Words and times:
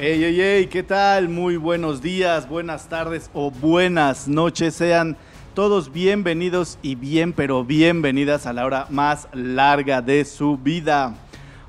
Hey, 0.00 0.20
hey, 0.22 0.36
hey, 0.40 0.66
¿qué 0.68 0.84
tal? 0.84 1.28
Muy 1.28 1.56
buenos 1.56 2.00
días, 2.00 2.48
buenas 2.48 2.88
tardes 2.88 3.30
o 3.34 3.50
buenas 3.50 4.28
noches. 4.28 4.76
Sean 4.76 5.16
todos 5.54 5.90
bienvenidos 5.90 6.78
y 6.82 6.94
bien, 6.94 7.32
pero 7.32 7.64
bienvenidas 7.64 8.46
a 8.46 8.52
la 8.52 8.64
hora 8.64 8.86
más 8.90 9.26
larga 9.32 10.00
de 10.00 10.24
su 10.24 10.56
vida. 10.56 11.16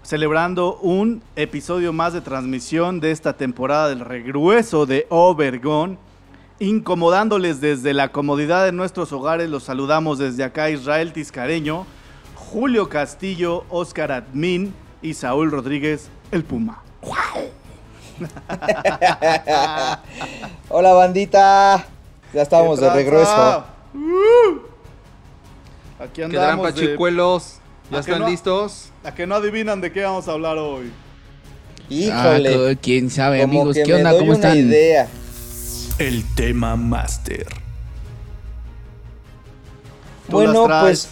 Celebrando 0.04 0.78
un 0.78 1.24
episodio 1.36 1.92
más 1.92 2.14
de 2.14 2.22
transmisión 2.22 3.00
de 3.00 3.10
esta 3.10 3.34
temporada 3.34 3.90
del 3.90 4.02
regreso 4.02 4.86
de 4.86 5.08
Overgone. 5.10 5.98
Incomodándoles 6.60 7.62
desde 7.62 7.96
la 7.96 8.10
comodidad 8.12 8.64
de 8.64 8.72
nuestros 8.72 9.12
hogares, 9.12 9.50
los 9.50 9.64
saludamos 9.64 10.20
desde 10.20 10.44
acá 10.44 10.70
Israel 10.70 11.14
Tiscareño, 11.14 11.88
Julio 12.36 12.90
Castillo, 12.90 13.66
Oscar 13.70 14.12
Admin 14.12 14.72
y 15.02 15.16
Saúl 15.16 15.50
Rodríguez, 15.50 16.12
el 16.32 16.44
Puma. 16.44 16.84
Hola 20.70 20.94
bandita, 20.94 21.86
ya 22.34 22.42
estamos 22.42 22.80
¿Qué 22.80 22.86
de 22.86 22.94
regreso. 22.94 23.66
Uh. 23.94 24.60
Aquí 26.04 26.12
¿Qué 26.16 26.24
andamos 26.24 26.68
de- 26.68 26.74
pachicuelos? 26.82 27.56
¿Ya 27.92 28.00
¿A 28.00 28.02
que 28.02 28.12
están 28.12 28.20
no? 28.24 28.30
listos? 28.30 28.90
A 29.04 29.14
que 29.14 29.26
no 29.26 29.36
adivinan 29.36 29.82
de 29.82 29.92
qué 29.92 30.04
vamos 30.04 30.28
a 30.28 30.32
hablar 30.34 30.58
hoy. 30.58 30.92
Híjole, 31.90 32.72
Ah, 32.72 32.76
quién 32.80 33.10
sabe, 33.10 33.42
como 33.42 33.54
amigos. 33.62 33.76
que 33.76 33.84
¿Qué 33.84 33.92
me 33.94 33.98
onda? 33.98 34.12
doy 34.12 34.20
¿Cómo 34.20 34.32
una 34.32 34.38
están? 34.50 34.58
idea. 34.58 35.08
El 35.98 36.24
tema 36.36 36.76
máster. 36.76 37.48
Tú 40.30 40.34
Bueno, 40.38 40.68
pues 40.82 41.10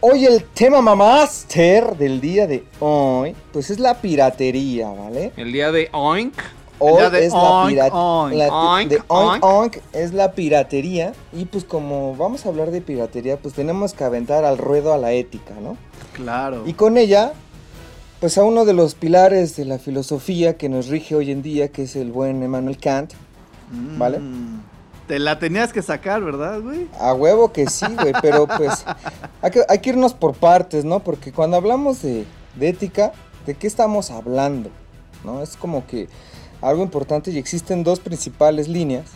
hoy 0.00 0.24
el 0.24 0.44
tema 0.44 0.80
master 0.80 1.96
del 1.96 2.20
día 2.20 2.46
de 2.46 2.64
hoy, 2.80 3.34
pues 3.52 3.70
es 3.70 3.78
la 3.78 3.94
piratería, 4.00 4.88
¿vale? 4.88 5.32
El 5.36 5.52
día 5.52 5.72
de 5.72 5.88
Oink. 5.92 6.34
Hoy 6.80 6.98
día 6.98 7.10
de 7.10 7.26
es 7.26 7.32
la 7.32 7.38
oink, 7.38 7.70
piratería. 7.70 8.52
oink. 8.52 8.88
De 8.88 8.96
oink, 8.98 9.04
oink. 9.08 9.44
oink 9.44 9.76
es 9.92 10.12
la 10.12 10.32
piratería. 10.32 11.12
Y 11.32 11.46
pues 11.46 11.64
como 11.64 12.14
vamos 12.14 12.46
a 12.46 12.50
hablar 12.50 12.70
de 12.70 12.80
piratería, 12.80 13.36
pues 13.36 13.54
tenemos 13.54 13.94
que 13.94 14.04
aventar 14.04 14.44
al 14.44 14.58
ruedo 14.58 14.92
a 14.92 14.98
la 14.98 15.12
ética, 15.12 15.54
¿no? 15.60 15.76
Claro. 16.12 16.62
Y 16.66 16.74
con 16.74 16.96
ella, 16.96 17.32
pues 18.20 18.38
a 18.38 18.44
uno 18.44 18.64
de 18.64 18.74
los 18.74 18.94
pilares 18.94 19.56
de 19.56 19.64
la 19.64 19.78
filosofía 19.78 20.56
que 20.56 20.68
nos 20.68 20.86
rige 20.86 21.16
hoy 21.16 21.32
en 21.32 21.42
día, 21.42 21.72
que 21.72 21.82
es 21.82 21.96
el 21.96 22.12
buen 22.12 22.42
Emmanuel 22.44 22.78
Kant. 22.78 23.12
¿vale? 23.70 24.18
Mm. 24.18 24.62
Te 25.08 25.18
la 25.18 25.38
tenías 25.38 25.72
que 25.72 25.80
sacar, 25.80 26.22
¿verdad, 26.22 26.60
güey? 26.60 26.86
A 27.00 27.14
huevo 27.14 27.50
que 27.50 27.66
sí, 27.66 27.86
güey, 27.98 28.12
pero 28.20 28.46
pues 28.46 28.84
hay 29.42 29.50
que, 29.50 29.64
hay 29.66 29.78
que 29.78 29.88
irnos 29.88 30.12
por 30.12 30.34
partes, 30.34 30.84
¿no? 30.84 31.00
Porque 31.00 31.32
cuando 31.32 31.56
hablamos 31.56 32.02
de, 32.02 32.26
de 32.56 32.68
ética, 32.68 33.12
¿de 33.46 33.54
qué 33.54 33.66
estamos 33.66 34.10
hablando? 34.10 34.68
¿No? 35.24 35.42
Es 35.42 35.56
como 35.56 35.86
que 35.86 36.08
algo 36.60 36.82
importante 36.82 37.30
y 37.30 37.38
existen 37.38 37.84
dos 37.84 38.00
principales 38.00 38.68
líneas. 38.68 39.06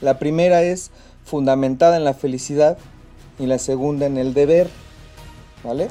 La 0.00 0.18
primera 0.18 0.62
es 0.62 0.90
fundamentada 1.22 1.98
en 1.98 2.04
la 2.04 2.14
felicidad 2.14 2.78
y 3.38 3.44
la 3.44 3.58
segunda 3.58 4.06
en 4.06 4.16
el 4.16 4.32
deber, 4.32 4.70
¿vale? 5.62 5.88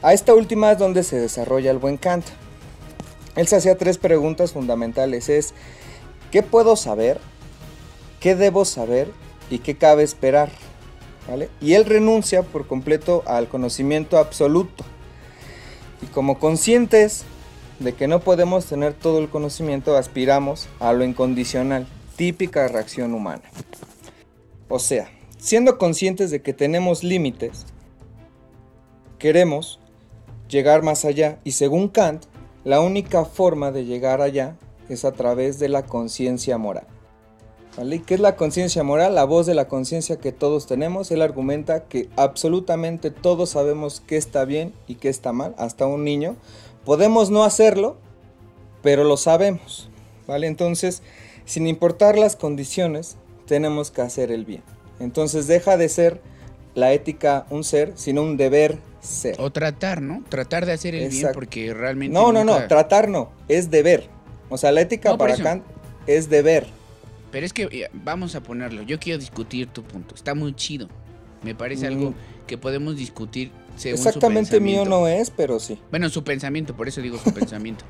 A 0.00 0.14
esta 0.14 0.32
última 0.34 0.72
es 0.72 0.78
donde 0.78 1.02
se 1.02 1.20
desarrolla 1.20 1.70
el 1.70 1.78
buen 1.78 1.98
Kant. 1.98 2.24
Él 3.34 3.46
se 3.46 3.56
hacía 3.56 3.76
tres 3.76 3.98
preguntas 3.98 4.52
fundamentales. 4.52 5.28
Es, 5.28 5.52
¿qué 6.30 6.42
puedo 6.42 6.76
saber? 6.76 7.20
¿Qué 8.20 8.34
debo 8.34 8.64
saber? 8.64 9.10
¿Y 9.50 9.58
qué 9.58 9.76
cabe 9.76 10.02
esperar? 10.02 10.50
¿Vale? 11.28 11.48
Y 11.60 11.74
él 11.74 11.84
renuncia 11.84 12.42
por 12.42 12.66
completo 12.66 13.22
al 13.26 13.48
conocimiento 13.48 14.18
absoluto. 14.18 14.84
Y 16.02 16.06
como 16.06 16.38
conscientes 16.38 17.24
de 17.78 17.94
que 17.94 18.08
no 18.08 18.20
podemos 18.20 18.66
tener 18.66 18.94
todo 18.94 19.18
el 19.18 19.28
conocimiento, 19.28 19.96
aspiramos 19.96 20.68
a 20.80 20.92
lo 20.92 21.04
incondicional, 21.04 21.86
típica 22.16 22.68
reacción 22.68 23.12
humana. 23.12 23.42
O 24.68 24.78
sea, 24.78 25.10
siendo 25.38 25.78
conscientes 25.78 26.30
de 26.30 26.42
que 26.42 26.52
tenemos 26.52 27.04
límites, 27.04 27.66
queremos 29.18 29.80
llegar 30.48 30.82
más 30.82 31.04
allá 31.04 31.38
y 31.44 31.52
según 31.52 31.88
Kant, 31.88 32.24
la 32.64 32.80
única 32.80 33.24
forma 33.24 33.70
de 33.70 33.84
llegar 33.84 34.20
allá 34.20 34.56
es 34.88 35.04
a 35.04 35.12
través 35.12 35.58
de 35.58 35.68
la 35.68 35.84
conciencia 35.84 36.58
moral. 36.58 36.86
¿Vale? 37.76 37.96
¿Y 37.96 37.98
¿Qué 38.00 38.14
es 38.14 38.20
la 38.20 38.36
conciencia 38.36 38.82
moral? 38.82 39.14
La 39.14 39.24
voz 39.24 39.46
de 39.46 39.54
la 39.54 39.68
conciencia 39.68 40.16
que 40.16 40.32
todos 40.32 40.66
tenemos. 40.66 41.10
Él 41.10 41.20
argumenta 41.22 41.84
que 41.84 42.08
absolutamente 42.16 43.10
todos 43.10 43.50
sabemos 43.50 44.02
qué 44.06 44.16
está 44.16 44.44
bien 44.44 44.72
y 44.86 44.94
qué 44.94 45.08
está 45.10 45.32
mal, 45.32 45.54
hasta 45.58 45.86
un 45.86 46.02
niño. 46.04 46.36
Podemos 46.84 47.30
no 47.30 47.44
hacerlo, 47.44 47.96
pero 48.82 49.04
lo 49.04 49.16
sabemos. 49.16 49.90
¿Vale? 50.26 50.46
Entonces, 50.46 51.02
sin 51.44 51.66
importar 51.66 52.18
las 52.18 52.34
condiciones, 52.34 53.16
tenemos 53.46 53.90
que 53.90 54.00
hacer 54.02 54.32
el 54.32 54.44
bien. 54.44 54.62
Entonces 54.98 55.46
deja 55.46 55.76
de 55.76 55.88
ser 55.88 56.20
la 56.74 56.92
ética 56.92 57.46
un 57.50 57.62
ser, 57.62 57.92
sino 57.96 58.22
un 58.22 58.36
deber 58.36 58.78
ser. 59.00 59.36
O 59.40 59.52
tratar, 59.52 60.02
¿no? 60.02 60.24
Tratar 60.28 60.66
de 60.66 60.72
hacer 60.72 60.94
el 60.94 61.02
bien 61.02 61.12
Exacto. 61.12 61.34
porque 61.34 61.72
realmente. 61.74 62.12
No, 62.12 62.32
no, 62.32 62.42
no, 62.44 62.54
nunca- 62.54 62.68
tratar 62.68 63.08
no, 63.08 63.30
es 63.48 63.70
deber. 63.70 64.08
O 64.48 64.56
sea, 64.58 64.72
la 64.72 64.80
ética 64.80 65.10
No, 65.10 65.18
para. 65.18 65.36
Kant 65.36 65.62
es 66.06 66.28
deber. 66.28 66.66
Pero 67.30 67.44
es 67.46 67.52
que 67.52 67.64
eh, 67.64 67.88
vamos 67.92 68.34
a 68.34 68.42
ponerlo. 68.42 68.82
Yo 68.82 68.98
quiero 68.98 69.18
discutir 69.18 69.66
tu 69.68 69.82
punto. 69.82 70.14
Está 70.14 70.34
muy 70.34 70.54
chido. 70.54 70.88
Me 71.42 71.54
parece 71.54 71.86
algo 71.86 72.10
Mm. 72.10 72.14
que 72.46 72.56
podemos 72.58 72.96
discutir 72.96 73.50
según 73.76 73.98
su 73.98 74.08
Exactamente 74.08 74.58
mío 74.60 74.84
no 74.84 75.06
es, 75.06 75.30
pero 75.30 75.60
sí. 75.60 75.78
Bueno, 75.90 76.08
su 76.08 76.24
pensamiento, 76.24 76.74
por 76.76 76.88
eso 76.88 77.00
digo 77.02 77.18
su 77.18 77.32
pensamiento. 77.34 77.84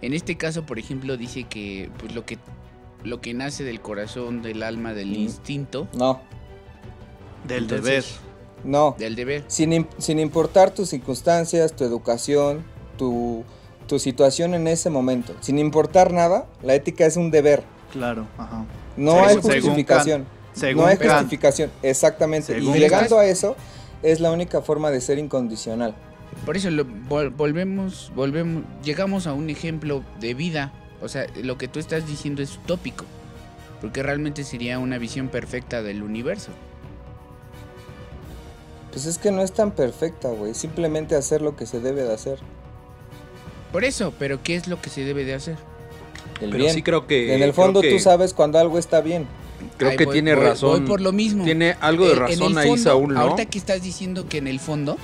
En 0.00 0.14
este 0.14 0.36
caso, 0.36 0.66
por 0.66 0.78
ejemplo, 0.78 1.16
dice 1.16 1.44
que 1.44 1.90
pues 1.98 2.14
lo 2.14 2.24
que 2.26 2.38
lo 3.04 3.20
que 3.20 3.34
nace 3.34 3.64
del 3.64 3.80
corazón, 3.80 4.42
del 4.42 4.62
alma, 4.62 4.94
del 4.94 5.10
Mm. 5.10 5.14
instinto, 5.14 5.88
No, 5.94 6.20
Del 7.46 7.64
Entonces, 7.64 7.84
deber. 7.84 8.04
no. 8.64 8.94
del 8.98 9.16
deber. 9.16 9.44
Sin, 9.48 9.86
sin 9.98 10.18
importar 10.20 10.72
tus 10.72 10.90
circunstancias, 10.90 11.74
tu 11.74 11.82
educación, 11.84 12.64
tu, 12.96 13.42
tu 13.88 13.98
situación 13.98 14.54
en 14.54 14.68
ese 14.68 14.88
momento. 14.90 15.34
Sin 15.40 15.58
importar 15.58 16.12
nada, 16.12 16.46
la 16.62 16.74
ética 16.76 17.04
es 17.06 17.16
un 17.16 17.30
deber. 17.32 17.64
Claro, 17.92 18.26
ajá. 18.38 18.64
No 18.96 19.12
Según- 19.12 19.28
hay 19.28 19.60
justificación. 19.60 20.24
Según 20.54 20.82
no 20.84 20.88
hay 20.88 20.96
Kant. 20.98 21.12
justificación, 21.20 21.70
exactamente. 21.82 22.54
Según 22.54 22.76
y 22.76 22.80
llegando 22.80 23.16
Kant. 23.16 23.20
a 23.20 23.24
eso, 23.26 23.56
es 24.02 24.20
la 24.20 24.30
única 24.32 24.60
forma 24.62 24.90
de 24.90 25.00
ser 25.00 25.18
incondicional. 25.18 25.94
Por 26.46 26.56
eso 26.56 26.70
lo- 26.70 26.84
vol- 26.86 27.34
volvemos, 27.34 28.10
volvemos, 28.14 28.64
llegamos 28.82 29.26
a 29.26 29.32
un 29.34 29.48
ejemplo 29.50 30.02
de 30.20 30.34
vida. 30.34 30.72
O 31.00 31.08
sea, 31.08 31.26
lo 31.42 31.56
que 31.58 31.68
tú 31.68 31.78
estás 31.78 32.06
diciendo 32.06 32.42
es 32.42 32.56
utópico. 32.56 33.04
Porque 33.80 34.02
realmente 34.02 34.44
sería 34.44 34.78
una 34.78 34.96
visión 34.98 35.28
perfecta 35.28 35.82
del 35.82 36.02
universo. 36.02 36.52
Pues 38.92 39.06
es 39.06 39.18
que 39.18 39.30
no 39.30 39.42
es 39.42 39.52
tan 39.52 39.70
perfecta, 39.72 40.28
güey. 40.28 40.54
Simplemente 40.54 41.16
hacer 41.16 41.40
lo 41.42 41.56
que 41.56 41.66
se 41.66 41.80
debe 41.80 42.02
de 42.04 42.12
hacer. 42.12 42.38
Por 43.72 43.84
eso, 43.84 44.12
pero 44.18 44.42
¿qué 44.42 44.54
es 44.54 44.68
lo 44.68 44.80
que 44.80 44.90
se 44.90 45.02
debe 45.04 45.24
de 45.24 45.34
hacer? 45.34 45.56
El 46.42 46.50
Pero 46.50 46.64
bien. 46.64 46.74
sí 46.74 46.82
creo 46.82 47.06
que. 47.06 47.34
en 47.34 47.42
el 47.42 47.52
fondo 47.52 47.80
que- 47.80 47.90
tú 47.90 47.98
sabes 47.98 48.34
cuando 48.34 48.58
algo 48.58 48.78
está 48.78 49.00
bien. 49.00 49.26
Creo 49.76 49.96
que 49.96 50.04
voy- 50.06 50.12
tiene 50.14 50.34
voy- 50.34 50.44
razón. 50.44 50.78
Voy 50.80 50.88
por 50.88 51.00
lo 51.00 51.12
mismo. 51.12 51.44
Tiene 51.44 51.76
algo 51.80 52.04
de 52.06 52.10
Eh, 52.10 52.14
en 52.14 52.20
razón 52.20 52.52
el 52.52 52.58
ahí, 52.58 52.68
fondo, 52.68 52.82
Saúl, 52.82 53.14
¿no? 53.14 53.20
Ahorita 53.20 53.46
que 53.46 53.58
estás 53.58 53.82
diciendo 53.82 54.28
que 54.28 54.38
en 54.38 54.46
el 54.48 54.58
fondo 54.60 54.96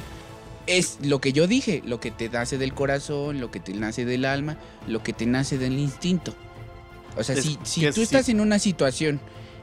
es 0.66 0.98
lo 1.02 1.20
que 1.20 1.32
yo 1.32 1.46
dije, 1.46 1.82
lo 1.86 2.00
que 2.00 2.10
te 2.10 2.28
nace 2.28 2.58
del 2.58 2.74
corazón, 2.74 3.40
lo 3.40 3.50
que 3.50 3.60
te 3.60 3.72
nace 3.72 4.04
del 4.04 4.24
alma, 4.24 4.58
lo 4.86 5.02
que 5.02 5.12
te 5.12 5.26
nace 5.26 5.58
del 5.58 5.78
instinto. 5.78 6.34
O 7.16 7.22
sea, 7.24 7.34
Es 7.36 7.44
si, 7.44 7.56
tú 7.86 7.92
sí. 7.92 8.02
estás 8.02 8.28
en 8.28 8.40
una 8.40 8.58
situación 8.58 9.20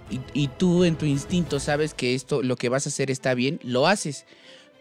y, 0.10 0.19
y 0.33 0.48
tú 0.48 0.83
en 0.83 0.95
tu 0.95 1.06
instinto 1.06 1.60
sabes 1.60 1.94
que 1.94 2.16
esto, 2.16 2.42
lo 2.42 2.56
que 2.56 2.69
vas 2.69 2.86
a 2.86 2.89
hacer 2.89 3.12
está 3.12 3.33
bien, 3.33 3.60
lo 3.63 3.88
haces. 3.88 4.25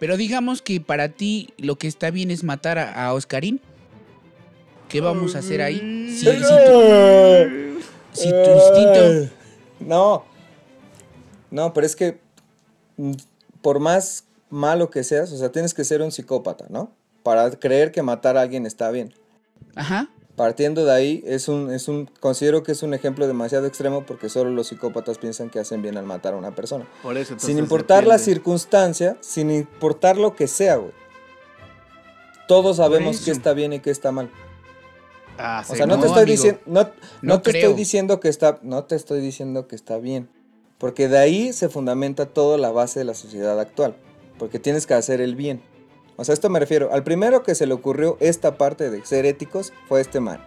Pero 0.00 0.17
digamos 0.17 0.61
que 0.62 0.81
para 0.81 1.08
ti 1.11 1.50
lo 1.58 1.76
que 1.76 1.87
está 1.88 2.11
bien 2.11 2.31
es 2.31 2.43
matar 2.44 2.79
a, 2.79 3.06
a 3.06 3.12
Oscarín. 3.14 3.61
¿Qué 4.88 5.00
vamos 5.00 5.34
a 5.34 5.38
hacer 5.38 5.62
ahí? 5.62 6.08
Si, 6.10 6.26
si 6.26 6.34
tu, 6.34 7.81
si 8.12 8.31
tu 8.31 8.50
instinto... 8.50 9.34
No. 9.81 10.25
No, 11.50 11.72
pero 11.72 11.86
es 11.86 11.96
que 11.96 12.20
mm, 12.96 13.12
por 13.60 13.81
más 13.81 14.25
malo 14.50 14.90
que 14.90 15.04
seas, 15.04 15.32
o 15.32 15.36
sea, 15.36 15.50
tienes 15.50 15.75
que 15.75 15.84
ser 15.84 16.02
un 16.02 16.12
psicópata, 16.12 16.66
¿no? 16.69 16.92
para 17.25 17.50
creer 17.50 17.90
que 17.90 18.02
matar 18.02 18.36
a 18.36 18.42
alguien 18.42 18.66
está 18.66 18.92
bien. 18.92 19.12
Ajá. 19.75 20.08
Partiendo 20.36 20.84
de 20.84 20.92
ahí, 20.92 21.25
es 21.26 21.48
un, 21.48 21.72
es 21.72 21.88
un, 21.88 22.06
considero 22.20 22.62
que 22.62 22.72
es 22.72 22.82
un 22.82 22.92
ejemplo 22.92 23.26
demasiado 23.26 23.66
extremo 23.66 24.04
porque 24.04 24.28
solo 24.28 24.50
los 24.50 24.69
psicópatas 24.69 25.19
piensan 25.19 25.48
que 25.48 25.58
hacen 25.58 25.81
bien 25.81 25.96
al 25.96 26.04
matar 26.04 26.34
a 26.34 26.36
una 26.36 26.54
persona. 26.54 26.86
Por 27.02 27.16
eso, 27.16 27.36
sin 27.38 27.58
importar 27.58 28.06
la 28.06 28.19
circunstancia, 28.19 29.16
sin 29.20 29.50
importar 29.50 30.19
lo 30.19 30.36
que 30.36 30.46
sea, 30.46 30.76
güey. 30.76 30.92
Todos 32.46 32.76
sabemos 32.76 33.22
qué 33.25 33.31
está 33.31 33.54
bien 33.54 33.72
y 33.72 33.81
qué 33.81 33.90
está 33.90 34.12
mal. 34.12 34.31
Ah, 35.38 35.64
O 35.69 35.75
sea, 35.75 35.86
no, 35.86 35.96
no, 35.96 36.02
te 36.02 36.06
estoy 36.06 36.26
diciendo, 36.26 36.60
no, 36.66 36.88
no 37.22 37.42
te 37.42 37.50
creo. 37.50 37.70
estoy 37.70 37.75
diciendo 37.76 38.20
que 38.20 38.28
está, 38.28 38.58
no 38.62 38.84
te 38.84 38.94
estoy 38.94 39.20
diciendo 39.20 39.66
que 39.66 39.75
está 39.75 39.98
bien, 39.98 40.28
porque 40.78 41.08
de 41.08 41.19
ahí 41.19 41.52
se 41.52 41.69
fundamenta 41.69 42.26
toda 42.26 42.56
la 42.58 42.70
base 42.70 43.00
de 43.00 43.04
la 43.04 43.14
sociedad 43.14 43.58
actual, 43.58 43.96
porque 44.38 44.58
tienes 44.60 44.86
que 44.86 44.94
hacer 44.94 45.20
el 45.20 45.34
bien. 45.34 45.62
O 46.16 46.25
sea, 46.25 46.32
esto 46.34 46.48
me 46.50 46.60
refiero. 46.60 46.92
Al 46.92 47.02
primero 47.02 47.42
que 47.42 47.56
se 47.56 47.66
le 47.66 47.75
ocurrió 47.75 48.16
esta 48.20 48.56
parte 48.56 48.90
de 48.90 49.04
ser 49.04 49.26
éticos 49.26 49.72
fue 49.88 50.00
este 50.00 50.20
man. 50.20 50.40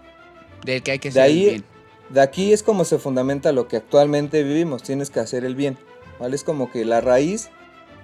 Del 0.64 0.82
que 0.82 0.92
hay 0.92 1.00
que 1.00 1.12
De 1.12 1.20
el 1.20 1.26
ahí, 1.26 1.46
bien. 1.50 1.66
de 2.10 2.22
aquí 2.22 2.54
es 2.54 2.64
como 2.64 2.86
se 2.86 2.98
fundamenta 3.00 3.52
lo 3.52 3.68
que 3.68 3.76
actualmente 3.76 4.44
vivimos. 4.44 4.84
Tienes 4.84 5.10
que 5.10 5.20
hacer 5.20 5.44
el 5.44 5.56
bien, 5.56 5.78
¿vale? 6.20 6.36
Es 6.38 6.46
como 6.46 6.72
que 6.72 6.86
la 6.86 7.02
raíz 7.02 7.50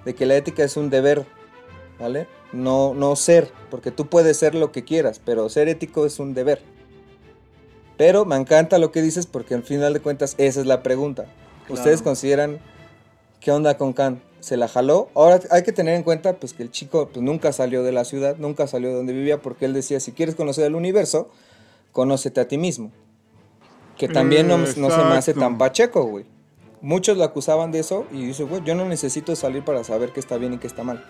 de 0.04 0.14
que 0.14 0.26
la 0.26 0.36
ética 0.36 0.62
es 0.62 0.76
un 0.76 0.90
deber, 0.90 1.24
¿vale? 1.98 2.28
No, 2.52 2.92
no 2.92 3.16
ser, 3.16 3.50
porque 3.70 3.90
tú 3.90 4.06
puedes 4.08 4.36
ser 4.36 4.54
lo 4.54 4.70
que 4.70 4.84
quieras, 4.84 5.20
pero 5.24 5.48
ser 5.48 5.68
ético 5.68 6.04
es 6.04 6.18
un 6.18 6.34
deber. 6.34 6.60
Pero 7.96 8.24
me 8.24 8.36
encanta 8.36 8.78
lo 8.78 8.90
que 8.90 9.02
dices 9.02 9.26
porque 9.26 9.54
al 9.54 9.62
final 9.62 9.92
de 9.94 10.00
cuentas 10.00 10.34
esa 10.38 10.60
es 10.60 10.66
la 10.66 10.82
pregunta. 10.82 11.26
¿Ustedes 11.68 12.02
consideran 12.02 12.58
qué 13.40 13.52
onda 13.52 13.76
con 13.76 13.92
Khan? 13.92 14.20
¿Se 14.40 14.56
la 14.56 14.68
jaló? 14.68 15.08
Ahora 15.14 15.40
hay 15.50 15.62
que 15.62 15.72
tener 15.72 15.94
en 15.94 16.02
cuenta 16.02 16.34
pues, 16.34 16.52
que 16.52 16.62
el 16.62 16.70
chico 16.70 17.08
pues, 17.12 17.24
nunca 17.24 17.52
salió 17.52 17.82
de 17.82 17.92
la 17.92 18.04
ciudad, 18.04 18.36
nunca 18.38 18.66
salió 18.66 18.90
de 18.90 18.96
donde 18.96 19.12
vivía 19.12 19.40
porque 19.40 19.64
él 19.64 19.72
decía, 19.72 20.00
si 20.00 20.12
quieres 20.12 20.34
conocer 20.34 20.66
el 20.66 20.74
universo, 20.74 21.30
conócete 21.92 22.40
a 22.40 22.48
ti 22.48 22.58
mismo. 22.58 22.90
Que 23.96 24.08
también 24.08 24.48
no, 24.48 24.58
no 24.58 24.66
se 24.66 24.80
me 24.80 25.14
hace 25.14 25.34
tan 25.34 25.56
pacheco, 25.56 26.04
güey. 26.04 26.26
Muchos 26.82 27.16
lo 27.16 27.24
acusaban 27.24 27.70
de 27.72 27.78
eso 27.78 28.04
y 28.12 28.26
dice, 28.26 28.44
güey, 28.44 28.62
yo 28.64 28.74
no 28.74 28.84
necesito 28.86 29.34
salir 29.36 29.64
para 29.64 29.84
saber 29.84 30.10
qué 30.10 30.20
está 30.20 30.36
bien 30.36 30.52
y 30.52 30.58
qué 30.58 30.66
está 30.66 30.82
mal. 30.82 31.02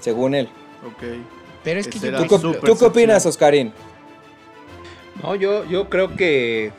Según 0.00 0.34
él. 0.34 0.50
Ok. 0.86 1.02
Pero 1.64 1.80
es 1.80 1.88
que 1.88 1.96
Ese 1.96 2.10
yo, 2.10 2.18
era 2.18 2.18
¿Tú, 2.18 2.28
por 2.28 2.36
qué- 2.36 2.42
su 2.42 2.50
ejemplo, 2.50 2.72
tú 2.74 2.78
qué 2.78 2.84
opinas, 2.84 3.24
Oscarín? 3.24 3.72
No, 5.26 5.34
yo, 5.34 5.64
yo 5.64 5.90
creo 5.90 6.14
que 6.14 6.70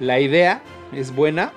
la 0.00 0.18
idea 0.18 0.60
es 0.92 1.14
buena. 1.14 1.52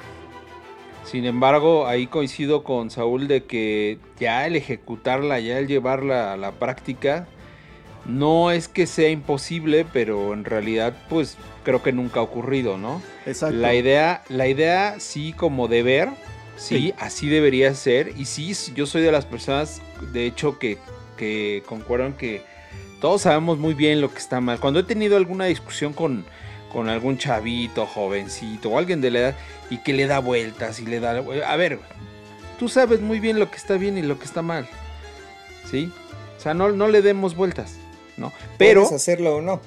Sin 1.03 1.25
embargo, 1.25 1.87
ahí 1.87 2.05
coincido 2.05 2.63
con 2.63 2.91
Saúl 2.91 3.27
de 3.27 3.45
que 3.45 3.97
ya 4.19 4.45
el 4.45 4.55
ejecutarla, 4.55 5.39
ya 5.39 5.57
el 5.57 5.65
llevarla 5.67 6.33
a 6.33 6.37
la 6.37 6.51
práctica, 6.51 7.27
no 8.05 8.51
es 8.51 8.67
que 8.67 8.85
sea 8.85 9.09
imposible, 9.09 9.85
pero 9.91 10.33
en 10.33 10.45
realidad, 10.45 10.93
pues 11.09 11.35
creo 11.63 11.81
que 11.81 11.93
nunca 11.93 12.19
ha 12.19 12.23
ocurrido, 12.23 12.77
¿no? 12.77 13.01
Exacto. 13.25 13.57
La 13.57 13.73
idea, 13.73 14.23
la 14.29 14.47
idea 14.47 14.99
sí 14.99 15.33
como 15.33 15.67
deber, 15.67 16.09
sí, 16.57 16.77
Sí. 16.77 16.93
así 16.99 17.27
debería 17.27 17.73
ser. 17.73 18.13
Y 18.17 18.25
sí, 18.25 18.53
yo 18.75 18.85
soy 18.85 19.01
de 19.01 19.11
las 19.11 19.25
personas, 19.25 19.81
de 20.13 20.27
hecho, 20.27 20.59
que, 20.59 20.77
que 21.17 21.63
concuerdan 21.65 22.13
que 22.13 22.43
todos 23.01 23.21
sabemos 23.23 23.57
muy 23.57 23.73
bien 23.73 24.01
lo 24.01 24.11
que 24.11 24.19
está 24.19 24.41
mal. 24.41 24.59
Cuando 24.59 24.79
he 24.79 24.83
tenido 24.83 25.17
alguna 25.17 25.45
discusión 25.45 25.93
con, 25.93 26.25
con 26.71 26.89
algún 26.89 27.17
chavito, 27.17 27.85
jovencito 27.85 28.69
o 28.69 28.77
alguien 28.77 29.01
de 29.01 29.11
la 29.11 29.19
edad 29.19 29.35
y 29.69 29.77
que 29.79 29.93
le 29.93 30.07
da 30.07 30.19
vueltas 30.19 30.79
y 30.79 30.85
le 30.85 30.99
da... 30.99 31.11
A 31.47 31.55
ver, 31.55 31.79
tú 32.59 32.69
sabes 32.69 33.01
muy 33.01 33.19
bien 33.19 33.39
lo 33.39 33.49
que 33.51 33.57
está 33.57 33.75
bien 33.75 33.97
y 33.97 34.01
lo 34.01 34.17
que 34.17 34.25
está 34.25 34.41
mal. 34.41 34.67
¿Sí? 35.69 35.91
O 36.37 36.41
sea, 36.41 36.53
no, 36.53 36.69
no 36.69 36.87
le 36.87 37.01
demos 37.01 37.35
vueltas, 37.35 37.75
¿no? 38.15 38.31
Pero... 38.57 38.81
¿Puedes 38.83 38.95
hacerlo 39.01 39.37
o 39.37 39.41
no? 39.41 39.59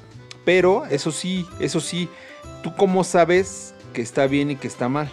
Pero 0.44 0.86
eso 0.86 1.12
sí, 1.12 1.46
eso 1.60 1.80
sí, 1.80 2.08
¿tú 2.62 2.74
cómo 2.74 3.04
sabes 3.04 3.74
que 3.92 4.00
está 4.02 4.26
bien 4.26 4.50
y 4.50 4.56
que 4.56 4.66
está 4.68 4.88
mal? 4.88 5.10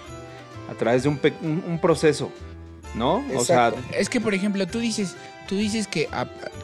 A 0.72 0.74
través 0.75 1.04
de 1.04 1.10
un, 1.10 1.19
un- 1.42 1.64
un 1.68 1.80
proceso, 1.81 2.31
¿no? 2.96 3.24
O 3.36 3.44
sea, 3.44 3.74
es 3.94 4.10
que 4.10 4.22
por 4.22 4.34
ejemplo, 4.34 4.66
tú 4.68 4.80
dices, 4.80 5.16
tú 5.48 5.56
dices 5.56 5.88
que, 5.88 6.08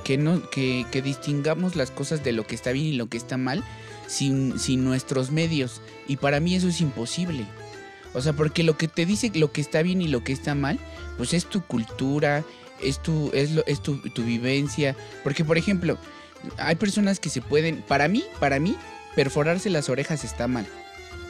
que 0.03 0.17
no, 0.17 0.49
que, 0.49 0.85
que 0.91 1.01
distingamos 1.01 1.75
las 1.75 1.91
cosas 1.91 2.23
de 2.23 2.33
lo 2.33 2.45
que 2.45 2.55
está 2.55 2.71
bien 2.71 2.85
y 2.87 2.93
lo 2.93 3.07
que 3.07 3.17
está 3.17 3.37
mal 3.37 3.63
sin, 4.07 4.59
sin 4.59 4.83
nuestros 4.83 5.31
medios. 5.31 5.81
Y 6.07 6.17
para 6.17 6.39
mí 6.39 6.55
eso 6.55 6.67
es 6.67 6.81
imposible. 6.81 7.45
O 8.13 8.21
sea, 8.21 8.33
porque 8.33 8.63
lo 8.63 8.77
que 8.77 8.87
te 8.87 9.05
dice 9.05 9.31
lo 9.33 9.51
que 9.51 9.61
está 9.61 9.81
bien 9.81 10.01
y 10.01 10.07
lo 10.07 10.23
que 10.23 10.33
está 10.33 10.53
mal, 10.55 10.79
pues 11.17 11.33
es 11.33 11.45
tu 11.45 11.61
cultura, 11.61 12.43
es 12.81 13.01
tu, 13.01 13.31
es 13.33 13.51
lo, 13.51 13.65
es 13.65 13.81
tu, 13.81 13.97
tu 14.09 14.23
vivencia. 14.23 14.95
Porque, 15.23 15.43
por 15.43 15.57
ejemplo, 15.57 15.97
hay 16.57 16.75
personas 16.75 17.19
que 17.19 17.29
se 17.29 17.41
pueden, 17.41 17.81
para 17.81 18.07
mí, 18.07 18.23
para 18.39 18.59
mí, 18.59 18.75
perforarse 19.15 19.69
las 19.69 19.89
orejas 19.89 20.23
está 20.23 20.47
mal. 20.47 20.67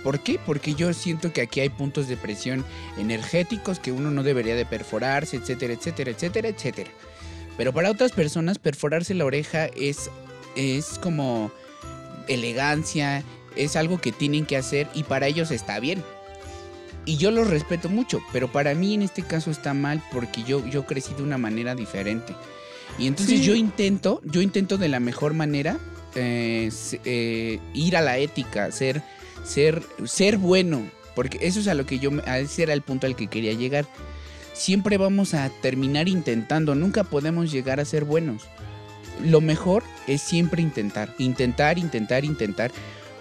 ¿Por 0.03 0.19
qué? 0.19 0.37
Porque 0.45 0.75
yo 0.75 0.91
siento 0.93 1.31
que 1.31 1.41
aquí 1.41 1.61
hay 1.61 1.69
puntos 1.69 2.09
de 2.09 2.17
presión 2.17 2.65
energéticos 2.97 3.79
que 3.79 3.93
uno 3.93 4.11
no 4.11 4.21
debería 4.23 4.55
de 4.55 4.65
perforarse, 4.65 5.37
etcétera, 5.37 5.73
etcétera, 5.73 6.11
etcétera, 6.11 6.49
etcétera. 6.49 6.91
Pero 7.57 7.73
para 7.73 7.91
otras 7.91 8.11
personas 8.11 8.57
perforarse 8.59 9.13
la 9.13 9.25
oreja 9.25 9.65
es, 9.67 10.09
es 10.55 10.97
como 10.99 11.51
elegancia, 12.27 13.23
es 13.55 13.75
algo 13.75 13.99
que 13.99 14.11
tienen 14.11 14.45
que 14.45 14.57
hacer 14.57 14.87
y 14.93 15.03
para 15.03 15.27
ellos 15.27 15.51
está 15.51 15.79
bien. 15.79 16.03
Y 17.05 17.17
yo 17.17 17.31
los 17.31 17.49
respeto 17.49 17.89
mucho, 17.89 18.21
pero 18.31 18.51
para 18.51 18.73
mí 18.75 18.93
en 18.93 19.01
este 19.01 19.23
caso 19.23 19.51
está 19.51 19.73
mal 19.73 20.01
porque 20.11 20.43
yo, 20.43 20.65
yo 20.67 20.85
crecí 20.85 21.13
de 21.13 21.23
una 21.23 21.37
manera 21.37 21.75
diferente. 21.75 22.33
Y 22.97 23.07
entonces 23.07 23.39
Sí. 23.39 23.45
yo 23.45 23.55
intento, 23.55 24.21
yo 24.23 24.41
intento 24.41 24.77
de 24.77 24.87
la 24.87 24.99
mejor 24.99 25.33
manera 25.33 25.77
eh, 26.15 26.71
eh, 27.05 27.59
ir 27.73 27.97
a 27.97 28.01
la 28.01 28.17
ética, 28.19 28.71
ser, 28.71 29.01
ser, 29.43 29.81
ser 30.05 30.37
bueno, 30.37 30.81
porque 31.15 31.39
eso 31.41 31.59
es 31.59 31.67
a 31.67 31.73
lo 31.73 31.85
que 31.85 31.99
yo, 31.99 32.11
ese 32.25 32.63
era 32.63 32.73
el 32.73 32.83
punto 32.83 33.05
al 33.07 33.15
que 33.15 33.27
quería 33.27 33.53
llegar. 33.53 33.85
Siempre 34.53 34.97
vamos 34.97 35.33
a 35.33 35.49
terminar 35.49 36.07
intentando, 36.07 36.75
nunca 36.75 37.03
podemos 37.03 37.51
llegar 37.51 37.79
a 37.79 37.85
ser 37.85 38.05
buenos. 38.05 38.43
Lo 39.23 39.41
mejor 39.41 39.83
es 40.07 40.21
siempre 40.21 40.61
intentar, 40.61 41.13
intentar, 41.17 41.77
intentar, 41.77 42.23
intentar, 42.23 42.71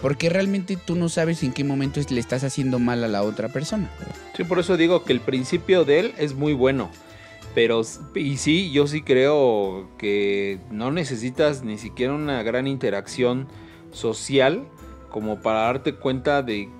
porque 0.00 0.28
realmente 0.28 0.76
tú 0.76 0.94
no 0.94 1.08
sabes 1.08 1.42
en 1.42 1.52
qué 1.52 1.64
momento 1.64 2.00
le 2.10 2.20
estás 2.20 2.44
haciendo 2.44 2.78
mal 2.78 3.02
a 3.04 3.08
la 3.08 3.22
otra 3.22 3.48
persona. 3.48 3.90
sí, 4.36 4.44
por 4.44 4.58
eso 4.58 4.76
digo 4.76 5.04
que 5.04 5.12
el 5.12 5.20
principio 5.20 5.84
de 5.84 6.00
él 6.00 6.14
es 6.18 6.34
muy 6.34 6.52
bueno. 6.52 6.90
Pero, 7.54 7.82
y 8.14 8.38
sí, 8.38 8.70
yo 8.72 8.86
sí 8.86 9.02
creo 9.02 9.88
que 9.98 10.58
no 10.70 10.90
necesitas 10.90 11.62
ni 11.62 11.76
siquiera 11.76 12.14
una 12.14 12.42
gran 12.42 12.66
interacción 12.66 13.46
social 13.90 14.64
como 15.10 15.40
para 15.40 15.60
darte 15.60 15.94
cuenta 15.94 16.42
de 16.42 16.70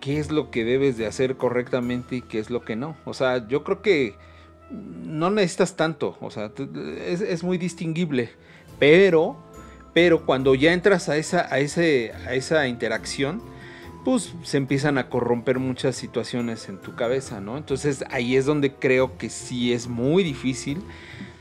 qué 0.00 0.18
es 0.18 0.30
lo 0.30 0.50
que 0.50 0.64
debes 0.64 0.96
de 0.96 1.06
hacer 1.06 1.36
correctamente 1.36 2.16
y 2.16 2.22
qué 2.22 2.38
es 2.38 2.50
lo 2.50 2.62
que 2.62 2.76
no. 2.76 2.96
O 3.04 3.14
sea, 3.14 3.46
yo 3.48 3.64
creo 3.64 3.82
que 3.82 4.14
no 4.70 5.30
necesitas 5.30 5.76
tanto, 5.76 6.16
o 6.20 6.30
sea, 6.30 6.52
es 7.06 7.42
muy 7.42 7.56
distinguible, 7.56 8.30
pero, 8.78 9.36
pero 9.94 10.26
cuando 10.26 10.54
ya 10.54 10.72
entras 10.72 11.08
a 11.08 11.16
esa, 11.16 11.52
a 11.52 11.58
ese, 11.58 12.12
a 12.26 12.34
esa 12.34 12.66
interacción, 12.68 13.40
pues 14.04 14.32
se 14.42 14.56
empiezan 14.56 14.98
a 14.98 15.08
corromper 15.08 15.58
muchas 15.58 15.96
situaciones 15.96 16.68
en 16.68 16.78
tu 16.78 16.94
cabeza, 16.94 17.40
¿no? 17.40 17.56
Entonces 17.56 18.04
ahí 18.10 18.36
es 18.36 18.46
donde 18.46 18.72
creo 18.74 19.18
que 19.18 19.30
sí 19.30 19.72
es 19.72 19.88
muy 19.88 20.22
difícil 20.22 20.82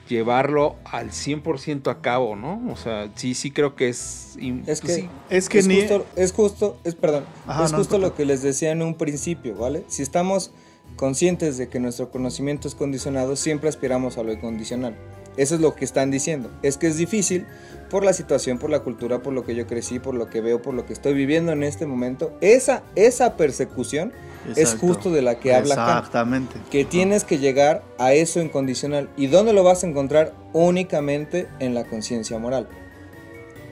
llevarlo 0.08 0.76
al 0.86 1.12
100% 1.12 1.90
a 1.92 2.02
cabo, 2.02 2.36
¿no? 2.36 2.62
O 2.72 2.76
sea, 2.76 3.10
sí, 3.16 3.34
sí 3.34 3.52
creo 3.52 3.76
que 3.76 3.90
es... 3.90 4.38
Es 4.66 4.82
que- 4.82 4.94
sí. 4.94 5.10
Es 5.30 5.50
que 5.50 5.60
es, 5.60 5.68
ni. 5.68 5.80
justo, 5.82 6.06
es 6.16 6.32
justo, 6.34 6.78
es 6.84 6.96
perdón, 6.96 7.26
Ajá, 7.46 7.66
es 7.66 7.72
no, 7.72 7.78
justo 7.80 7.98
no 7.98 8.08
lo 8.08 8.16
que 8.16 8.26
les 8.26 8.42
decía 8.42 8.72
en 8.72 8.82
un 8.82 8.96
principio, 8.96 9.56
¿vale? 9.56 9.84
Si 9.88 10.02
estamos 10.04 10.52
conscientes 10.96 11.58
de 11.58 11.68
que 11.70 11.80
nuestro 11.80 12.10
conocimiento 12.12 12.68
es 12.68 12.76
condicionado, 12.76 13.36
siempre 13.36 13.70
aspiramos 13.70 14.18
a 14.18 14.24
lo 14.24 14.32
incondicional. 14.34 14.96
Eso 15.38 15.56
es 15.56 15.62
lo 15.62 15.76
que 15.76 15.86
están 15.86 16.10
diciendo. 16.10 16.50
Es 16.64 16.78
que 16.78 16.88
es 16.88 16.98
difícil 16.98 17.46
por 17.90 18.04
la 18.04 18.14
situación, 18.14 18.58
por 18.60 18.70
la 18.70 18.80
cultura, 18.82 19.20
por 19.22 19.34
lo 19.34 19.44
que 19.46 19.56
yo 19.56 19.66
crecí, 19.68 20.00
por 20.00 20.14
lo 20.16 20.30
que 20.30 20.42
veo, 20.42 20.62
por 20.62 20.74
lo 20.74 20.86
que 20.86 20.94
estoy 20.94 21.14
viviendo 21.14 21.52
en 21.52 21.64
este 21.64 21.86
momento. 21.86 22.32
Esa, 22.42 22.84
esa 22.96 23.38
persecución 23.38 24.12
es 24.56 24.76
justo 24.76 25.12
de 25.12 25.22
la 25.22 25.40
que 25.40 25.54
habla 25.54 25.76
Kant 25.76 25.90
Exactamente. 25.90 26.60
que 26.72 26.86
tienes 26.86 27.24
que 27.24 27.38
llegar 27.38 27.84
a 27.98 28.14
eso 28.14 28.40
incondicional. 28.42 29.10
¿Y 29.18 29.28
dónde 29.28 29.54
lo 29.54 29.64
vas 29.64 29.84
a 29.84 29.88
encontrar? 29.88 30.34
Únicamente 30.54 31.48
en 31.60 31.74
la 31.74 31.86
conciencia 31.86 32.38
moral. 32.40 32.68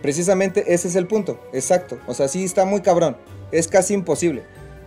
Precisamente 0.02 0.74
ese 0.74 0.88
es 0.88 0.96
el 0.96 1.08
punto, 1.08 1.40
exacto. 1.54 1.98
O 2.08 2.14
sea, 2.14 2.28
sí 2.28 2.44
está 2.44 2.66
muy 2.66 2.82
cabrón, 2.82 3.18
es 3.52 3.68
casi 3.68 3.94
imposible. 3.94 4.44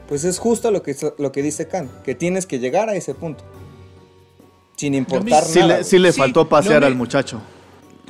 Pues 0.08 0.24
es 0.24 0.38
justo 0.38 0.70
lo 0.70 0.82
que, 0.82 0.96
lo 1.18 1.32
que 1.32 1.42
dice 1.42 1.68
Kant, 1.68 1.90
que 2.02 2.14
tienes 2.14 2.46
que 2.46 2.58
llegar 2.58 2.88
a 2.88 2.94
ese 2.94 3.14
punto. 3.14 3.44
Sin 4.76 4.94
importar 4.94 5.42
Sí 5.44 5.58
nada. 5.58 5.78
le, 5.78 5.84
sí 5.84 5.98
le 5.98 6.12
Sí, 6.12 6.18
faltó 6.18 6.48
pasear 6.48 6.84
al 6.84 6.94
muchacho. 6.94 7.42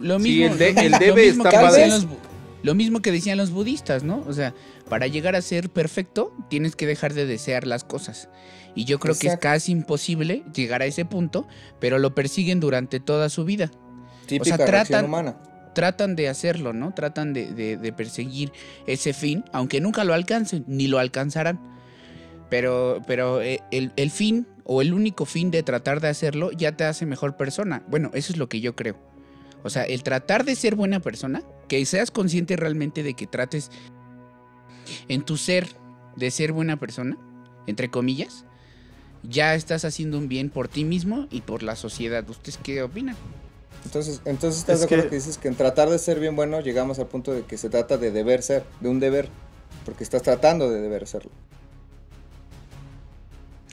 Lo 0.01 0.19
Sí, 0.19 0.23
mismo, 0.41 0.53
el 0.55 0.59
de- 0.59 0.73
debe 0.75 1.09
lo 1.09 1.15
mismo 1.17 1.45
está 1.45 1.59
que 1.61 1.67
decían 1.67 1.91
los 1.91 2.07
bu- 2.09 2.17
lo 2.63 2.75
mismo 2.75 3.01
que 3.01 3.13
decían 3.13 3.39
los 3.39 3.51
budistas, 3.51 4.03
¿no? 4.03 4.25
O 4.27 4.33
sea, 4.33 4.53
para 4.89 5.07
llegar 5.07 5.37
a 5.37 5.43
ser 5.43 5.71
perfecto, 5.71 6.35
tienes 6.51 6.75
que 6.77 6.87
dejar 6.87 7.15
de 7.15 7.25
desear 7.27 7.67
las 7.67 7.85
cosas. 7.85 8.29
Y 8.75 8.85
yo 8.85 8.99
creo 8.99 9.15
que 9.17 9.29
es 9.29 9.37
casi 9.39 9.73
imposible 9.73 10.43
llegar 10.55 10.83
a 10.83 10.87
ese 10.87 11.05
punto, 11.05 11.47
pero 11.81 11.99
lo 11.99 12.15
persiguen 12.15 12.59
durante 12.61 13.01
toda 13.01 13.29
su 13.29 13.45
vida. 13.45 13.71
Típica 14.27 14.55
o 14.55 14.59
sea, 14.59 14.67
tratan- 14.67 15.05
humana. 15.07 15.37
tratan 15.75 16.17
de 16.17 16.29
hacerlo, 16.29 16.73
¿no? 16.73 16.93
Tratan 16.95 17.33
de, 17.33 17.53
de- 17.53 17.77
de 17.77 17.93
perseguir 17.93 18.53
ese 18.87 19.13
fin, 19.13 19.45
aunque 19.53 19.81
nunca 19.81 20.03
lo 20.05 20.13
alcancen, 20.13 20.65
ni 20.67 20.87
lo 20.89 20.99
alcanzarán. 20.99 21.61
Pero, 22.51 23.03
pero 23.07 23.41
eh, 23.43 23.61
el, 23.71 23.93
el 23.97 24.11
fin 24.11 24.47
o 24.65 24.81
el 24.83 24.95
único 24.95 25.25
fin 25.27 25.51
de 25.51 25.63
tratar 25.63 26.01
de 26.01 26.09
hacerlo 26.09 26.51
ya 26.53 26.73
te 26.77 26.85
hace 26.85 27.05
mejor 27.07 27.37
persona. 27.37 27.83
Bueno, 27.89 28.11
eso 28.15 28.33
es 28.33 28.39
lo 28.39 28.49
que 28.49 28.61
yo 28.61 28.75
creo. 28.75 28.97
O 29.65 29.71
sea, 29.71 29.85
el 29.85 30.03
tratar 30.03 30.45
de 30.45 30.55
ser 30.55 30.75
buena 30.77 31.01
persona, 31.01 31.43
que 31.69 31.85
seas 31.85 32.11
consciente 32.11 32.57
realmente 32.57 33.03
de 33.03 33.15
que 33.15 33.27
trates 33.27 33.71
en 35.09 35.23
tu 35.25 35.37
ser 35.37 35.69
de 36.17 36.31
ser 36.31 36.53
buena 36.53 36.77
persona, 36.79 37.17
entre 37.67 37.91
comillas, 37.91 38.45
ya 39.23 39.55
estás 39.55 39.85
haciendo 39.85 40.19
un 40.19 40.29
bien 40.29 40.49
por 40.51 40.69
ti 40.69 40.85
mismo 40.85 41.27
y 41.31 41.43
por 41.43 41.63
la 41.63 41.77
sociedad. 41.77 42.29
¿Ustedes 42.29 42.59
qué 42.63 42.83
opinan? 42.83 43.17
Entonces, 43.85 44.21
entonces 44.25 44.61
estás 44.61 44.75
Es 44.75 44.81
de 44.81 44.87
acuerdo 44.87 45.05
que- 45.05 45.11
que... 45.11 45.17
dices 45.17 45.39
que 45.39 45.49
en 45.49 45.55
tratar 45.55 45.89
de 45.91 45.99
ser 45.99 46.19
bien 46.19 46.35
bueno 46.37 46.61
llegamos 46.61 46.99
al 46.99 47.07
punto 47.07 47.33
de 47.33 47.43
que 47.43 47.57
se 47.57 47.69
trata 47.71 47.97
de 47.99 48.11
deber 48.11 48.43
ser, 48.43 48.65
de 48.81 48.89
un 48.89 48.99
deber, 49.01 49.29
porque 49.85 50.03
estás 50.05 50.23
tratando 50.23 50.69
de 50.71 50.81
deber 50.81 51.07
serlo. 51.07 51.31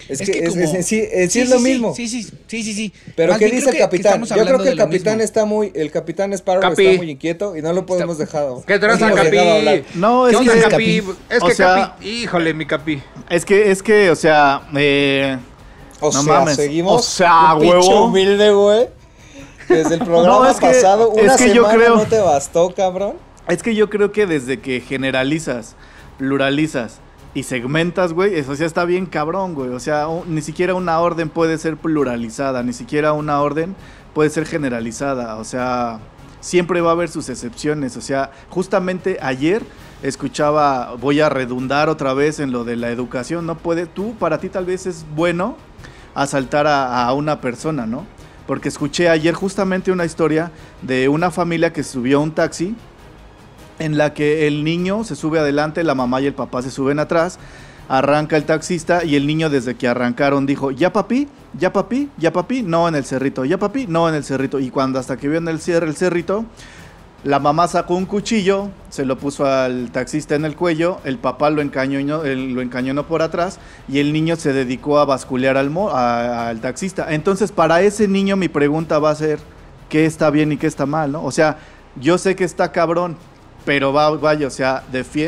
Es, 0.09 0.19
que, 0.21 0.31
es, 0.39 0.49
como- 0.49 0.61
es- 0.61 0.73
en 0.73 0.83
sí, 0.83 1.01
sí 1.01 1.29
Sí, 1.29 1.39
es 1.41 1.49
lo 1.49 1.57
sí, 1.57 1.63
mismo. 1.63 1.95
Sí, 1.95 2.07
sí, 2.07 2.23
sí, 2.23 2.63
sí, 2.63 2.73
sí. 2.73 2.93
Pero 3.15 3.31
Más 3.31 3.39
¿qué 3.39 3.45
dice 3.45 3.57
el 3.57 3.65
que- 3.65 3.71
que 3.71 3.77
capitán? 3.79 4.23
Yo 4.23 4.35
creo 4.35 4.59
que 4.61 4.69
el 4.69 4.77
capitán 4.77 5.21
está 5.21 5.45
muy, 5.45 5.71
el 5.73 5.89
capitán 5.91 6.33
Sparrow 6.33 6.61
Capi. 6.61 6.85
está 6.85 6.97
muy 6.97 7.11
inquieto 7.11 7.55
y 7.55 7.61
no 7.61 7.71
lo 7.73 7.85
podemos 7.85 8.17
dejar. 8.17 8.47
¿Qué 8.67 8.73
hemos 8.75 8.99
Capi? 8.99 9.83
No, 9.95 10.25
¿Qué 10.25 10.35
es 10.35 10.41
que, 10.63 10.69
Capi? 10.69 11.03
Es 11.29 11.41
o 11.41 11.47
que 11.47 11.55
sea- 11.55 11.75
Capi, 11.93 12.07
híjole, 12.07 12.53
mi 12.53 12.65
Capi. 12.65 13.01
es 13.29 13.45
que, 13.45 13.71
es 13.71 13.81
que, 13.81 14.09
o 14.11 14.15
sea, 14.15 14.67
eh, 14.75 15.37
O 16.01 16.07
No 16.11 16.23
sea, 16.23 16.33
mames. 16.39 16.55
seguimos. 16.57 17.01
O 17.01 17.03
sea, 17.03 17.55
huevo. 17.55 18.05
humilde, 18.07 18.51
güey. 18.51 18.87
Desde 19.69 19.95
el 19.95 19.99
programa 20.03 20.27
No, 20.27 20.47
es 20.49 20.57
que- 20.57 20.67
pasado, 20.67 21.13
es 21.15 21.23
una 21.23 21.35
que 21.37 21.47
yo 21.47 21.53
semana 21.63 21.73
creo- 21.73 21.95
no 21.95 22.03
te 22.05 22.19
bastó, 22.19 22.75
cabrón. 22.75 23.13
es 23.47 23.63
que 23.63 23.73
yo 23.73 23.89
creo 23.89 24.11
que 24.11 24.25
desde 24.27 24.59
que 24.59 24.81
generalizas, 24.81 25.75
pluralizas 26.17 26.99
y 27.35 27.43
segmentas, 27.43 28.13
güey, 28.13 28.35
eso 28.35 28.53
ya 28.53 28.65
está 28.65 28.85
bien 28.85 29.05
cabrón, 29.05 29.55
güey. 29.55 29.69
O 29.69 29.79
sea, 29.81 30.07
ni 30.25 30.41
siquiera 30.41 30.73
una 30.73 30.99
orden 31.01 31.29
puede 31.29 31.57
ser 31.57 31.75
pluralizada, 31.75 32.63
ni 32.63 32.71
siquiera 32.71 33.11
una 33.11 33.41
orden 33.41 33.75
puede 34.13 34.29
ser 34.29 34.45
generalizada. 34.45 35.35
O 35.35 35.43
sea, 35.43 35.99
siempre 36.39 36.79
va 36.79 36.91
a 36.91 36.93
haber 36.93 37.09
sus 37.09 37.27
excepciones. 37.27 37.97
O 37.97 38.01
sea, 38.01 38.31
justamente 38.49 39.17
ayer 39.21 39.63
escuchaba, 40.01 40.95
voy 40.95 41.19
a 41.19 41.27
redundar 41.27 41.89
otra 41.89 42.13
vez 42.13 42.39
en 42.39 42.53
lo 42.53 42.63
de 42.63 42.77
la 42.77 42.89
educación, 42.89 43.45
no 43.45 43.57
puede, 43.57 43.85
tú, 43.85 44.15
para 44.15 44.39
ti 44.39 44.47
tal 44.47 44.65
vez 44.65 44.85
es 44.85 45.05
bueno 45.13 45.57
asaltar 46.13 46.67
a, 46.67 47.05
a 47.05 47.13
una 47.13 47.41
persona, 47.41 47.85
¿no? 47.85 48.05
Porque 48.47 48.69
escuché 48.69 49.09
ayer 49.09 49.33
justamente 49.33 49.91
una 49.91 50.05
historia 50.05 50.53
de 50.81 51.09
una 51.09 51.31
familia 51.31 51.73
que 51.73 51.83
subió 51.83 52.19
a 52.19 52.21
un 52.21 52.31
taxi 52.31 52.77
en 53.79 53.97
la 53.97 54.13
que 54.13 54.47
el 54.47 54.63
niño 54.63 55.03
se 55.03 55.15
sube 55.15 55.39
adelante, 55.39 55.83
la 55.83 55.95
mamá 55.95 56.21
y 56.21 56.27
el 56.27 56.33
papá 56.33 56.61
se 56.61 56.71
suben 56.71 56.99
atrás, 56.99 57.39
arranca 57.89 58.37
el 58.37 58.45
taxista 58.45 59.03
y 59.03 59.15
el 59.15 59.27
niño 59.27 59.49
desde 59.49 59.75
que 59.75 59.87
arrancaron 59.87 60.45
dijo, 60.45 60.71
ya 60.71 60.91
papi, 60.91 61.27
ya 61.57 61.71
papi, 61.71 62.09
ya 62.17 62.33
papi, 62.33 62.63
no 62.63 62.87
en 62.87 62.95
el 62.95 63.05
cerrito, 63.05 63.45
ya 63.45 63.57
papi, 63.57 63.87
no 63.87 64.09
en 64.09 64.15
el 64.15 64.23
cerrito. 64.23 64.59
Y 64.59 64.69
cuando 64.69 64.99
hasta 64.99 65.17
que 65.17 65.27
vio 65.27 65.37
en 65.37 65.47
el 65.47 65.59
cierre 65.59 65.87
el 65.87 65.95
cerrito, 65.95 66.45
la 67.23 67.39
mamá 67.39 67.67
sacó 67.67 67.95
un 67.95 68.05
cuchillo, 68.05 68.69
se 68.89 69.03
lo 69.03 69.17
puso 69.17 69.47
al 69.47 69.89
taxista 69.91 70.35
en 70.35 70.45
el 70.45 70.55
cuello, 70.55 70.99
el 71.05 71.17
papá 71.17 71.49
lo 71.49 71.63
encañonó, 71.63 72.21
lo 72.23 73.07
por 73.07 73.23
atrás 73.23 73.59
y 73.87 73.97
el 73.97 74.13
niño 74.13 74.35
se 74.35 74.53
dedicó 74.53 74.99
a 74.99 75.05
basculear 75.05 75.57
al, 75.57 75.75
al 75.75 76.61
taxista. 76.61 77.07
Entonces, 77.13 77.51
para 77.51 77.81
ese 77.81 78.07
niño 78.07 78.35
mi 78.35 78.47
pregunta 78.47 78.99
va 78.99 79.09
a 79.09 79.15
ser, 79.15 79.39
¿qué 79.89 80.05
está 80.05 80.29
bien 80.29 80.51
y 80.51 80.57
qué 80.57 80.67
está 80.67 80.85
mal? 80.85 81.11
¿no? 81.11 81.23
O 81.23 81.31
sea, 81.31 81.57
yo 81.99 82.19
sé 82.19 82.35
que 82.35 82.43
está 82.43 82.71
cabrón, 82.71 83.17
pero 83.65 83.91
va, 83.93 84.09
vaya, 84.11 84.47
o 84.47 84.51
sea, 84.51 84.83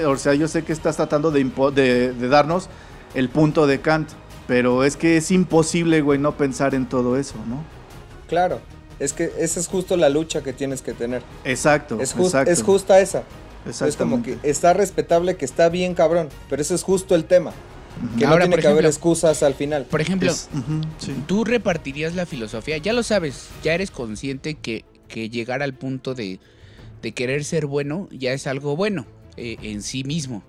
o 0.08 0.18
sea, 0.18 0.34
yo 0.34 0.48
sé 0.48 0.64
que 0.64 0.74
estás 0.74 0.96
tratando 0.96 1.32
de, 1.32 1.44
impo- 1.46 1.72
de, 1.72 2.14
de 2.14 2.28
darnos 2.28 2.70
el 3.16 3.30
punto 3.30 3.68
de 3.68 3.82
Kant, 3.82 4.10
pero 4.48 4.84
es 4.84 4.96
que 4.96 5.18
es 5.18 5.32
imposible, 5.32 6.02
güey, 6.02 6.20
no 6.20 6.38
pensar 6.38 6.76
en 6.76 6.88
todo 6.88 7.18
eso, 7.18 7.36
¿no? 7.48 7.64
Claro. 8.28 8.60
Es 9.00 9.14
que 9.14 9.32
esa 9.38 9.60
es 9.60 9.68
justo 9.68 9.96
la 9.96 10.10
lucha 10.10 10.42
que 10.42 10.54
tienes 10.54 10.82
que 10.82 10.94
tener. 10.94 11.22
Exacto, 11.44 12.00
Es, 12.02 12.16
jus- 12.16 12.26
exacto. 12.28 12.52
es 12.52 12.64
justa 12.64 13.00
esa. 13.00 13.24
Es 13.86 13.96
como 13.98 14.24
que 14.24 14.38
está 14.44 14.74
respetable, 14.74 15.36
que 15.36 15.46
está 15.46 15.68
bien 15.70 15.94
cabrón. 15.94 16.30
Pero 16.50 16.62
eso 16.62 16.74
es 16.74 16.84
justo 16.84 17.14
el 17.16 17.26
tema. 17.26 17.52
Que 18.18 18.26
Ahora, 18.26 18.46
no 18.46 18.50
tiene 18.52 18.62
que 18.62 18.68
haber 18.70 18.86
excusas 18.86 19.44
al 19.44 19.54
final. 19.56 19.86
Por 19.86 20.02
ejemplo, 20.02 20.32
Es- 20.32 20.50
ujú, 20.54 20.82
sí. 21.00 21.14
tú 21.28 21.44
repartirías 21.44 22.16
la 22.16 22.26
filosofía, 22.26 22.78
ya 22.78 22.94
lo 22.94 23.04
sabes, 23.04 23.50
ya 23.64 23.74
eres 23.74 23.92
consciente 23.92 24.54
que, 24.56 24.86
que 25.08 25.30
llegar 25.30 25.62
al 25.64 25.74
punto 25.74 26.14
de, 26.16 26.40
de 27.02 27.12
querer 27.14 27.44
ser 27.44 27.66
bueno 27.66 28.08
ya 28.12 28.34
es 28.34 28.48
algo 28.48 28.76
bueno 28.76 29.06
eh, 29.36 29.58
en 29.62 29.82
sí 29.82 30.04
mismo. 30.04 30.44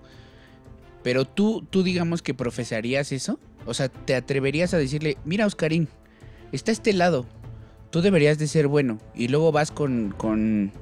Pero 1.02 1.24
tú, 1.24 1.64
tú 1.70 1.82
digamos 1.82 2.22
que 2.22 2.34
profesarías 2.34 3.12
eso, 3.12 3.38
o 3.66 3.74
sea, 3.74 3.88
te 3.88 4.14
atreverías 4.14 4.74
a 4.74 4.78
decirle, 4.78 5.16
mira 5.24 5.46
Oscarín, 5.46 5.88
está 6.52 6.72
este 6.72 6.92
lado, 6.92 7.26
tú 7.90 8.00
deberías 8.02 8.38
de 8.38 8.48
ser 8.48 8.66
bueno. 8.66 8.98
Y 9.14 9.28
luego 9.28 9.52
vas 9.52 9.70
con, 9.70 10.12
con, 10.16 10.72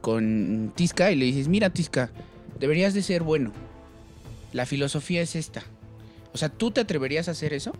con 0.00 0.72
Tisca 0.76 1.10
y 1.10 1.16
le 1.16 1.24
dices, 1.24 1.48
mira 1.48 1.70
Tisca, 1.70 2.10
deberías 2.60 2.94
de 2.94 3.02
ser 3.02 3.22
bueno. 3.22 3.52
La 4.52 4.66
filosofía 4.66 5.22
es 5.22 5.34
esta. 5.34 5.62
O 6.32 6.38
sea, 6.38 6.48
¿tú 6.48 6.70
te 6.70 6.80
atreverías 6.80 7.28
a 7.28 7.32
hacer 7.32 7.52
eso? 7.52 7.72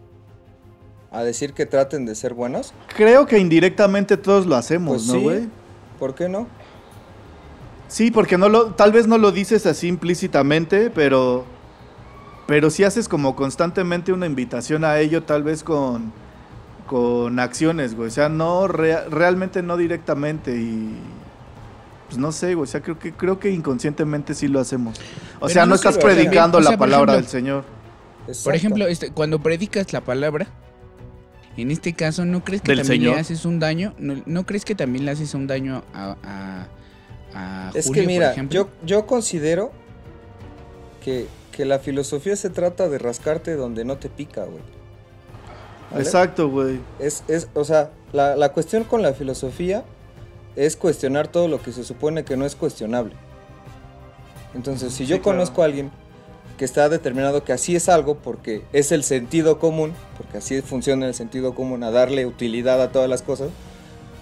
A 1.10 1.22
decir 1.22 1.52
que 1.52 1.66
traten 1.66 2.06
de 2.06 2.14
ser 2.14 2.32
buenos. 2.34 2.72
Creo 2.96 3.26
que 3.26 3.38
indirectamente 3.38 4.16
todos 4.16 4.46
lo 4.46 4.56
hacemos, 4.56 4.94
Pues 5.04 5.06
¿no, 5.06 5.14
sí. 5.14 5.20
güey? 5.20 5.40
¿Por 5.98 6.14
qué 6.14 6.28
no? 6.28 6.48
Sí, 7.92 8.10
porque 8.10 8.38
no 8.38 8.48
lo, 8.48 8.68
tal 8.68 8.90
vez 8.90 9.06
no 9.06 9.18
lo 9.18 9.32
dices 9.32 9.66
así 9.66 9.86
implícitamente, 9.86 10.88
pero, 10.88 11.44
pero 12.46 12.70
si 12.70 12.84
haces 12.84 13.06
como 13.06 13.36
constantemente 13.36 14.14
una 14.14 14.24
invitación 14.24 14.82
a 14.82 14.98
ello, 14.98 15.24
tal 15.24 15.42
vez 15.42 15.62
con, 15.62 16.10
con 16.86 17.38
acciones, 17.38 17.94
güey. 17.94 18.08
O 18.08 18.10
sea, 18.10 18.30
no 18.30 18.66
rea- 18.66 19.04
realmente 19.10 19.62
no 19.62 19.76
directamente 19.76 20.56
y 20.56 20.96
pues 22.08 22.16
no 22.16 22.32
sé, 22.32 22.54
güey. 22.54 22.64
O 22.64 22.66
sea, 22.66 22.80
creo 22.80 22.98
que 22.98 23.12
creo 23.12 23.38
que 23.38 23.50
inconscientemente 23.50 24.34
sí 24.34 24.48
lo 24.48 24.58
hacemos. 24.58 24.98
O 25.36 25.40
Pero 25.40 25.48
sea, 25.50 25.62
no, 25.64 25.70
no 25.70 25.74
estás 25.74 25.98
predicando 25.98 26.58
también, 26.58 26.60
o 26.60 26.62
sea, 26.62 26.70
la 26.72 26.78
palabra 26.78 27.12
ejemplo, 27.12 27.16
del 27.16 27.26
Señor. 27.26 27.64
Por 28.42 28.54
ejemplo, 28.54 28.86
este, 28.86 29.10
cuando 29.12 29.42
predicas 29.42 29.92
la 29.92 30.00
palabra, 30.00 30.46
en 31.58 31.70
este 31.70 31.92
caso, 31.92 32.24
¿no 32.24 32.42
crees 32.42 32.62
que 32.62 32.68
también 32.68 32.86
Señor. 32.86 33.14
le 33.16 33.20
haces 33.20 33.44
un 33.44 33.58
daño? 33.58 33.92
¿No, 33.98 34.14
no 34.24 34.46
crees 34.46 34.64
que 34.64 34.74
también 34.74 35.04
le 35.04 35.10
haces 35.10 35.34
un 35.34 35.46
daño 35.46 35.84
a, 35.92 36.16
a, 36.22 36.66
a 37.34 37.74
Es 37.74 37.86
Julio, 37.86 38.04
que 38.04 38.08
por 38.08 38.12
mira, 38.12 38.26
ejemplo? 38.26 38.54
yo, 38.54 38.70
yo 38.82 39.06
considero 39.06 39.72
que, 41.00 41.32
que 41.50 41.64
la 41.64 41.78
filosofía 41.78 42.36
se 42.36 42.50
trata 42.50 42.88
de 42.88 42.98
rascarte 42.98 43.54
donde 43.56 43.84
no 43.84 43.98
te 43.98 44.08
pica, 44.10 44.44
güey. 44.44 44.64
¿Vale? 45.90 46.02
Exacto, 46.02 46.48
güey. 46.48 46.88
Es, 46.98 47.24
es, 47.28 47.48
o 47.54 47.64
sea, 47.64 47.92
la, 48.12 48.36
la 48.36 48.52
cuestión 48.52 48.84
con 48.84 49.02
la 49.02 49.14
filosofía 49.14 49.84
es 50.56 50.76
cuestionar 50.76 51.28
todo 51.28 51.48
lo 51.48 51.62
que 51.62 51.72
se 51.72 51.84
supone 51.84 52.24
que 52.24 52.36
no 52.36 52.46
es 52.46 52.56
cuestionable. 52.56 53.16
Entonces, 54.54 54.92
si 54.94 55.06
Sí, 55.06 55.06
yo 55.06 55.22
claro. 55.22 55.22
conozco 55.22 55.62
a 55.62 55.66
alguien 55.66 55.90
que 56.58 56.64
está 56.64 56.88
determinado 56.88 57.44
que 57.44 57.52
así 57.52 57.74
es 57.76 57.88
algo 57.88 58.16
porque 58.18 58.68
es 58.72 58.92
el 58.92 59.04
sentido 59.04 59.58
común, 59.58 59.94
porque 60.16 60.38
así 60.38 60.60
funciona 60.62 61.06
el 61.08 61.14
sentido 61.14 61.54
común, 61.54 61.82
a 61.82 61.90
darle 61.90 62.26
utilidad 62.26 62.80
a 62.82 62.92
todas 62.92 63.08
las 63.08 63.22
cosas, 63.22 63.50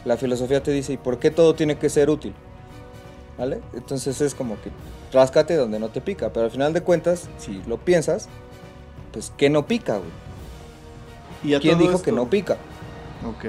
la 0.05 0.17
filosofía 0.17 0.63
te 0.63 0.71
dice, 0.73 0.95
¿y 0.95 0.97
por 0.97 1.19
qué 1.19 1.31
todo 1.31 1.55
tiene 1.55 1.79
que 1.79 1.91
ser 1.91 2.11
útil? 2.11 2.35
¿Vale? 3.41 3.61
Entonces 3.73 4.21
es 4.21 4.35
como 4.35 4.61
que 4.61 4.71
ráscate 5.15 5.57
donde 5.57 5.79
no 5.81 5.89
te 5.89 6.03
pica, 6.03 6.31
pero 6.31 6.45
al 6.45 6.51
final 6.51 6.75
de 6.75 6.83
cuentas, 6.83 7.31
si 7.39 7.63
lo 7.67 7.79
piensas, 7.79 8.29
pues 9.13 9.33
¿qué 9.39 9.49
no 9.49 9.67
pica, 9.67 9.97
güey? 9.97 10.11
Y 11.43 11.55
a 11.55 11.61
¿Quién 11.61 11.79
dijo 11.79 12.03
que 12.03 12.13
no 12.13 12.29
pica? 12.29 12.59
Ok. 13.27 13.47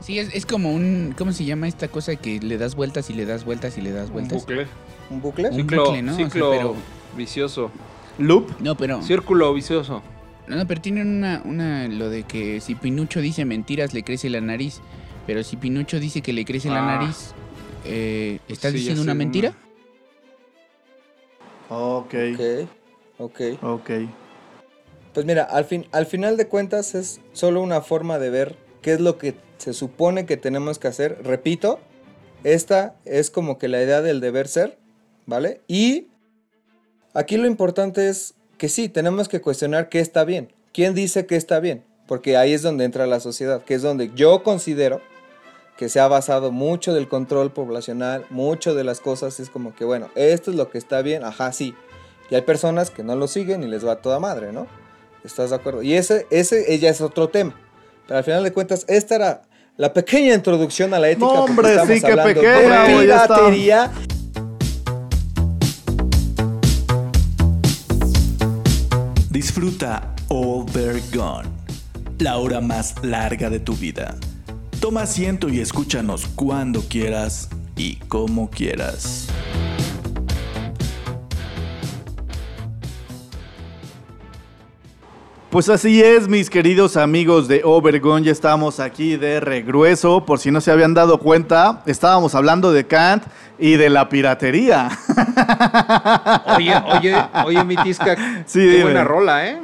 Sí, 0.00 0.18
es, 0.18 0.34
es 0.34 0.44
como 0.44 0.72
un... 0.74 1.14
¿Cómo 1.16 1.32
se 1.32 1.46
llama 1.46 1.68
esta 1.68 1.88
cosa 1.88 2.16
que 2.16 2.38
le 2.38 2.58
das 2.58 2.74
vueltas 2.74 3.08
y 3.08 3.14
le 3.14 3.24
das 3.24 3.44
vueltas 3.46 3.78
y 3.78 3.80
le 3.80 3.92
das 3.92 4.08
Un 4.08 4.12
vueltas? 4.12 4.40
bucle. 4.42 4.66
¿Un 5.08 5.20
bucle? 5.22 5.48
Un 5.48 5.56
Ciclo, 5.56 5.84
bucle, 5.86 6.02
¿no? 6.02 6.12
O 6.12 6.16
sea, 6.16 6.24
ciclo 6.26 6.50
pero- 6.50 6.74
vicioso. 7.16 7.70
Loop. 8.18 8.50
No, 8.60 8.76
pero... 8.76 9.00
Círculo 9.02 9.54
vicioso. 9.54 10.02
No, 10.48 10.56
no, 10.56 10.66
pero 10.66 10.82
tienen 10.82 11.08
una, 11.08 11.40
una... 11.46 11.88
Lo 11.88 12.10
de 12.10 12.24
que 12.24 12.60
si 12.60 12.74
Pinucho 12.74 13.20
dice 13.22 13.46
mentiras, 13.46 13.94
le 13.94 14.02
crece 14.02 14.28
la 14.28 14.42
nariz. 14.42 14.80
Pero 15.26 15.42
si 15.44 15.56
Pinucho 15.56 15.98
dice 15.98 16.20
que 16.20 16.34
le 16.34 16.44
crece 16.44 16.68
la 16.68 16.82
Ah. 16.82 16.98
nariz, 16.98 17.32
eh, 17.84 18.38
¿estás 18.48 18.72
Sí, 18.72 18.78
diciendo 18.78 19.02
una 19.02 19.14
mentira? 19.14 19.54
Ok. 21.68 22.14
Ok, 22.34 22.68
ok. 23.18 23.40
Ok. 23.62 23.90
Pues 25.14 25.26
mira, 25.26 25.44
al, 25.44 25.64
fin, 25.64 25.86
al 25.92 26.06
final 26.06 26.36
de 26.36 26.46
cuentas 26.48 26.94
es 26.94 27.20
solo 27.32 27.62
una 27.62 27.80
forma 27.80 28.18
de 28.18 28.30
ver 28.30 28.56
qué 28.82 28.92
es 28.92 29.00
lo 29.00 29.18
que 29.18 29.34
se 29.58 29.72
supone 29.72 30.26
que 30.26 30.36
tenemos 30.36 30.78
que 30.78 30.88
hacer. 30.88 31.18
Repito, 31.24 31.80
esta 32.44 32.96
es 33.04 33.30
como 33.30 33.58
que 33.58 33.68
la 33.68 33.82
idea 33.82 34.02
del 34.02 34.20
deber 34.20 34.48
ser, 34.48 34.78
¿vale? 35.26 35.60
Y 35.68 36.08
aquí 37.14 37.36
lo 37.36 37.46
importante 37.46 38.08
es 38.08 38.34
que 38.56 38.68
sí, 38.68 38.88
tenemos 38.88 39.28
que 39.28 39.40
cuestionar 39.40 39.88
qué 39.88 40.00
está 40.00 40.24
bien. 40.24 40.52
¿Quién 40.72 40.94
dice 40.94 41.26
que 41.26 41.36
está 41.36 41.60
bien? 41.60 41.84
Porque 42.06 42.36
ahí 42.36 42.52
es 42.52 42.62
donde 42.62 42.84
entra 42.84 43.06
la 43.06 43.20
sociedad, 43.20 43.64
que 43.64 43.74
es 43.74 43.82
donde 43.82 44.10
yo 44.14 44.42
considero 44.42 45.00
que 45.80 45.88
se 45.88 45.98
ha 45.98 46.08
basado 46.08 46.52
mucho 46.52 46.92
del 46.92 47.08
control 47.08 47.52
poblacional, 47.52 48.26
mucho 48.28 48.74
de 48.74 48.84
las 48.84 49.00
cosas, 49.00 49.40
es 49.40 49.48
como 49.48 49.74
que, 49.74 49.86
bueno, 49.86 50.10
esto 50.14 50.50
es 50.50 50.56
lo 50.58 50.68
que 50.68 50.76
está 50.76 51.00
bien, 51.00 51.24
ajá, 51.24 51.52
sí. 51.52 51.74
Y 52.30 52.34
hay 52.34 52.42
personas 52.42 52.90
que 52.90 53.02
no 53.02 53.16
lo 53.16 53.26
siguen 53.26 53.62
y 53.62 53.66
les 53.66 53.86
va 53.86 53.92
a 53.92 53.96
toda 53.96 54.20
madre, 54.20 54.52
¿no? 54.52 54.66
¿Estás 55.24 55.48
de 55.48 55.56
acuerdo? 55.56 55.82
Y 55.82 55.94
ese, 55.94 56.26
ese 56.28 56.74
ella 56.74 56.90
es 56.90 57.00
otro 57.00 57.30
tema. 57.30 57.58
Pero 58.06 58.18
al 58.18 58.24
final 58.24 58.44
de 58.44 58.52
cuentas, 58.52 58.84
esta 58.88 59.14
era 59.14 59.42
la 59.78 59.94
pequeña 59.94 60.34
introducción 60.34 60.92
a 60.92 60.98
la 60.98 61.08
ética. 61.08 61.24
No, 61.24 61.44
hombre, 61.44 61.70
estamos 61.70 61.94
sí, 61.94 62.00
qué 62.02 62.10
hablando 62.10 62.34
pequeña, 62.34 62.84
de 62.84 63.06
ya 63.06 63.26
piratería. 63.26 63.90
Disfruta 69.30 70.14
All 70.28 70.66
Bear 70.74 71.00
Gone, 71.10 71.48
la 72.18 72.36
hora 72.36 72.60
más 72.60 73.02
larga 73.02 73.48
de 73.48 73.60
tu 73.60 73.72
vida. 73.72 74.18
Toma 74.80 75.02
asiento 75.02 75.48
y 75.48 75.60
escúchanos 75.60 76.26
cuando 76.34 76.80
quieras 76.82 77.48
y 77.76 77.96
como 77.96 78.48
quieras. 78.50 79.28
Pues 85.50 85.68
así 85.68 86.00
es, 86.00 86.28
mis 86.28 86.48
queridos 86.48 86.96
amigos 86.96 87.48
de 87.48 87.62
Overgon, 87.64 88.22
ya 88.22 88.30
estamos 88.30 88.78
aquí 88.78 89.16
de 89.16 89.40
regreso. 89.40 90.24
Por 90.24 90.38
si 90.38 90.52
no 90.52 90.60
se 90.60 90.70
habían 90.70 90.94
dado 90.94 91.18
cuenta, 91.18 91.82
estábamos 91.86 92.36
hablando 92.36 92.70
de 92.72 92.86
Kant 92.86 93.24
y 93.58 93.72
de 93.72 93.90
la 93.90 94.08
piratería. 94.08 94.88
Oye, 96.56 96.72
oye, 96.94 97.16
oye, 97.44 97.64
mi 97.64 97.76
tisca, 97.78 98.14
Sí, 98.46 98.60
qué 98.60 98.66
dime. 98.68 98.82
buena 98.84 99.02
rola, 99.04 99.48
¿eh? 99.48 99.60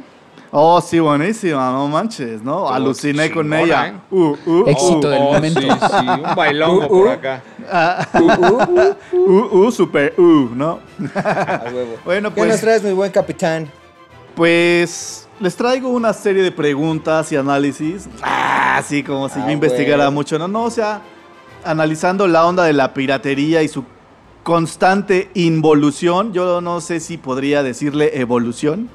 Oh, 0.51 0.79
sí, 0.81 0.99
buenísima, 0.99 1.71
no 1.71 1.87
manches, 1.87 2.41
¿no? 2.41 2.59
Estuvo 2.63 2.69
Aluciné 2.73 3.31
con 3.31 3.53
ella. 3.53 3.87
¿eh? 3.87 3.93
Uh, 4.11 4.35
uh, 4.45 4.67
Éxito 4.69 5.07
uh, 5.07 5.11
del 5.11 5.21
Oh, 5.21 5.33
momento. 5.33 5.59
Sí, 5.61 5.67
sí, 5.67 6.07
un 6.07 6.35
bailongo 6.35 6.85
Uh, 6.85 6.87
por 6.87 7.07
uh. 7.07 7.09
acá. 7.11 7.43
uh, 9.13 9.57
uh, 9.57 9.71
super, 9.71 10.13
uh, 10.17 10.49
¿no? 10.55 10.79
A 11.15 11.63
huevo. 11.73 11.97
Bueno, 12.05 12.33
¿Qué 12.33 12.41
nos 12.41 12.47
pues, 12.49 12.61
traes, 12.61 12.83
mi 12.83 12.93
buen 12.93 13.11
capitán? 13.11 13.69
pues 14.35 15.27
les 15.39 15.55
traigo 15.55 15.89
una 15.89 16.13
serie 16.13 16.43
de 16.43 16.51
preguntas 16.51 17.31
y 17.31 17.35
análisis. 17.35 18.07
Ah, 18.21 18.81
sí, 18.87 19.03
como 19.03 19.27
si 19.29 19.39
Ah, 19.39 19.45
yo 19.47 19.51
investigara 19.51 20.09
mucho, 20.11 20.37
¿no? 20.39 20.47
No, 20.47 20.63
o 20.65 20.69
sea, 20.71 21.01
analizando 21.65 22.27
la 22.27 22.45
onda 22.45 22.63
de 22.63 22.73
la 22.73 22.93
piratería 22.93 23.63
y 23.63 23.67
su 23.67 23.83
constante 24.43 25.29
involución. 25.33 26.33
Yo 26.33 26.61
no 26.61 26.81
sé 26.81 26.99
si 26.99 27.17
podría 27.17 27.63
decirle 27.63 28.11
evolución. 28.21 28.89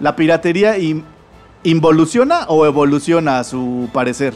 ¿La 0.00 0.14
piratería 0.16 0.78
in- 0.78 1.04
involuciona 1.64 2.44
o 2.48 2.64
evoluciona 2.66 3.38
a 3.40 3.44
su 3.44 3.88
parecer? 3.92 4.34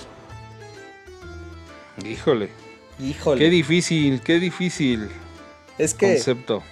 Híjole, 2.05 2.49
Híjole. 2.99 3.39
qué 3.39 3.51
difícil, 3.51 4.21
qué 4.23 4.39
difícil 4.41 5.09
es 5.79 5.95
que 5.95 6.15
concepto. 6.15 6.63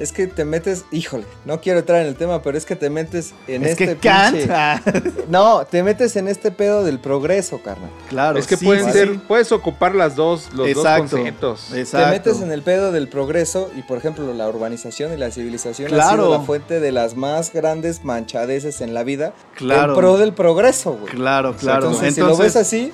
Es 0.00 0.12
que 0.12 0.26
te 0.26 0.44
metes, 0.44 0.84
híjole, 0.90 1.24
no 1.44 1.60
quiero 1.60 1.78
entrar 1.78 2.00
en 2.02 2.08
el 2.08 2.16
tema, 2.16 2.42
pero 2.42 2.58
es 2.58 2.66
que 2.66 2.74
te 2.76 2.90
metes 2.90 3.32
en 3.46 3.62
es 3.64 3.70
este 3.72 3.86
que 3.86 3.96
Kant... 3.96 4.36
pinche- 4.36 4.50
ah, 4.50 4.80
No, 5.28 5.64
te 5.64 5.82
metes 5.82 6.16
en 6.16 6.26
este 6.28 6.50
pedo 6.50 6.82
del 6.84 6.98
progreso, 6.98 7.60
carnal. 7.62 7.90
claro, 8.08 8.38
es 8.38 8.46
que 8.46 8.56
sí, 8.56 8.64
pueden 8.64 8.86
sí, 8.86 8.92
ser, 8.92 9.20
puedes 9.28 9.52
ocupar 9.52 9.94
las 9.94 10.16
dos, 10.16 10.50
los 10.52 10.66
Exacto, 10.68 11.02
dos 11.02 11.10
conceptos. 11.12 11.72
Exacto. 11.74 12.06
Te 12.06 12.12
metes 12.12 12.40
en 12.42 12.50
el 12.50 12.62
pedo 12.62 12.90
del 12.92 13.08
progreso 13.08 13.70
y, 13.76 13.82
por 13.82 13.96
ejemplo, 13.98 14.32
la 14.34 14.48
urbanización 14.48 15.12
y 15.12 15.16
la 15.16 15.30
civilización 15.30 15.86
ha 15.92 15.94
Claro. 15.94 16.24
sido 16.24 16.38
la 16.38 16.44
fuente 16.44 16.80
de 16.80 16.90
las 16.92 17.16
más 17.16 17.52
grandes 17.52 18.04
manchadeces 18.04 18.80
en 18.80 18.94
la 18.94 19.04
vida 19.04 19.32
Claro. 19.54 19.92
en 19.94 19.98
pro 19.98 20.18
del 20.18 20.32
progreso, 20.32 20.92
güey. 20.94 21.12
Claro, 21.14 21.54
claro. 21.56 21.86
Entonces, 21.86 22.14
si 22.16 22.20
lo 22.20 22.36
ves 22.36 22.56
así, 22.56 22.92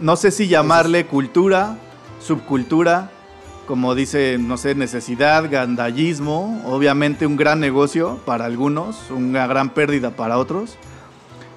No 0.00 0.16
sé 0.16 0.30
si 0.30 0.48
llamarle 0.48 1.06
cultura, 1.06 1.76
subcultura, 2.20 3.10
como 3.66 3.94
dice, 3.94 4.38
no 4.38 4.56
sé, 4.56 4.74
necesidad, 4.74 5.50
gandallismo, 5.50 6.62
obviamente 6.66 7.26
un 7.26 7.36
gran 7.36 7.60
negocio 7.60 8.18
para 8.24 8.44
algunos, 8.44 9.10
una 9.10 9.46
gran 9.46 9.70
pérdida 9.70 10.10
para 10.10 10.38
otros. 10.38 10.76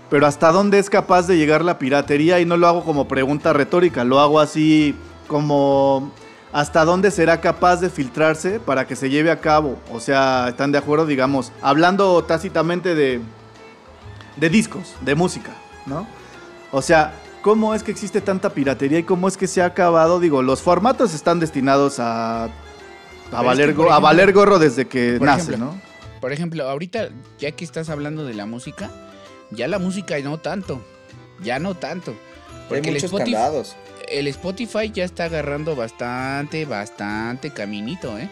Pero 0.09 0.27
hasta 0.27 0.51
dónde 0.51 0.79
es 0.79 0.89
capaz 0.89 1.27
de 1.27 1.37
llegar 1.37 1.63
la 1.63 1.79
piratería 1.79 2.39
y 2.39 2.45
no 2.45 2.57
lo 2.57 2.67
hago 2.67 2.83
como 2.83 3.07
pregunta 3.07 3.53
retórica, 3.53 4.03
lo 4.03 4.19
hago 4.19 4.39
así 4.39 4.95
como 5.27 6.11
hasta 6.53 6.85
dónde 6.85 7.11
será 7.11 7.41
capaz 7.41 7.81
de 7.81 7.89
filtrarse 7.89 8.59
para 8.59 8.87
que 8.87 8.95
se 8.95 9.09
lleve 9.09 9.31
a 9.31 9.41
cabo. 9.41 9.77
O 9.91 9.99
sea, 9.99 10.47
¿están 10.49 10.71
de 10.71 10.77
acuerdo? 10.77 11.05
Digamos, 11.05 11.51
hablando 11.61 12.23
tácitamente 12.23 12.95
de, 12.95 13.19
de 14.37 14.49
discos, 14.49 14.95
de 15.01 15.15
música, 15.15 15.51
¿no? 15.85 16.07
O 16.71 16.81
sea, 16.81 17.13
¿cómo 17.45 17.75
es 17.75 17.83
que 17.83 17.91
existe 17.91 18.21
tanta 18.21 18.49
piratería 18.49 18.97
y 18.97 19.03
cómo 19.03 19.27
es 19.27 19.37
que 19.37 19.45
se 19.45 19.61
ha 19.61 19.65
acabado? 19.65 20.19
Digo, 20.19 20.41
los 20.41 20.63
formatos 20.63 21.13
están 21.13 21.39
destinados 21.39 21.99
a, 21.99 22.45
a, 22.45 22.49
es 22.49 23.45
valer, 23.45 23.75
que, 23.75 23.83
a 23.87 23.99
valer 23.99 24.33
gorro 24.33 24.57
desde 24.57 24.87
que 24.87 25.19
nace, 25.21 25.51
ejemplo, 25.51 25.57
¿no? 25.67 25.81
Por 26.19 26.33
ejemplo, 26.33 26.67
ahorita, 26.67 27.09
ya 27.37 27.51
que 27.51 27.63
estás 27.63 27.91
hablando 27.91 28.25
de 28.25 28.33
la 28.33 28.47
música, 28.47 28.89
ya 29.51 29.67
la 29.67 29.77
música 29.77 30.17
no 30.21 30.39
tanto. 30.39 30.83
Ya 31.43 31.59
no 31.59 31.75
tanto. 31.75 32.11
hay 32.13 32.67
Porque 32.67 32.87
el 32.89 32.95
muchos 32.95 33.03
Spotify, 33.03 33.33
candados. 33.33 33.75
el 34.07 34.27
Spotify 34.29 34.91
ya 34.91 35.03
está 35.03 35.25
agarrando 35.25 35.75
bastante, 35.75 36.65
bastante 36.65 37.51
caminito, 37.51 38.17
¿eh? 38.17 38.27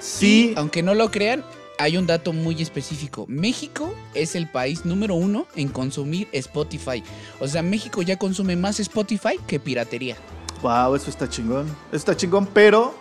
Sí, 0.00 0.52
Y, 0.54 0.58
aunque 0.58 0.82
no 0.82 0.94
lo 0.94 1.10
crean, 1.10 1.44
hay 1.78 1.96
un 1.96 2.06
dato 2.06 2.32
muy 2.32 2.60
específico. 2.62 3.24
México 3.28 3.94
es 4.14 4.34
el 4.36 4.48
país 4.48 4.84
número 4.84 5.14
uno 5.14 5.46
en 5.56 5.68
consumir 5.68 6.28
Spotify. 6.32 7.02
O 7.40 7.48
sea, 7.48 7.62
México 7.62 8.02
ya 8.02 8.16
consume 8.16 8.56
más 8.56 8.78
Spotify 8.80 9.38
que 9.46 9.58
piratería. 9.58 10.16
wow, 10.62 10.94
eso 10.94 11.10
está 11.10 11.28
chingón. 11.28 11.66
Eso 11.88 11.96
está 11.96 12.16
chingón, 12.16 12.46
pero 12.46 12.94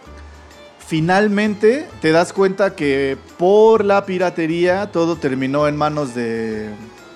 finalmente 0.85 1.87
te 2.01 2.11
das 2.11 2.33
cuenta 2.33 2.75
que 2.75 3.17
por 3.37 3.85
la 3.85 4.05
piratería 4.05 4.91
todo 4.91 5.15
terminó 5.15 5.67
en 5.67 5.75
manos 5.77 6.13
de, 6.13 6.69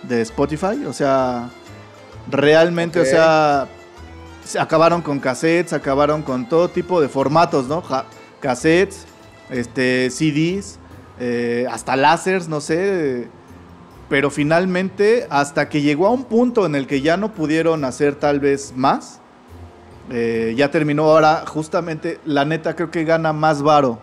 de 0.04 0.22
Spotify. 0.22 0.86
O 0.88 0.94
sea, 0.94 1.50
realmente, 2.30 3.00
o 3.00 3.06
sea, 3.06 3.68
se 4.46 4.60
acabaron 4.60 5.02
con 5.02 5.20
cassettes, 5.20 5.74
acabaron 5.74 6.22
con 6.24 6.48
todo 6.48 6.70
tipo 6.70 7.02
de 7.02 7.10
formatos, 7.10 7.68
¿no? 7.68 7.82
Ja- 7.82 8.06
cassettes, 8.40 9.06
este, 9.50 10.10
CDs, 10.10 10.80
eh, 11.20 11.66
hasta 11.72 11.96
lásers, 11.96 12.48
no 12.48 12.62
sé. 12.62 13.28
Pero 14.10 14.30
finalmente, 14.32 15.28
hasta 15.30 15.68
que 15.68 15.82
llegó 15.82 16.08
a 16.08 16.12
un 16.12 16.24
punto 16.26 16.66
en 16.66 16.76
el 16.76 16.88
que 16.88 17.02
ya 17.02 17.18
no 17.18 17.34
pudieron 17.34 17.84
hacer 17.84 18.16
tal 18.16 18.40
vez 18.40 18.74
más, 18.76 19.20
eh, 20.12 20.54
ya 20.56 20.72
terminó 20.72 21.04
ahora, 21.04 21.44
justamente, 21.46 22.20
la 22.26 22.46
neta 22.46 22.76
creo 22.76 22.90
que 22.90 23.04
gana 23.04 23.34
más 23.34 23.62
varo 23.62 24.00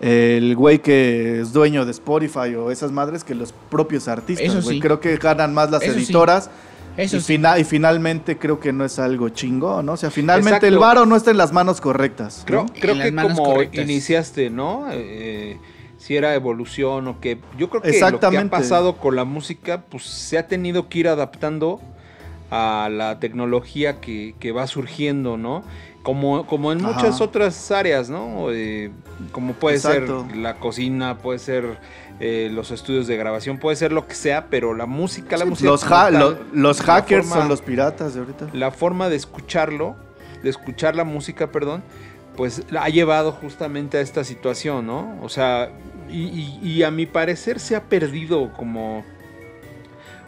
el 0.00 0.54
güey 0.56 0.80
que 0.80 1.40
es 1.40 1.52
dueño 1.54 1.84
de 1.86 1.90
Spotify 1.90 2.54
o 2.54 2.70
esas 2.70 2.92
madres 2.92 3.24
que 3.24 3.34
los 3.34 3.52
propios 3.52 4.08
artistas, 4.08 4.46
Eso 4.48 4.62
güey. 4.62 4.76
sí. 4.76 4.80
Creo 4.80 5.00
que 5.00 5.16
ganan 5.16 5.54
más 5.54 5.70
las 5.70 5.82
Eso 5.82 5.92
sí. 5.94 6.00
editoras. 6.04 6.50
Eso 6.98 7.16
y, 7.16 7.20
sí. 7.20 7.26
fina- 7.34 7.58
y 7.58 7.64
finalmente 7.64 8.38
creo 8.38 8.58
que 8.60 8.72
no 8.72 8.84
es 8.86 8.98
algo 8.98 9.28
chingón, 9.30 9.84
¿no? 9.86 9.92
O 9.92 9.96
sea, 9.98 10.10
finalmente 10.10 10.48
Exacto. 10.56 10.66
el 10.66 10.78
varo 10.78 11.04
no 11.06 11.14
está 11.16 11.30
en 11.30 11.36
las 11.38 11.52
manos 11.52 11.80
correctas. 11.82 12.38
¿no? 12.40 12.44
Creo, 12.46 12.66
creo 12.78 12.94
que 13.02 13.14
como 13.14 13.42
correctas. 13.44 13.84
iniciaste, 13.84 14.48
¿no? 14.50 14.86
Eh, 14.90 15.58
si 15.98 16.16
era 16.16 16.34
evolución 16.34 17.08
o 17.08 17.20
qué. 17.20 17.38
Yo 17.58 17.68
creo 17.70 17.82
que 17.82 17.88
lo 18.00 18.20
que 18.20 18.36
ha 18.38 18.50
pasado 18.50 18.96
con 18.96 19.16
la 19.16 19.24
música, 19.24 19.82
pues 19.88 20.04
se 20.04 20.38
ha 20.38 20.46
tenido 20.46 20.88
que 20.88 20.98
ir 21.00 21.08
adaptando 21.08 21.80
a 22.50 22.88
la 22.90 23.18
tecnología 23.18 24.00
que, 24.00 24.34
que 24.38 24.52
va 24.52 24.66
surgiendo, 24.66 25.36
¿no? 25.36 25.64
Como, 26.02 26.46
como 26.46 26.70
en 26.70 26.84
Ajá. 26.84 26.92
muchas 26.94 27.20
otras 27.20 27.72
áreas, 27.72 28.08
¿no? 28.08 28.52
Eh, 28.52 28.92
como 29.32 29.54
puede 29.54 29.76
Exacto. 29.76 30.24
ser 30.28 30.36
la 30.36 30.54
cocina, 30.54 31.18
puede 31.18 31.40
ser 31.40 31.78
eh, 32.20 32.48
los 32.52 32.70
estudios 32.70 33.08
de 33.08 33.16
grabación, 33.16 33.58
puede 33.58 33.74
ser 33.76 33.90
lo 33.90 34.06
que 34.06 34.14
sea, 34.14 34.46
pero 34.48 34.72
la 34.74 34.86
música, 34.86 35.36
la 35.36 35.44
música. 35.44 35.68
Los, 35.68 35.82
ha- 35.84 35.88
tal, 35.88 36.14
lo- 36.18 36.38
los 36.52 36.80
hackers 36.82 37.26
forma- 37.26 37.40
son 37.42 37.48
los 37.48 37.60
piratas 37.60 38.14
de 38.14 38.20
ahorita. 38.20 38.46
la 38.52 38.70
forma 38.70 39.08
de 39.08 39.16
escucharlo, 39.16 39.96
de 40.44 40.50
escuchar 40.50 40.94
la 40.94 41.02
música, 41.02 41.50
perdón, 41.50 41.82
pues 42.36 42.62
ha 42.78 42.88
llevado 42.88 43.32
justamente 43.32 43.98
a 43.98 44.00
esta 44.00 44.24
situación, 44.24 44.86
¿no? 44.86 45.18
O 45.22 45.28
sea, 45.28 45.70
y, 46.08 46.24
y- 46.24 46.60
y 46.62 46.82
a 46.82 46.90
mi 46.90 47.06
parecer 47.06 47.58
se 47.60 47.74
ha 47.76 47.84
perdido 47.84 48.52
como 48.52 49.04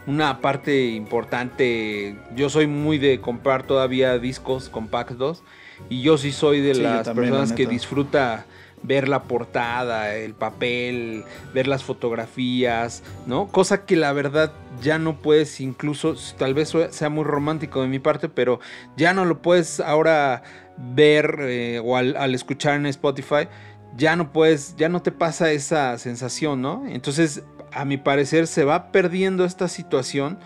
una 0.07 0.41
parte 0.41 0.87
importante. 0.87 2.17
Yo 2.35 2.49
soy 2.49 2.67
muy 2.67 2.99
de 2.99 3.21
comprar 3.21 3.63
todavía 3.65 4.19
discos 4.19 4.69
compactos 4.69 5.19
2 5.19 5.43
y 5.89 6.03
yo 6.03 6.17
sí 6.19 6.33
soy 6.33 6.61
de 6.61 6.75
Sí, 6.75 6.83
las 6.83 7.05
también, 7.05 7.31
la 7.31 7.31
personas 7.37 7.53
que 7.53 7.67
disfruta 7.67 8.47
ver 8.83 9.09
la 9.09 9.25
portada, 9.25 10.15
el 10.15 10.35
papel, 10.35 11.25
ver 11.53 11.67
las 11.67 11.83
fotografías, 11.83 13.03
¿no? 13.27 13.49
Cosa 13.49 13.85
que 13.85 13.97
la 13.97 14.13
verdad 14.13 14.53
ya 14.81 14.99
no 14.99 15.19
puedes, 15.19 15.61
incluso, 15.61 16.15
tal 16.39 16.55
vez 16.55 16.73
sea 16.91 17.09
muy 17.11 17.25
romántico 17.25 17.83
de 17.83 17.89
mi 17.89 17.99
parte, 17.99 18.29
pero 18.29 18.61
ya 18.97 19.13
no 19.13 19.25
lo 19.25 19.43
puedes 19.43 19.81
ahora 19.81 20.43
ver 20.79 21.39
eh, 21.43 21.81
o 21.85 21.97
al, 21.97 22.35
escuchar 22.35 22.77
en 22.77 22.87
Spotify, 22.87 23.49
ya 23.97 24.17
no 24.17 24.33
puedes, 24.33 24.77
ya 24.77 24.89
no 24.89 25.03
te 25.03 25.13
pasa 25.13 25.53
esa 25.53 25.99
sensación, 25.99 26.63
¿no? 26.63 26.85
Entonces, 26.89 27.45
a 27.73 27.85
mi 27.85 27.97
parecer, 27.99 28.47
se 28.47 28.65
va 28.65 28.93
perdiendo 28.93 29.45
esta 29.45 29.69
situación 29.69 30.39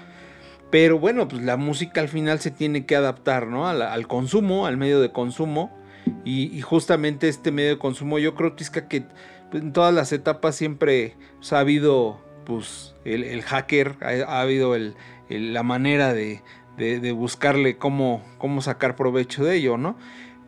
Pero 0.70 0.98
bueno, 0.98 1.28
pues 1.28 1.42
la 1.42 1.56
música 1.56 2.00
al 2.00 2.08
final 2.08 2.40
se 2.40 2.50
tiene 2.50 2.86
que 2.86 2.96
adaptar, 2.96 3.46
¿no? 3.48 3.68
Al, 3.68 4.08
consumo, 4.08 4.66
al 4.66 4.76
medio 4.78 5.00
de 5.00 5.12
consumo. 5.12 5.70
Y, 6.24 6.60
justamente 6.62 7.28
este 7.28 7.52
medio 7.52 7.70
de 7.70 7.78
consumo, 7.78 8.18
yo 8.18 8.34
creo, 8.34 8.54
Tisca, 8.54 8.88
que 8.88 9.06
en 9.52 9.72
todas 9.72 9.94
las 9.94 10.12
etapas 10.12 10.56
siempre 10.56 11.16
pues, 11.38 11.52
ha 11.52 11.60
habido 11.60 12.20
pues, 12.46 12.94
el, 13.04 13.42
hacker, 13.42 13.96
ha, 14.02 14.32
ha 14.32 14.40
habido 14.42 14.74
el- 14.76 14.96
la 15.28 15.62
manera 15.62 16.12
de, 16.14 16.42
de- 16.82 17.00
de 17.00 17.12
buscarle 17.12 17.76
cómo, 17.76 18.22
cómo 18.38 18.60
sacar 18.62 18.96
provecho 18.96 19.44
de 19.44 19.56
ello, 19.56 19.76
¿no? 19.76 19.96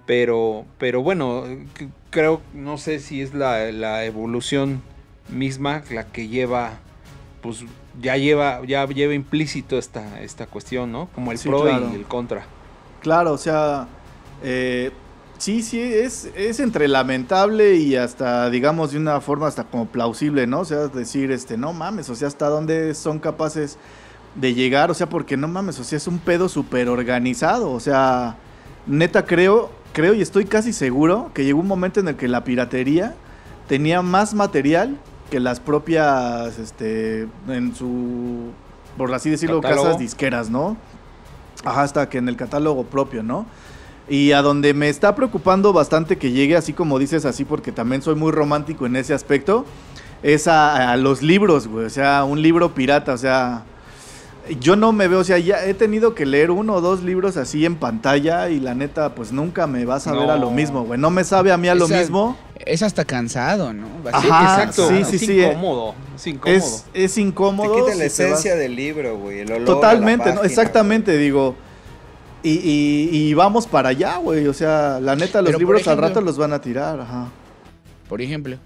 Pero, 0.07 0.65
pero 0.79 1.03
bueno, 1.03 1.45
creo, 2.11 2.43
no 2.53 2.77
sé 2.77 2.99
si 3.01 3.23
es 3.23 3.33
la, 3.35 3.73
la 3.73 4.05
evolución 4.05 4.83
misma 5.31 5.83
la 5.91 6.05
que 6.13 6.29
lleva, 6.29 6.73
pues 7.41 7.65
ya 8.03 8.17
lleva, 8.19 8.61
ya 8.67 8.87
lleva 8.87 9.15
implícito 9.15 9.79
esta, 9.79 10.21
esta 10.21 10.47
cuestión, 10.47 10.93
¿no? 10.93 11.09
Como 11.15 11.33
el 11.33 11.39
Sí, 11.39 11.49
pro 11.49 11.63
claro. 11.63 11.89
y 11.91 11.95
el 11.95 12.05
contra. 12.05 12.45
Claro, 13.01 13.33
o 13.33 13.39
sea, 13.39 13.89
eh, 14.43 14.91
sí, 15.39 15.63
sí, 15.63 15.81
es, 15.81 16.29
es 16.37 16.61
entre 16.61 16.87
lamentable 16.89 17.77
y 17.77 17.97
hasta, 17.97 18.51
digamos, 18.51 18.93
de 18.93 18.99
una 18.99 19.21
forma 19.23 19.47
hasta 19.47 19.65
como 19.65 19.87
plausible, 19.87 20.47
¿no? 20.47 20.61
O 20.61 20.65
sea, 20.67 20.89
decir, 20.89 21.31
este, 21.31 21.57
no 21.57 21.73
mames, 21.73 22.11
o 22.11 22.15
sea, 22.15 22.29
hasta 22.29 22.49
dónde 22.49 22.93
son 22.95 23.19
capaces 23.21 23.79
de 24.35 24.55
llegar, 24.55 24.91
o 24.91 24.95
sea, 24.95 25.09
porque 25.09 25.37
no 25.37 25.49
mames, 25.49 25.79
o 25.79 25.85
sea, 25.85 25.97
es 25.97 26.07
un 26.07 26.19
pedo 26.19 26.49
súper 26.49 26.89
organizado, 26.89 27.71
o 27.71 27.81
sea, 27.81 28.37
neta 28.87 29.25
creo, 29.25 29.71
creo 29.93 30.15
y 30.15 30.23
estoy 30.23 30.45
casi 30.45 30.73
seguro 30.73 31.31
que 31.35 31.45
llegó 31.45 31.61
un 31.61 31.69
momento 31.69 32.01
en 32.01 32.09
el 32.09 32.17
que 32.17 32.29
la 32.29 32.45
piratería 32.45 33.15
tenía 33.69 34.03
más 34.03 34.35
material 34.35 34.99
que 35.31 35.41
las 35.41 35.61
propias, 35.61 36.59
este, 36.59 37.29
en 37.49 37.75
su, 37.75 38.51
por 38.97 39.13
así 39.15 39.31
decirlo, 39.31 39.61
Catálogo. 39.61 39.85
casas 39.85 40.01
disqueras, 40.01 40.51
¿no? 40.51 40.77
Ajá, 41.65 41.83
hasta 41.83 42.09
que 42.09 42.19
en 42.19 42.29
el 42.29 42.37
catálogo 42.37 42.85
propio, 42.85 43.23
¿no? 43.23 43.47
Y 44.09 44.33
a 44.33 44.43
donde 44.43 44.75
me 44.75 44.91
está 44.91 45.15
preocupando 45.15 45.73
bastante 45.73 46.19
que 46.19 46.31
llegue, 46.31 46.57
así 46.57 46.75
como 46.75 46.99
dices 46.99 47.25
así, 47.25 47.45
porque 47.45 47.73
también 47.73 48.03
soy 48.03 48.17
muy 48.17 48.33
romántico 48.33 48.85
en 48.85 48.97
ese 48.97 49.15
aspecto, 49.15 49.65
es 50.23 50.47
a, 50.47 50.93
a 50.93 50.97
los 50.99 51.23
libros, 51.23 51.69
güey. 51.69 51.87
O 51.87 51.91
sea, 51.91 52.25
un 52.25 52.43
libro 52.43 52.75
pirata, 52.75 53.15
o 53.15 53.19
sea, 53.19 53.65
yo 54.61 54.77
no 54.77 54.93
me 54.93 55.09
veo, 55.09 55.21
o 55.21 55.25
sea, 55.25 55.39
ya 55.39 55.65
he 55.65 55.75
tenido 55.75 56.15
que 56.15 56.27
leer 56.27 56.51
uno 56.51 56.75
o 56.75 56.81
dos 56.81 57.03
libros 57.03 57.37
así 57.37 57.65
en 57.65 57.77
pantalla 57.77 58.51
y 58.51 58.61
la 58.61 58.75
neta, 58.75 59.15
pues 59.15 59.33
nunca 59.33 59.67
me 59.67 59.85
vas 59.85 60.07
a 60.07 60.13
ver 60.13 60.29
a 60.31 60.37
lo 60.37 60.51
mismo, 60.51 60.85
güey. 60.85 61.01
No 61.01 61.11
me 61.11 61.25
sabe 61.25 61.51
a 61.53 61.57
mí 61.57 61.69
a 61.69 61.75
lo 61.75 61.89
mismo. 61.89 62.37
Es 62.65 62.83
hasta 62.83 63.05
cansado, 63.05 63.73
¿no? 63.73 63.87
Ajá, 64.13 64.63
exacto. 64.65 64.89
sí, 64.89 64.97
es 65.17 65.21
sí, 65.21 65.41
eh. 65.41 65.49
incómodo. 65.51 65.95
Es 66.15 66.27
incómodo. 66.27 66.57
Es, 66.57 66.85
es 66.95 67.15
Te 67.15 67.21
incómodo. 67.21 67.75
quita 67.75 67.89
la 67.91 67.95
si 67.95 68.03
esencia 68.03 68.53
vas- 68.53 68.59
del 68.61 68.77
libro, 68.77 69.17
güey. 69.19 69.41
El 69.41 69.49
olor. 69.49 69.57
a 69.57 69.61
la 69.61 69.67
Totalmente, 69.67 70.35
¿no? 70.35 70.43
Exactamente, 70.45 71.17
digo. 71.17 71.55
Y, 72.43 72.51
y- 72.51 73.09
y 73.13 73.35
vamos 73.35 73.67
para 73.67 73.89
allá, 73.91 74.19
güey. 74.19 74.47
O 74.47 74.53
sea, 74.55 75.01
la 75.01 75.17
neta, 75.17 75.41
los 75.41 75.49
Pero, 75.49 75.59
libros 75.59 75.89
al 75.89 75.97
rato 75.99 76.21
los 76.21 76.37
van 76.37 76.53
a 76.53 76.61
tirar, 76.61 77.01
ajá. 77.01 77.29
Por 78.09 78.21
ejemplo, 78.21 78.59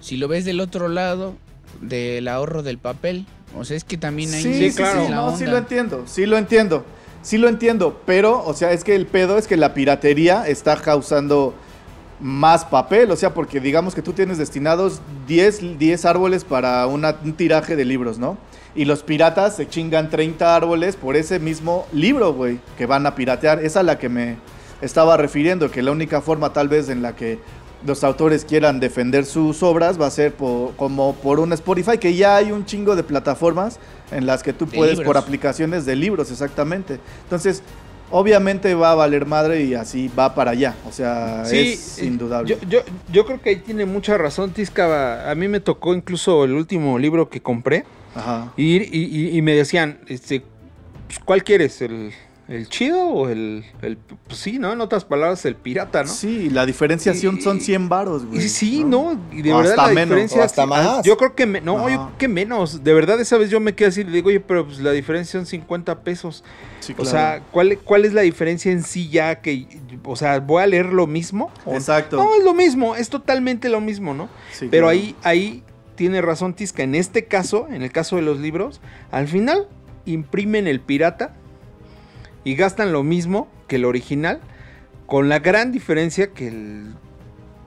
si 0.00 0.16
lo 0.16 0.28
ves 0.28 0.44
del 0.44 0.60
otro 0.60 0.88
lado 0.88 1.34
del 1.80 2.28
ahorro 2.28 2.62
del 2.62 2.78
papel, 2.78 3.26
o 3.58 3.64
sea, 3.64 3.76
es 3.76 3.84
que 3.84 3.96
también 3.96 4.32
hay 4.34 4.42
Sí, 4.42 4.70
sí, 4.70 4.76
claro. 4.76 5.04
sí, 5.06 5.10
no, 5.12 5.36
sí 5.36 5.46
lo 5.46 5.56
entiendo, 5.56 6.02
sí 6.06 6.26
lo 6.26 6.36
entiendo, 6.36 6.84
sí 7.22 7.38
lo 7.38 7.48
entiendo, 7.48 8.00
pero, 8.06 8.44
o 8.44 8.54
sea, 8.54 8.72
es 8.72 8.84
que 8.84 8.94
el 8.94 9.06
pedo 9.06 9.38
es 9.38 9.46
que 9.46 9.56
la 9.56 9.74
piratería 9.74 10.46
está 10.46 10.76
causando 10.76 11.54
más 12.20 12.64
papel, 12.64 13.10
o 13.10 13.16
sea, 13.16 13.34
porque 13.34 13.60
digamos 13.60 13.94
que 13.94 14.00
tú 14.02 14.12
tienes 14.12 14.38
destinados 14.38 15.00
10, 15.26 15.78
10 15.78 16.04
árboles 16.06 16.44
para 16.44 16.86
una- 16.86 17.14
un 17.22 17.34
tiraje 17.34 17.76
de 17.76 17.84
libros, 17.84 18.18
¿no? 18.18 18.38
Y 18.74 18.84
los 18.86 19.02
piratas 19.02 19.56
se 19.56 19.68
chingan 19.68 20.08
30 20.10 20.54
árboles 20.56 20.96
por 20.96 21.16
ese 21.16 21.38
mismo 21.38 21.86
libro, 21.92 22.32
güey, 22.32 22.58
que 22.78 22.86
van 22.86 23.06
a 23.06 23.14
piratear. 23.14 23.58
Esa 23.58 23.66
es 23.66 23.76
a 23.76 23.82
la 23.82 23.98
que 23.98 24.08
me 24.08 24.36
estaba 24.80 25.16
refiriendo, 25.16 25.70
que 25.70 25.82
la 25.82 25.92
única 25.92 26.20
forma 26.22 26.52
tal 26.52 26.68
vez 26.68 26.88
en 26.88 27.02
la 27.02 27.14
que 27.16 27.38
los 27.84 28.04
autores 28.04 28.44
quieran 28.44 28.80
defender 28.80 29.24
sus 29.26 29.62
obras 29.62 30.00
va 30.00 30.06
a 30.06 30.10
ser 30.10 30.32
po- 30.32 30.72
como 30.76 31.14
por 31.16 31.40
un 31.40 31.52
Spotify, 31.52 31.98
que 31.98 32.14
ya 32.14 32.36
hay 32.36 32.52
un 32.52 32.64
chingo 32.64 32.96
de 32.96 33.02
plataformas 33.02 33.78
en 34.10 34.26
las 34.26 34.42
que 34.42 34.52
tú 34.52 34.66
De 34.66 34.76
puedes 34.76 35.00
por 35.00 35.16
aplicaciones 35.16 35.84
de 35.84 35.94
libros, 35.96 36.30
exactamente. 36.30 36.98
Entonces, 37.24 37.62
obviamente 38.10 38.74
va 38.74 38.92
a 38.92 38.94
valer 38.94 39.26
madre 39.26 39.62
y 39.64 39.74
así 39.74 40.10
va 40.18 40.34
para 40.34 40.52
allá, 40.52 40.74
o 40.88 40.92
sea, 40.92 41.44
Sí, 41.44 41.72
es 41.72 41.98
indudable. 42.02 42.56
Yo, 42.60 42.68
yo, 42.68 42.80
yo 43.12 43.26
creo 43.26 43.40
que 43.42 43.50
ahí 43.50 43.56
tiene 43.56 43.84
mucha 43.84 44.16
razón, 44.16 44.50
Tisca. 44.52 45.30
A 45.30 45.34
mí 45.34 45.48
me 45.48 45.60
tocó 45.60 45.92
incluso 45.94 46.44
el 46.44 46.52
último 46.52 46.98
libro 46.98 47.28
que 47.28 47.40
compré. 47.42 47.84
Ajá. 48.14 48.52
Y, 48.56 48.76
y- 48.76 49.04
y- 49.32 49.36
y 49.36 49.42
me 49.42 49.54
decían, 49.54 49.98
este, 50.06 50.42
pues, 51.08 51.18
¿cuál 51.18 51.44
quieres? 51.44 51.82
¿El, 51.82 52.12
el 52.48 52.68
chido 52.68 53.06
o 53.08 53.28
el, 53.28 53.64
el- 53.82 53.96
Pues 53.96 54.38
sí, 54.38 54.58
¿no? 54.58 54.72
En 54.72 54.80
otras 54.80 55.04
palabras, 55.04 55.44
el 55.46 55.56
pirata, 55.56 56.02
¿no? 56.04 56.08
Sí, 56.08 56.48
la 56.50 56.64
diferenciación 56.64 57.38
Y- 57.38 57.40
son 57.42 57.60
100 57.60 57.88
varos, 57.88 58.24
güey. 58.24 58.40
Sí, 58.48 58.84
¿no? 58.84 59.18
Y 59.32 59.42
de 59.42 59.52
O 59.52 59.56
verdad 59.58 59.72
hasta 59.72 59.86
la 59.88 59.92
menos, 59.94 60.08
diferencia... 60.10 60.40
o 60.40 60.44
hasta 60.44 60.66
más. 60.66 61.02
Yo 61.04 61.16
creo 61.16 61.34
que... 61.34 61.46
me- 61.46 61.60
no, 61.60 61.76
Ajá. 61.78 61.90
yo 61.90 61.96
creo 61.96 62.18
que 62.18 62.28
menos. 62.28 62.84
De 62.84 62.92
verdad, 62.94 63.20
esa 63.20 63.36
vez 63.36 63.50
yo 63.50 63.58
me 63.58 63.74
quedé 63.74 63.88
así 63.88 64.02
y 64.02 64.04
le 64.04 64.12
digo, 64.12 64.28
oye, 64.28 64.40
pero 64.40 64.64
pues 64.66 64.78
la 64.78 64.92
diferencia 64.92 65.40
son 65.40 65.46
50 65.46 66.00
pesos. 66.02 66.44
Sí, 66.80 66.92
O 66.92 66.96
claro. 66.96 67.10
sea, 67.10 67.42
¿cuál, 67.50 67.78
¿cuál 67.78 68.04
es 68.04 68.12
la 68.12 68.22
diferencia 68.22 68.70
en 68.70 68.82
sí 68.84 69.08
ya 69.08 69.40
que... 69.40 69.66
O 70.04 70.14
sea, 70.14 70.38
¿voy 70.38 70.62
a 70.62 70.66
leer 70.68 70.86
lo 70.92 71.06
mismo? 71.08 71.50
O- 71.64 71.74
Exacto. 71.74 72.16
No, 72.16 72.34
es 72.36 72.44
lo 72.44 72.54
mismo, 72.54 72.94
es 72.94 73.08
totalmente 73.08 73.68
lo 73.68 73.80
mismo, 73.80 74.14
¿no? 74.14 74.28
Sí, 74.52 74.68
Pero 74.70 74.86
claro. 74.86 74.88
ahí, 74.90 75.16
ahí 75.24 75.62
tiene 75.96 76.22
razón 76.22 76.54
Tisca. 76.54 76.84
En 76.84 76.94
este 76.94 77.24
caso, 77.24 77.66
en 77.70 77.82
el 77.82 77.90
caso 77.90 78.16
de 78.16 78.22
los 78.22 78.38
libros, 78.38 78.80
al 79.10 79.26
final 79.26 79.66
imprimen 80.04 80.66
el 80.68 80.78
pirata 80.80 81.34
y 82.46 82.54
gastan 82.54 82.92
lo 82.92 83.02
mismo 83.02 83.48
que 83.66 83.74
el 83.74 83.84
original, 83.84 84.38
con 85.06 85.28
la 85.28 85.40
gran 85.40 85.72
diferencia 85.72 86.28
que 86.28 86.46
el, 86.46 86.94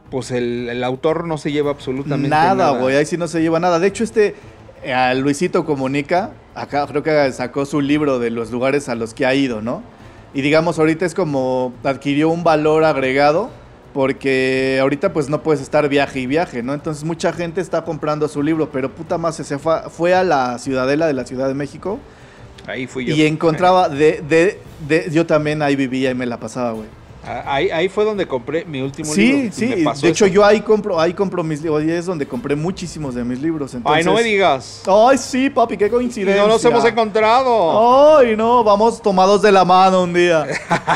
pues 0.10 0.32
el, 0.32 0.70
el 0.70 0.86
autor 0.86 1.28
no 1.28 1.38
se 1.38 1.52
lleva 1.52 1.72
absolutamente 1.72 2.30
nada. 2.30 2.56
Nada, 2.56 2.80
güey, 2.80 2.96
ahí 2.96 3.06
sí 3.06 3.18
no 3.18 3.28
se 3.28 3.42
lleva 3.42 3.60
nada. 3.60 3.78
De 3.80 3.88
hecho, 3.88 4.06
este 4.06 4.36
eh, 4.82 4.94
a 4.94 5.14
Luisito 5.16 5.66
Comunica, 5.66 6.32
acá 6.56 6.88
creo 6.88 7.04
que 7.04 7.30
sacó 7.34 7.66
su 7.66 7.82
libro 7.82 8.20
de 8.20 8.30
los 8.30 8.52
lugares 8.52 8.88
a 8.88 8.96
los 8.96 9.14
que 9.14 9.26
ha 9.26 9.36
ido, 9.36 9.62
¿no? 9.62 9.84
Y 10.34 10.42
digamos, 10.42 10.80
ahorita 10.80 11.06
es 11.06 11.14
como 11.14 11.74
adquirió 11.84 12.30
un 12.30 12.46
valor 12.46 12.86
agregado 12.86 13.50
porque 13.94 14.78
ahorita 14.82 15.12
pues 15.12 15.28
no 15.28 15.44
puedes 15.44 15.62
estar 15.62 15.90
viaje 15.90 16.22
y 16.22 16.26
viaje, 16.26 16.64
¿no? 16.64 16.74
Entonces 16.74 17.04
mucha 17.04 17.34
gente 17.34 17.60
está 17.60 17.84
comprando 17.84 18.30
su 18.30 18.42
libro, 18.42 18.72
pero 18.72 18.90
puta 18.96 19.18
más 19.18 19.36
se 19.36 19.60
fue, 19.60 19.90
fue 19.90 20.14
a 20.14 20.24
la 20.24 20.58
Ciudadela 20.58 21.06
de 21.06 21.14
la 21.14 21.26
Ciudad 21.26 21.50
de 21.50 21.54
México 21.54 22.00
Ahí 22.70 22.88
fui 22.88 23.06
yo. 23.06 23.16
y 23.16 23.24
encontraba 23.24 23.90
de, 23.90 24.22
de, 24.28 24.60
de, 24.88 25.10
yo 25.12 25.26
también 25.26 25.62
ahí 25.62 25.76
vivía 25.76 26.12
y 26.12 26.16
me 26.16 26.26
la 26.26 26.40
pasaba, 26.40 26.72
güey. 26.74 26.88
Ah, 27.26 27.44
Ahí, 27.56 27.70
ahí 27.70 27.90
fue 27.90 28.06
donde 28.06 28.26
compré 28.26 28.64
mi 28.64 28.82
último 28.82 29.14
libro. 29.14 29.52
Sí, 29.54 29.66
me 29.70 29.76
sí, 29.78 29.84
pasó 29.84 30.06
de 30.06 30.12
hecho 30.12 30.26
yo 30.26 30.46
ahí 30.46 30.62
compro, 30.62 31.00
ahí 31.00 31.14
compro 31.14 31.44
mis 31.44 31.62
libros, 31.62 31.84
y 31.84 31.92
es 31.92 32.06
donde 32.06 32.26
compré 32.26 32.56
muchísimos 32.56 33.14
de 33.14 33.26
mis 33.26 33.42
libros. 33.42 33.74
Entonces, 33.74 34.00
Ay, 34.00 34.06
no 34.06 34.14
me 34.18 34.24
digas. 34.24 34.84
Ay, 34.88 35.18
sí, 35.18 35.50
papi, 35.50 35.76
qué 35.76 35.88
Y 35.88 35.90
coincidencia. 35.90 36.42
no 36.42 36.48
nos 36.48 36.64
hemos 36.64 36.86
encontrado. 36.86 38.18
Ay, 38.18 38.38
no, 38.38 38.64
vamos 38.64 39.02
tomados 39.02 39.42
de 39.42 39.52
la 39.52 39.66
mano 39.66 40.04
un 40.04 40.14
día. 40.14 40.48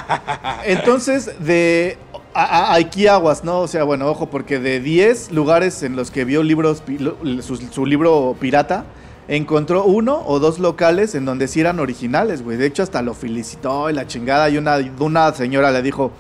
Entonces, 0.66 1.30
de 1.40 1.98
a- 2.34 2.44
a- 2.72 2.76
aquí 2.76 3.08
aguas, 3.08 3.44
¿no? 3.44 3.60
O 3.60 3.68
sea, 3.68 3.84
bueno, 3.84 4.08
ojo, 4.08 4.28
porque 4.28 4.60
de 4.60 4.80
10 4.80 5.32
lugares 5.32 5.84
en 5.84 5.96
los 5.96 6.10
que 6.10 6.26
vio 6.26 6.42
libros, 6.44 6.82
su 7.72 7.86
libro 7.86 8.36
pirata, 8.40 8.86
encontró 9.28 9.86
uno 9.86 10.24
o 10.26 10.40
dos 10.40 10.60
locales 10.60 11.16
en 11.16 11.26
donde 11.26 11.48
sí 11.48 11.60
eran 11.60 11.80
originales, 11.80 12.44
güey. 12.44 12.58
De 12.58 12.66
hecho, 12.66 12.84
hasta 12.84 13.02
lo 13.02 13.14
felicitó 13.14 13.90
y 13.90 13.94
la 13.94 14.08
chingada. 14.08 14.50
Y 14.50 14.58
una, 14.58 15.34
señora 15.34 15.72
le 15.72 15.82
dijo, 15.82 16.12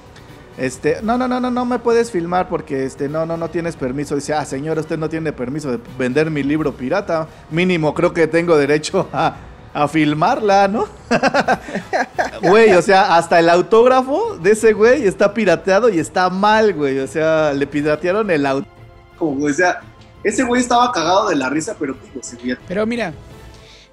este, 0.57 0.97
no, 1.01 1.17
no, 1.17 1.27
no, 1.27 1.39
no, 1.39 1.51
no 1.51 1.65
me 1.65 1.79
puedes 1.79 2.11
filmar 2.11 2.47
porque, 2.47 2.85
este, 2.85 3.09
no, 3.09 3.25
no, 3.25 3.37
no 3.37 3.49
tienes 3.49 3.75
permiso. 3.75 4.15
Dice, 4.15 4.33
ah, 4.33 4.45
señora, 4.45 4.81
usted 4.81 4.97
no 4.97 5.09
tiene 5.09 5.33
permiso 5.33 5.71
de 5.71 5.79
vender 5.97 6.29
mi 6.31 6.43
libro 6.43 6.73
pirata. 6.73 7.27
Mínimo, 7.51 7.93
creo 7.93 8.13
que 8.13 8.27
tengo 8.27 8.55
derecho 8.57 9.07
a, 9.11 9.35
a 9.73 9.87
filmarla, 9.87 10.67
¿no? 10.67 10.85
Güey, 12.41 12.73
o 12.73 12.81
sea, 12.81 13.15
hasta 13.15 13.39
el 13.39 13.49
autógrafo 13.49 14.37
de 14.37 14.51
ese 14.51 14.73
güey 14.73 15.07
está 15.07 15.33
pirateado 15.33 15.87
y 15.87 15.97
está 15.97 16.29
mal, 16.29 16.73
güey. 16.73 16.99
O 16.99 17.07
sea, 17.07 17.53
le 17.53 17.65
piratearon 17.65 18.29
el 18.29 18.45
autógrafo. 18.45 18.73
O 19.19 19.49
sea, 19.49 19.79
ese 20.23 20.43
güey 20.43 20.61
estaba 20.61 20.91
cagado 20.91 21.29
de 21.29 21.35
la 21.35 21.49
risa, 21.49 21.75
pero 21.79 21.93
digo, 21.93 22.21
se. 22.23 22.37
Pero 22.67 22.85
mira, 22.85 23.13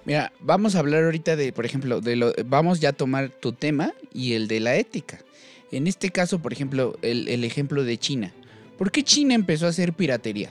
mira, 0.04 0.32
vamos 0.40 0.74
a 0.74 0.78
hablar 0.80 1.04
ahorita 1.04 1.36
de, 1.36 1.52
por 1.52 1.64
ejemplo, 1.64 2.00
de 2.00 2.16
lo, 2.16 2.32
vamos 2.46 2.80
ya 2.80 2.90
a 2.90 2.92
tomar 2.92 3.28
tu 3.30 3.52
tema 3.52 3.92
y 4.12 4.34
el 4.34 4.48
de 4.48 4.60
la 4.60 4.76
ética. 4.76 5.18
En 5.72 5.86
este 5.86 6.10
caso, 6.10 6.40
por 6.40 6.52
ejemplo, 6.52 6.96
el, 7.02 7.28
el 7.28 7.44
ejemplo 7.44 7.84
de 7.84 7.96
China. 7.98 8.32
¿Por 8.76 8.90
qué 8.90 9.04
China 9.04 9.34
empezó 9.34 9.66
a 9.66 9.70
hacer 9.70 9.92
piratería? 9.92 10.50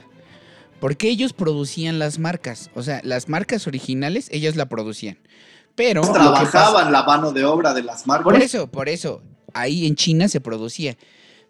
Porque 0.80 1.08
ellos 1.08 1.32
producían 1.34 1.98
las 1.98 2.18
marcas. 2.18 2.70
O 2.74 2.82
sea, 2.82 3.00
las 3.04 3.28
marcas 3.28 3.66
originales, 3.66 4.28
ellas 4.32 4.56
la 4.56 4.66
producían. 4.66 5.18
Pero. 5.74 6.00
Trabajaban 6.00 6.90
la 6.90 7.02
mano 7.02 7.32
de 7.32 7.44
obra 7.44 7.74
de 7.74 7.82
las 7.82 8.06
marcas. 8.06 8.24
Por 8.24 8.36
eso, 8.36 8.66
por 8.66 8.88
eso. 8.88 9.22
Ahí 9.52 9.86
en 9.86 9.94
China 9.96 10.28
se 10.28 10.40
producía. 10.40 10.96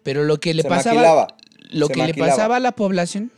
Pero 0.03 0.23
lo 0.23 0.39
que 0.39 0.53
le 0.53 0.63
Se 0.63 0.69
pasaba. 0.69 0.95
maquilaba. 0.95 1.27
Lo 1.69 1.87
Se 1.87 1.93
que 1.93 1.99
le 2.01 2.07
maquilaba. 2.07 2.31
pasaba 2.31 2.55
a 2.57 2.59
la 2.59 2.71
población. 2.73 3.31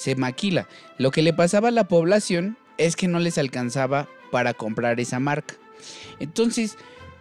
Se 0.00 0.16
maquila. 0.16 0.66
Lo 0.96 1.10
que 1.10 1.20
le 1.20 1.34
pasaba 1.34 1.68
a 1.68 1.72
la 1.72 1.86
población 1.86 2.56
es 2.78 2.96
que 2.96 3.06
no 3.06 3.18
les 3.18 3.36
alcanzaba 3.36 4.08
para 4.30 4.54
comprar 4.54 4.98
esa 4.98 5.20
marca. 5.20 5.56
Entonces, 6.20 6.78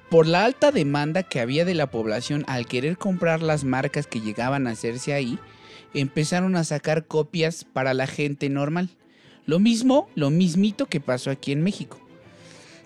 por 0.09 0.27
la 0.27 0.45
alta 0.45 0.71
demanda 0.71 1.23
que 1.23 1.41
había 1.41 1.65
de 1.65 1.73
la 1.73 1.91
población 1.91 2.45
al 2.47 2.67
querer 2.67 2.97
comprar 2.97 3.41
las 3.41 3.65
marcas 3.65 4.07
que 4.07 4.21
llegaban 4.21 4.65
a 4.65 4.69
hacerse 4.69 5.11
ahí, 5.11 5.39
empezaron 5.93 6.55
a 6.55 6.63
sacar 6.63 7.05
copias 7.05 7.65
para 7.65 7.93
la 7.93 8.07
gente 8.07 8.47
normal. 8.47 8.87
Lo 9.45 9.59
mismo, 9.59 10.07
lo 10.15 10.29
mismito 10.29 10.85
que 10.85 11.01
pasó 11.01 11.31
aquí 11.31 11.51
en 11.51 11.61
México. 11.61 11.99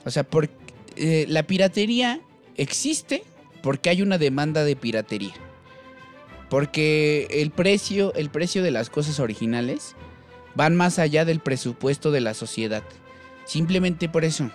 O 0.06 0.10
sea, 0.10 0.24
por, 0.24 0.50
eh, 0.96 1.28
la 1.30 1.44
piratería 1.44 2.20
existe 2.58 3.24
porque 3.62 3.92
hay 3.92 4.02
una 4.02 4.18
demanda 4.18 4.64
de 4.64 4.76
piratería. 4.76 5.36
Porque 6.54 7.26
el 7.32 7.50
precio, 7.50 8.14
el 8.14 8.30
precio 8.30 8.62
de 8.62 8.70
las 8.70 8.92
cosas 8.92 9.20
originales 9.20 9.96
van 10.54 10.76
más 10.76 11.00
allá 11.00 11.26
del 11.26 11.40
presupuesto 11.40 12.12
de 12.12 12.22
la 12.22 12.36
sociedad. 12.36 12.84
Simplemente 13.44 14.08
por 14.08 14.24
eso. 14.24 14.52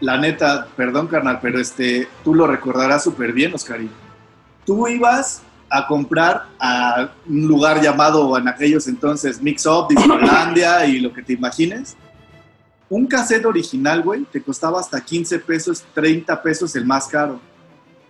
La 0.00 0.18
neta, 0.18 0.68
perdón, 0.76 1.06
carnal, 1.06 1.38
pero 1.40 1.58
este, 1.58 2.06
tú 2.22 2.34
lo 2.34 2.46
recordarás 2.46 3.04
súper 3.04 3.32
bien, 3.32 3.54
Oscarín. 3.54 3.88
Tú 4.66 4.86
ibas 4.88 5.40
a 5.70 5.86
comprar 5.86 6.48
a 6.60 7.12
un 7.26 7.46
lugar 7.46 7.80
llamado 7.80 8.36
en 8.36 8.46
aquellos 8.46 8.86
entonces 8.86 9.40
Mix 9.40 9.64
Up, 9.64 9.86
Disneylandia 9.88 10.84
y 10.86 11.00
lo 11.00 11.14
que 11.14 11.22
te 11.22 11.32
imagines. 11.32 11.96
Un 12.90 13.06
cassette 13.06 13.46
original, 13.46 14.02
güey, 14.02 14.24
te 14.30 14.42
costaba 14.42 14.80
hasta 14.80 15.00
15 15.00 15.38
pesos, 15.38 15.82
30 15.94 16.42
pesos 16.42 16.76
el 16.76 16.84
más 16.84 17.06
caro. 17.06 17.40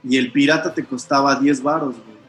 Y 0.02 0.16
el 0.16 0.32
pirata 0.32 0.74
te 0.74 0.84
costaba 0.84 1.36
10 1.36 1.62
varos, 1.62 1.94
güey. 1.94 2.21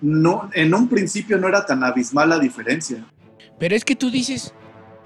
No, 0.00 0.48
en 0.54 0.74
un 0.74 0.88
principio 0.88 1.38
no 1.38 1.48
era 1.48 1.66
tan 1.66 1.82
abismal 1.82 2.28
la 2.28 2.38
diferencia. 2.38 3.04
Pero 3.58 3.74
es 3.74 3.84
que 3.84 3.96
tú 3.96 4.10
dices, 4.10 4.52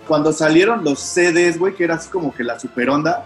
Cuando 0.07 0.33
salieron 0.33 0.85
los 0.85 0.99
CDs, 1.01 1.59
güey, 1.59 1.75
que 1.75 1.85
era 1.85 1.95
así 1.95 2.11
como 2.11 2.35
que 2.35 2.45
la 2.45 2.59
super 2.59 2.91
onda, 2.91 3.25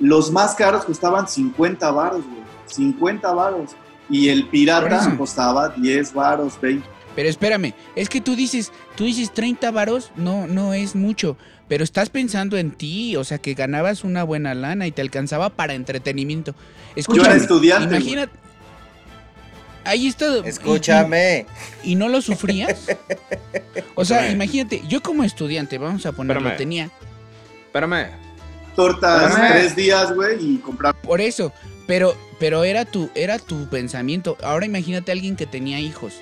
los 0.00 0.30
más 0.32 0.54
caros 0.54 0.84
costaban 0.84 1.28
50 1.28 1.90
varos, 1.92 2.22
güey. 2.24 2.42
50 2.66 3.32
varos. 3.32 3.70
Y 4.10 4.28
el 4.28 4.48
pirata 4.48 5.14
costaba 5.16 5.70
10 5.70 6.12
varos, 6.12 6.58
20. 6.60 6.84
pero 7.14 7.28
espérame, 7.28 7.72
es 7.94 8.08
que 8.08 8.20
tú 8.20 8.34
dices, 8.34 8.72
tú 8.96 9.04
dices 9.04 9.32
30 9.32 9.70
varos, 9.70 10.10
no, 10.16 10.46
no 10.46 10.74
es 10.74 10.94
mucho, 10.96 11.36
pero 11.68 11.84
estás 11.84 12.10
pensando 12.10 12.58
en 12.58 12.72
ti, 12.72 13.16
o 13.16 13.24
sea, 13.24 13.38
que 13.38 13.54
ganabas 13.54 14.02
una 14.04 14.24
buena 14.24 14.54
lana 14.54 14.86
y 14.86 14.92
te 14.92 15.00
alcanzaba 15.02 15.50
para 15.50 15.74
entretenimiento. 15.74 16.52
Yo 16.52 16.58
era 16.58 16.94
Escúchame, 16.96 17.36
estudiante. 17.36 18.00
güey. 18.00 18.28
Ahí 19.84 20.06
está. 20.08 20.38
Escúchame. 20.44 21.46
¿Y, 21.82 21.92
y 21.92 21.94
no 21.94 22.08
lo 22.08 22.20
sufrías? 22.22 22.86
O 23.94 24.04
sea, 24.04 24.18
Espérame. 24.18 24.34
imagínate, 24.34 24.82
yo 24.88 25.02
como 25.02 25.22
estudiante, 25.24 25.76
vamos 25.78 26.06
a 26.06 26.12
ponerlo, 26.12 26.40
Espérame. 26.48 26.58
tenía. 26.58 26.90
Espérame. 27.66 28.06
Tortas 28.74 29.30
Espérame. 29.30 29.52
tres 29.52 29.76
días, 29.76 30.14
güey, 30.14 30.54
y 30.54 30.58
comprar. 30.58 30.94
Por 30.94 31.20
eso, 31.20 31.52
pero, 31.86 32.16
pero 32.40 32.64
era 32.64 32.84
tu, 32.86 33.10
era 33.14 33.38
tu 33.38 33.68
pensamiento. 33.68 34.38
Ahora 34.42 34.64
imagínate 34.66 35.10
a 35.10 35.14
alguien 35.14 35.36
que 35.36 35.46
tenía 35.46 35.78
hijos, 35.78 36.14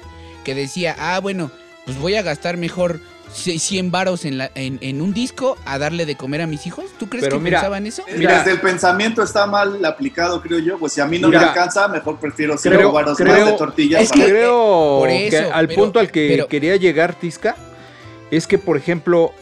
que 0.45 0.55
decía, 0.57 0.97
ah, 0.99 1.21
bueno, 1.21 1.51
pues 1.85 1.97
voy 1.99 2.17
a 2.17 2.23
gastar 2.23 2.57
mejor 2.57 3.01
100 3.33 3.91
varos 3.91 4.25
en, 4.25 4.39
la- 4.39 4.51
en, 4.55 4.79
en 4.83 5.01
un 5.01 5.13
disco 5.15 5.57
a 5.65 5.79
darle 5.79 6.05
de 6.07 6.17
comer 6.17 6.41
a 6.43 6.47
mis 6.47 6.67
hijos. 6.67 6.87
¿Tú 6.99 7.09
crees 7.09 7.25
Pero 7.25 7.39
que 7.39 7.45
mira, 7.45 7.59
pensaban 7.59 7.87
eso? 7.87 8.05
Mira. 8.17 8.39
Desde 8.39 8.53
el 8.53 8.61
pensamiento 8.61 9.23
está 9.23 9.47
mal 9.47 9.85
aplicado, 9.85 10.41
creo 10.43 10.59
yo. 10.59 10.79
Pues 10.79 10.93
si 10.93 11.01
a 11.01 11.07
mí 11.07 11.19
no 11.19 11.29
Mira. 11.29 11.41
me 11.41 11.47
alcanza, 11.49 11.89
mejor 11.89 12.19
prefiero 12.19 12.57
5 12.59 12.77
Creo- 12.77 12.93
varos 12.93 13.17
creo- 13.17 13.33
más 13.37 13.47
de 13.47 13.53
tortillas. 13.53 14.03
Es 14.03 14.11
que- 14.13 14.19
para- 14.21 14.31
Creo 14.31 14.97
por 14.99 15.09
que 15.09 15.37
al 15.53 15.69
pero- 15.69 15.81
punto 15.83 15.99
al 16.01 16.11
que 16.11 16.29
pero- 16.31 16.49
quería 16.49 16.77
llegar 16.77 17.15
Tisca 17.15 17.57
es 18.31 18.47
que, 18.47 18.59
por 18.59 18.77
ejemplo, 18.77 19.33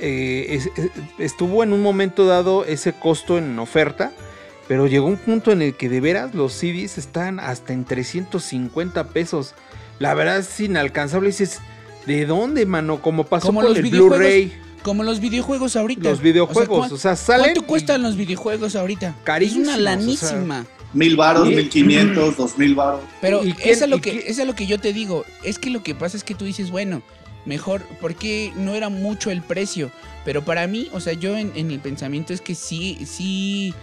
eh, 0.00 0.46
es- 0.50 0.66
es- 0.76 0.90
estuvo 1.18 1.62
en 1.62 1.72
un 1.72 1.82
momento 1.82 2.26
dado 2.26 2.64
ese 2.64 2.92
costo 2.92 3.38
en 3.38 3.58
oferta, 3.58 4.12
pero 4.68 4.86
llegó 4.88 5.06
un 5.06 5.16
punto 5.16 5.52
en 5.52 5.62
el 5.62 5.74
que 5.76 5.88
de 5.88 6.00
veras 6.00 6.34
los 6.34 6.52
CDs 6.52 6.98
están 6.98 7.38
hasta 7.40 7.72
en 7.72 7.84
350 7.84 9.04
pesos. 9.08 9.54
La 9.98 10.12
verdad 10.14 10.38
es 10.38 10.60
inalcanzable. 10.60 11.28
Dices, 11.28 11.60
¿de 12.06 12.26
dónde, 12.26 12.66
mano? 12.66 13.00
Como 13.02 13.24
pasó 13.24 13.48
Como 13.48 13.60
con 13.60 13.70
los 13.70 13.78
el. 13.78 13.90
Blu-ray, 13.90 14.52
Como 14.82 15.02
los 15.02 15.20
videojuegos 15.20 15.76
ahorita. 15.76 16.08
los 16.10 16.20
videojuegos. 16.22 16.92
O 16.92 16.94
O 16.94 16.98
sea, 16.98 17.16
sea, 17.16 17.26
¿cuán- 17.26 17.40
salen. 17.40 17.54
¿Cuánto 17.54 17.66
cuestan 17.66 18.02
los 18.02 18.16
videojuegos 18.16 18.76
ahorita? 18.76 19.14
Carísimos, 19.24 19.68
Es 19.68 19.74
una 19.74 19.74
o 19.74 19.76
sea. 19.82 19.96
lanísima. 19.96 20.66
Mil 20.92 21.16
varos, 21.16 21.48
mil 21.48 21.68
quinientos, 21.68 22.36
dos 22.36 22.56
mil 22.56 22.74
varos. 22.74 23.00
Pero 23.20 23.44
¿Y 23.44 23.52
quién- 23.52 23.68
eso 23.70 23.84
es 23.84 23.90
lo 23.90 24.00
que 24.00 24.10
quién- 24.12 24.22
eso 24.26 24.42
es 24.42 24.46
lo 24.46 24.54
que 24.54 24.66
yo 24.66 24.78
te 24.78 24.92
digo. 24.92 25.24
Es 25.42 25.58
que 25.58 25.68
lo 25.70 25.82
que 25.82 25.94
pasa 25.94 26.16
es 26.16 26.24
que 26.24 26.34
tú 26.34 26.44
dices, 26.44 26.70
bueno, 26.70 27.02
mejor, 27.44 27.82
porque 28.00 28.52
no 28.56 28.74
era 28.74 28.88
mucho 28.88 29.30
el 29.30 29.42
precio. 29.42 29.90
Pero 30.24 30.44
para 30.44 30.66
mí, 30.66 30.88
o 30.92 31.00
sea, 31.00 31.12
yo 31.12 31.36
en, 31.36 31.52
en 31.54 31.66
mi 31.66 31.78
pensamiento 31.78 32.32
es 32.32 32.40
que 32.40 32.54
sí, 32.54 32.98
sí, 33.04 33.74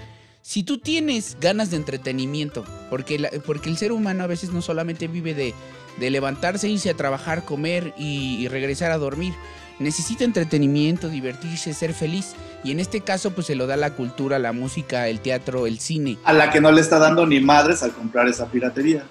si 0.42 0.64
tú 0.64 0.78
tienes 0.80 1.38
ganas 1.40 1.70
de 1.72 1.78
entretenimiento, 1.78 2.66
porque, 2.90 3.20
la- 3.20 3.30
porque 3.46 3.70
el 3.70 3.78
ser 3.78 3.92
humano 3.92 4.24
a 4.24 4.28
veces 4.28 4.52
no 4.52 4.62
solamente 4.62 5.08
vive 5.08 5.34
de, 5.34 5.54
de 5.98 6.10
levantarse, 6.10 6.70
irse 6.70 6.90
a 6.90 6.94
trabajar, 6.96 7.46
comer 7.46 7.94
y, 7.98 8.38
y 8.40 8.48
regresar 8.48 8.92
a 8.92 8.98
dormir. 8.98 9.34
Necesita 9.80 10.24
entretenimiento, 10.24 11.10
divertirse, 11.10 11.74
ser 11.74 11.94
feliz. 11.94 12.34
Y 12.64 12.72
en 12.72 12.80
este 12.80 13.02
caso, 13.02 13.32
pues 13.32 13.48
se 13.48 13.56
lo 13.56 13.68
da 13.68 13.76
la 13.76 13.96
cultura, 13.96 14.40
la 14.40 14.54
música, 14.54 15.08
el 15.08 15.20
teatro, 15.20 15.68
el 15.68 15.80
cine. 15.80 16.18
A 16.24 16.34
la 16.34 16.52
que 16.52 16.62
no 16.62 16.72
le 16.72 16.80
está 16.80 17.00
dando 17.00 17.26
ni 17.26 17.40
madres 17.40 17.84
al 17.84 17.92
comprar 17.92 18.28
esa 18.28 18.46
piratería. 18.48 19.04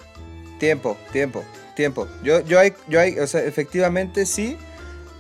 Tiempo, 0.59 0.97
tiempo, 1.13 1.45
tiempo. 1.75 2.07
Yo, 2.23 2.41
yo 2.45 2.61
hay, 2.61 2.73
yo 2.89 3.01
hay, 3.01 3.19
o 3.19 3.27
sea, 3.27 3.45
efectivamente 3.45 4.25
sí, 4.25 4.57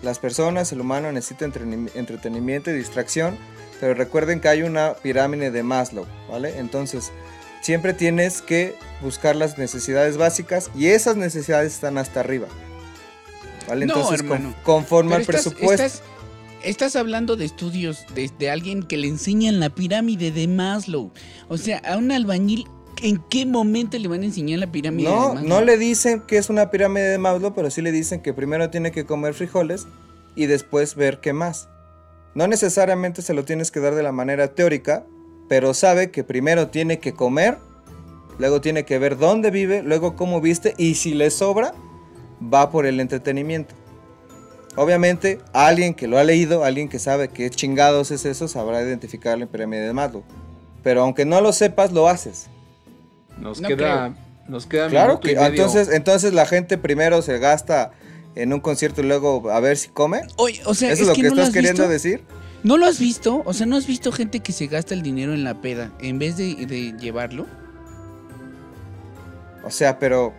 las 0.02 0.18
personas, 0.18 0.70
el 0.72 0.80
humano 0.80 1.10
necesita 1.12 1.44
entretenimiento 1.44 2.70
y 2.70 2.74
distracción, 2.74 3.36
pero 3.80 3.94
recuerden 3.94 4.40
que 4.40 4.48
hay 4.48 4.62
una 4.62 4.94
pirámide 4.94 5.50
de 5.50 5.62
Maslow, 5.64 6.06
¿vale? 6.30 6.58
Entonces, 6.58 7.12
siempre 7.62 7.94
tienes 7.94 8.42
que 8.42 8.74
buscar 9.00 9.34
las 9.36 9.56
necesidades 9.58 10.16
básicas 10.18 10.70
y 10.76 10.88
esas 10.88 11.16
necesidades 11.16 11.72
están 11.74 11.96
hasta 11.98 12.20
arriba. 12.20 12.48
¿Vale? 13.68 13.86
No, 13.86 13.94
Entonces, 13.94 14.22
con- 14.22 14.36
hermano. 14.38 14.54
conforme 14.64 15.10
Pero 15.10 15.16
al 15.16 15.22
estás- 15.22 15.42
presupuesto. 15.54 15.84
Estás, 15.84 16.02
estás 16.64 16.96
hablando 16.96 17.36
de 17.36 17.44
estudios 17.44 18.04
de, 18.14 18.30
de 18.38 18.50
alguien 18.50 18.82
que 18.82 18.96
le 18.96 19.08
enseñan 19.08 19.60
la 19.60 19.70
pirámide 19.70 20.30
de 20.32 20.48
Maslow. 20.48 21.10
O 21.48 21.56
sea, 21.58 21.78
a 21.78 21.96
un 21.96 22.10
albañil, 22.12 22.66
¿en 23.02 23.18
qué 23.30 23.46
momento 23.46 23.98
le 23.98 24.08
van 24.08 24.22
a 24.22 24.26
enseñar 24.26 24.58
la 24.58 24.70
pirámide 24.70 25.08
de 25.08 25.14
No, 25.14 25.34
Maslow? 25.34 25.48
no 25.48 25.60
le 25.62 25.76
dicen 25.78 26.20
que 26.26 26.38
es 26.38 26.50
una 26.50 26.70
pirámide 26.70 27.04
de 27.10 27.18
Maslow, 27.18 27.54
pero 27.54 27.70
sí 27.70 27.82
le 27.82 27.92
dicen 27.92 28.20
que 28.20 28.34
primero 28.34 28.68
tiene 28.70 28.90
que 28.92 29.06
comer 29.06 29.34
frijoles 29.34 29.86
y 30.34 30.46
después 30.46 30.94
ver 30.96 31.20
qué 31.20 31.32
más. 31.32 31.68
No 32.34 32.46
necesariamente 32.48 33.22
se 33.22 33.34
lo 33.34 33.44
tienes 33.44 33.70
que 33.70 33.78
dar 33.80 33.94
de 33.94 34.02
la 34.02 34.10
manera 34.12 34.54
teórica, 34.54 35.04
pero 35.52 35.74
sabe 35.74 36.10
que 36.10 36.24
primero 36.24 36.68
tiene 36.68 36.98
que 36.98 37.12
comer, 37.12 37.58
luego 38.38 38.62
tiene 38.62 38.86
que 38.86 38.98
ver 38.98 39.18
dónde 39.18 39.50
vive, 39.50 39.82
luego 39.82 40.16
cómo 40.16 40.40
viste 40.40 40.72
y 40.78 40.94
si 40.94 41.12
le 41.12 41.30
sobra, 41.30 41.74
va 42.42 42.70
por 42.70 42.86
el 42.86 43.00
entretenimiento. 43.00 43.74
Obviamente, 44.76 45.40
alguien 45.52 45.92
que 45.92 46.08
lo 46.08 46.16
ha 46.16 46.24
leído, 46.24 46.64
alguien 46.64 46.88
que 46.88 46.98
sabe 46.98 47.28
qué 47.28 47.50
chingados 47.50 48.10
es 48.12 48.24
eso, 48.24 48.48
sabrá 48.48 48.80
identificar 48.80 49.38
la 49.38 49.44
pirámide 49.44 49.82
de 49.82 49.92
Maslow. 49.92 50.22
Pero 50.82 51.02
aunque 51.02 51.26
no 51.26 51.38
lo 51.42 51.52
sepas, 51.52 51.92
lo 51.92 52.08
haces. 52.08 52.46
Nos 53.36 53.60
No 53.60 53.68
queda. 53.68 54.14
Nos 54.48 54.64
queda 54.64 54.88
Claro 54.88 55.20
y 55.22 55.26
que 55.28 55.34
medio. 55.34 55.48
entonces, 55.48 55.90
entonces 55.90 56.32
la 56.32 56.46
gente 56.46 56.78
primero 56.78 57.20
se 57.20 57.38
gasta 57.38 57.90
en 58.36 58.54
un 58.54 58.60
concierto 58.60 59.02
y 59.02 59.04
luego 59.04 59.50
a 59.50 59.60
ver 59.60 59.76
si 59.76 59.90
come. 59.90 60.22
Oye, 60.36 60.62
o 60.64 60.72
sea, 60.72 60.90
¿Eso 60.90 61.02
es, 61.02 61.08
lo 61.08 61.14
que, 61.14 61.24
no 61.24 61.34
lo 61.34 61.42
estás 61.42 61.52
queriendo 61.52 61.82
visto. 61.82 61.92
decir? 61.92 62.22
¿No 62.62 62.76
lo 62.76 62.86
has 62.86 62.98
visto? 62.98 63.42
O 63.44 63.52
sea, 63.52 63.66
¿no 63.66 63.76
has 63.76 63.86
visto 63.86 64.12
gente 64.12 64.40
que 64.40 64.52
se 64.52 64.66
gasta 64.66 64.94
el 64.94 65.02
dinero 65.02 65.34
en 65.34 65.44
la 65.44 65.60
peda 65.60 65.90
en 66.00 66.18
vez 66.18 66.36
de, 66.36 66.54
de 66.66 66.92
llevarlo? 66.98 67.46
O 69.64 69.70
sea, 69.70 69.98
pero 69.98 70.32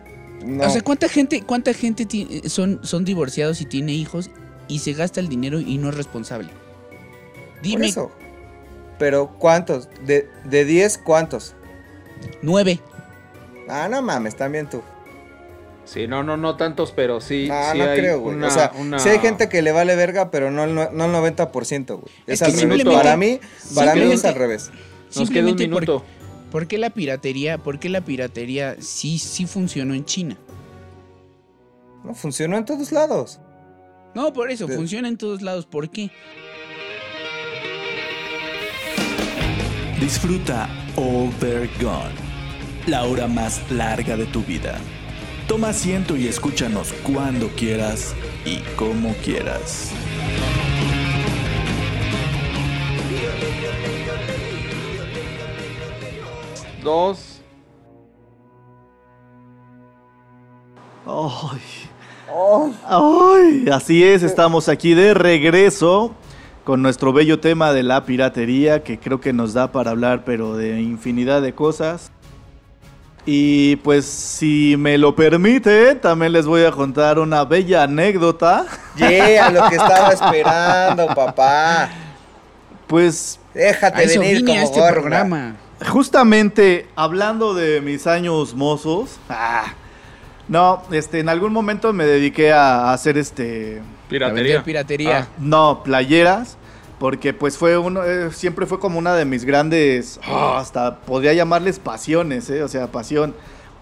no. 0.44 0.64
O 0.66 0.70
sea, 0.70 0.82
¿cuánta 0.82 1.08
gente, 1.08 1.42
cuánta 1.42 1.72
gente 1.74 2.06
son, 2.48 2.80
son 2.82 3.04
divorciados 3.04 3.60
y 3.60 3.66
tiene 3.66 3.92
hijos 3.92 4.30
y 4.68 4.78
se 4.78 4.92
gasta 4.92 5.20
el 5.20 5.28
dinero 5.28 5.60
y 5.60 5.78
no 5.78 5.88
es 5.90 5.96
responsable? 5.96 6.48
por 6.48 7.62
Dime, 7.62 7.86
eso. 7.88 8.10
Pero 8.98 9.36
¿cuántos? 9.38 9.88
De, 10.06 10.28
de 10.44 10.64
10, 10.64 10.98
¿cuántos? 10.98 11.54
nueve. 12.42 12.80
Ah, 13.68 13.88
no 13.90 14.00
mames, 14.02 14.36
también 14.36 14.68
tú. 14.68 14.82
Sí, 15.84 16.06
no, 16.06 16.22
no, 16.22 16.36
no 16.36 16.56
tantos, 16.56 16.92
pero 16.92 17.20
sí. 17.20 17.46
No, 17.48 17.72
sí 17.72 17.78
no 17.78 17.84
hay 17.84 17.98
creo, 17.98 18.20
güey. 18.20 18.36
una- 18.36 18.48
o 18.48 18.50
sea, 18.50 18.72
una- 18.78 18.98
sí 18.98 19.08
hay 19.10 19.18
gente 19.18 19.48
que 19.48 19.60
le 19.62 19.70
vale 19.72 19.94
verga, 19.96 20.30
pero 20.30 20.50
no, 20.50 20.64
el 20.64 20.74
nue- 20.74 20.90
no 20.92 21.04
el 21.04 21.12
90%, 21.12 21.98
güey. 21.98 22.12
Es 22.26 22.40
Es, 22.40 22.48
que 22.48 22.62
al 22.62 22.70
revés. 22.70 22.84
Para 22.84 23.16
mí, 23.16 23.38
para 23.74 23.94
mí 23.94 24.12
es 24.12 24.24
al 24.24 24.34
revés. 24.34 24.70
Nos 24.70 24.74
queda 25.14 25.20
un 25.20 25.26
Simplemente 25.58 25.68
por- 25.68 25.82
minuto. 25.82 26.04
¿Por 26.50 26.66
qué 26.66 26.78
la 26.78 26.90
piratería, 26.90 27.58
por 27.58 27.78
qué 27.78 27.88
la 27.88 28.00
piratería 28.00 28.76
sí, 28.80 29.18
sí 29.18 29.44
funcionó 29.46 29.92
en 29.94 30.04
China? 30.04 30.36
No 32.04 32.14
funcionó 32.14 32.56
en 32.56 32.64
todos 32.64 32.92
lados. 32.92 33.40
No, 34.14 34.32
por 34.32 34.50
eso, 34.50 34.66
De- 34.66 34.76
funciona 34.76 35.08
en 35.08 35.16
todos 35.18 35.42
lados. 35.42 35.66
¿Por 35.66 35.90
qué? 35.90 36.10
Disfruta 40.00 40.68
Overgone, 40.96 42.14
la 42.86 43.04
hora 43.04 43.26
más 43.26 43.60
larga 43.70 44.16
de 44.16 44.26
tu 44.26 44.42
vida. 44.42 44.78
Toma 45.48 45.68
asiento 45.68 46.16
y 46.16 46.26
escúchanos 46.26 46.94
cuando 47.02 47.48
quieras 47.48 48.14
y 48.46 48.60
como 48.76 49.12
quieras. 49.22 49.92
Dos. 56.82 57.42
Ay. 61.06 61.60
Oh. 62.32 62.72
Ay, 62.88 63.66
así 63.70 64.02
es, 64.02 64.22
estamos 64.22 64.70
aquí 64.70 64.94
de 64.94 65.12
regreso 65.12 66.14
con 66.64 66.80
nuestro 66.80 67.12
bello 67.12 67.38
tema 67.38 67.72
de 67.72 67.82
la 67.82 68.06
piratería 68.06 68.82
que 68.82 68.98
creo 68.98 69.20
que 69.20 69.34
nos 69.34 69.52
da 69.52 69.70
para 69.70 69.90
hablar 69.90 70.24
pero 70.24 70.56
de 70.56 70.80
infinidad 70.80 71.42
de 71.42 71.54
cosas. 71.54 72.10
Y 73.26 73.76
pues 73.76 74.04
si 74.04 74.76
me 74.78 74.98
lo 74.98 75.16
permite, 75.16 75.94
también 75.94 76.32
les 76.32 76.44
voy 76.44 76.64
a 76.64 76.70
contar 76.70 77.18
una 77.18 77.44
bella 77.44 77.84
anécdota. 77.84 78.66
yeah, 78.96 79.50
lo 79.50 79.68
que 79.70 79.76
estaba 79.76 80.10
esperando, 80.10 81.06
papá. 81.14 81.88
Pues 82.86 83.40
A 83.54 83.58
Déjate 83.58 84.04
eso 84.04 84.20
venir 84.20 84.44
como 84.44 84.58
a 84.60 84.62
este 84.62 84.80
programa. 84.92 85.56
justamente 85.88 86.86
hablando 86.96 87.54
de 87.54 87.80
mis 87.80 88.06
años 88.06 88.54
mozos, 88.54 89.16
ah, 89.30 89.72
no, 90.46 90.82
este, 90.92 91.20
en 91.20 91.30
algún 91.30 91.52
momento 91.54 91.94
me 91.94 92.04
dediqué 92.04 92.52
a 92.52 92.92
hacer 92.92 93.16
este, 93.16 93.80
A 93.80 94.08
Piratería. 94.10 94.62
piratería. 94.62 95.18
Ah, 95.20 95.28
No, 95.38 95.82
playeras. 95.82 96.58
Porque 97.04 97.34
pues 97.34 97.58
fue 97.58 97.76
uno, 97.76 98.02
eh, 98.02 98.30
siempre 98.32 98.64
fue 98.64 98.80
como 98.80 98.98
una 98.98 99.14
de 99.14 99.26
mis 99.26 99.44
grandes, 99.44 100.18
ah, 100.26 100.56
hasta 100.58 101.00
podría 101.00 101.34
llamarles 101.34 101.78
pasiones, 101.78 102.48
¿eh? 102.48 102.62
O 102.62 102.68
sea, 102.68 102.86
pasión. 102.86 103.34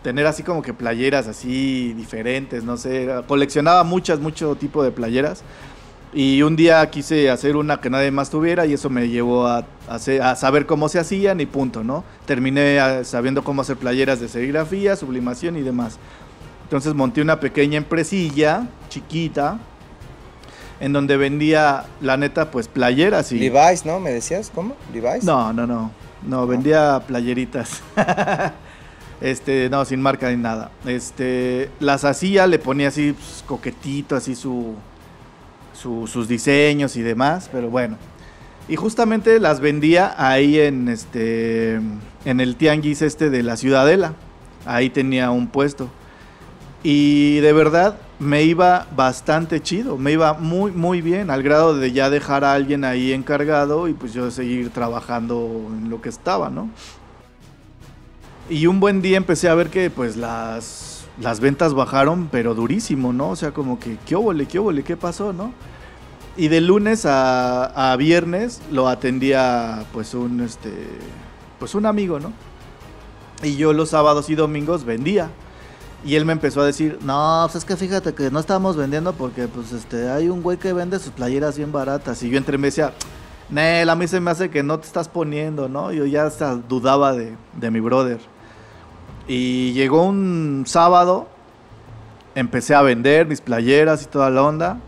Tener 0.02 0.26
así 0.26 0.42
como 0.42 0.60
que 0.60 0.74
playeras 0.74 1.28
así 1.28 1.92
diferentes, 1.92 2.64
no 2.64 2.76
sé. 2.76 3.08
Coleccionaba 3.28 3.84
muchas, 3.84 4.18
mucho 4.18 4.56
tipo 4.56 4.82
de 4.82 4.90
playeras. 4.90 5.44
Y 6.12 6.42
un 6.42 6.56
día 6.56 6.84
quise 6.90 7.30
hacer 7.30 7.54
una 7.54 7.80
que 7.80 7.90
nadie 7.90 8.10
más 8.10 8.28
tuviera 8.28 8.66
y 8.66 8.72
eso 8.72 8.90
me 8.90 9.08
llevó 9.08 9.46
a, 9.46 9.66
hacer- 9.88 10.20
a 10.20 10.34
saber 10.34 10.66
cómo 10.66 10.88
se 10.88 10.98
hacían 10.98 11.40
y 11.40 11.46
punto, 11.46 11.84
¿no? 11.84 12.02
Terminé 12.26 12.80
ah, 12.80 13.04
sabiendo 13.04 13.44
cómo 13.44 13.62
hacer 13.62 13.76
playeras 13.76 14.18
de 14.18 14.26
serigrafía, 14.28 14.96
sublimación 14.96 15.56
y 15.56 15.62
demás. 15.62 15.96
Entonces 16.64 16.92
monté 16.94 17.22
una 17.22 17.38
pequeña 17.38 17.78
empresilla, 17.78 18.66
chiquita, 18.88 19.60
en 20.82 20.92
donde 20.92 21.16
vendía, 21.16 21.84
la 22.00 22.16
neta, 22.16 22.50
pues 22.50 22.66
playeras 22.66 23.30
y... 23.30 23.38
Levi's, 23.38 23.86
¿no? 23.86 24.00
¿Me 24.00 24.10
decías? 24.10 24.50
¿Cómo? 24.52 24.74
¿Levi's? 24.92 25.22
No, 25.22 25.52
no, 25.52 25.64
no. 25.64 25.92
No, 26.26 26.44
vendía 26.48 27.00
playeritas. 27.06 27.80
este, 29.20 29.68
no, 29.70 29.84
sin 29.84 30.02
marca 30.02 30.28
ni 30.30 30.36
nada. 30.36 30.72
Este, 30.84 31.70
las 31.78 32.04
hacía, 32.04 32.48
le 32.48 32.58
ponía 32.58 32.88
así 32.88 33.12
pues, 33.12 33.44
coquetito, 33.46 34.16
así 34.16 34.34
su, 34.34 34.74
su- 35.72 36.08
sus 36.08 36.26
diseños 36.26 36.96
y 36.96 37.02
demás, 37.02 37.48
pero 37.52 37.70
bueno. 37.70 37.96
Y 38.68 38.74
justamente 38.74 39.38
las 39.38 39.60
vendía 39.60 40.14
ahí 40.18 40.58
en 40.58 40.88
este, 40.88 41.74
en 42.24 42.40
el 42.40 42.56
tianguis 42.56 43.02
este 43.02 43.30
de 43.30 43.44
la 43.44 43.56
Ciudadela. 43.56 44.14
Ahí 44.66 44.90
tenía 44.90 45.30
un 45.30 45.46
puesto. 45.46 45.88
Y 46.82 47.38
de 47.38 47.52
verdad 47.52 47.96
me 48.22 48.44
iba 48.44 48.86
bastante 48.96 49.60
chido, 49.60 49.98
me 49.98 50.12
iba 50.12 50.34
muy 50.34 50.70
muy 50.70 51.02
bien, 51.02 51.28
al 51.30 51.42
grado 51.42 51.74
de 51.76 51.92
ya 51.92 52.08
dejar 52.08 52.44
a 52.44 52.54
alguien 52.54 52.84
ahí 52.84 53.12
encargado 53.12 53.88
y 53.88 53.94
pues 53.94 54.12
yo 54.12 54.30
seguir 54.30 54.70
trabajando 54.70 55.66
en 55.68 55.90
lo 55.90 56.00
que 56.00 56.08
estaba, 56.08 56.48
¿no? 56.48 56.70
Y 58.48 58.66
un 58.66 58.80
buen 58.80 59.02
día 59.02 59.16
empecé 59.16 59.48
a 59.48 59.54
ver 59.54 59.70
que 59.70 59.90
pues 59.90 60.16
las, 60.16 61.04
las 61.20 61.40
ventas 61.40 61.74
bajaron, 61.74 62.28
pero 62.30 62.54
durísimo, 62.54 63.12
¿no? 63.12 63.30
O 63.30 63.36
sea, 63.36 63.52
como 63.52 63.78
que, 63.80 63.98
¿qué 64.06 64.14
óvole, 64.14 64.46
qué 64.46 64.58
óvole, 64.58 64.84
qué 64.84 64.96
pasó, 64.96 65.32
no? 65.32 65.52
Y 66.36 66.48
de 66.48 66.60
lunes 66.60 67.04
a, 67.06 67.92
a 67.92 67.96
viernes 67.96 68.62
lo 68.70 68.88
atendía 68.88 69.84
pues 69.92 70.14
un, 70.14 70.40
este, 70.40 70.70
pues 71.58 71.74
un 71.74 71.86
amigo, 71.86 72.20
¿no? 72.20 72.32
Y 73.42 73.56
yo 73.56 73.72
los 73.72 73.90
sábados 73.90 74.30
y 74.30 74.36
domingos 74.36 74.84
vendía. 74.84 75.30
Y 76.04 76.16
él 76.16 76.24
me 76.24 76.32
empezó 76.32 76.62
a 76.62 76.66
decir, 76.66 76.98
no, 77.02 77.42
pues 77.44 77.56
es 77.56 77.64
que 77.64 77.76
fíjate 77.76 78.12
que 78.12 78.30
no 78.30 78.40
estamos 78.40 78.76
vendiendo 78.76 79.12
porque 79.12 79.46
pues 79.46 79.72
este 79.72 80.10
hay 80.10 80.28
un 80.28 80.42
güey 80.42 80.58
que 80.58 80.72
vende 80.72 80.98
sus 80.98 81.12
playeras 81.12 81.56
bien 81.56 81.70
baratas. 81.70 82.22
Y 82.22 82.30
yo 82.30 82.38
entre 82.38 82.58
me 82.58 82.68
decía, 82.68 82.92
Nel, 83.50 83.88
a 83.88 83.94
mí 83.94 84.08
se 84.08 84.18
me 84.18 84.30
hace 84.30 84.50
que 84.50 84.64
no 84.64 84.80
te 84.80 84.86
estás 84.86 85.08
poniendo, 85.08 85.68
¿no? 85.68 85.92
Yo 85.92 86.04
ya 86.06 86.24
hasta 86.24 86.56
dudaba 86.56 87.12
de, 87.12 87.36
de 87.54 87.70
mi 87.70 87.78
brother. 87.78 88.18
Y 89.28 89.72
llegó 89.74 90.04
un 90.04 90.64
sábado, 90.66 91.28
empecé 92.34 92.74
a 92.74 92.82
vender 92.82 93.26
mis 93.26 93.40
playeras 93.40 94.02
y 94.02 94.06
toda 94.06 94.28
la 94.30 94.42
onda. 94.42 94.80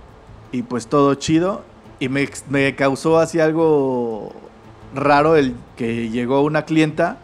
Y 0.51 0.63
pues 0.63 0.89
todo 0.89 1.15
chido. 1.15 1.63
Y 2.01 2.09
me, 2.09 2.29
me 2.49 2.75
causó 2.75 3.21
así 3.21 3.39
algo 3.39 4.33
raro 4.95 5.37
el 5.37 5.55
que 5.77 6.11
llegó 6.11 6.41
una 6.43 6.65
clienta 6.65 7.19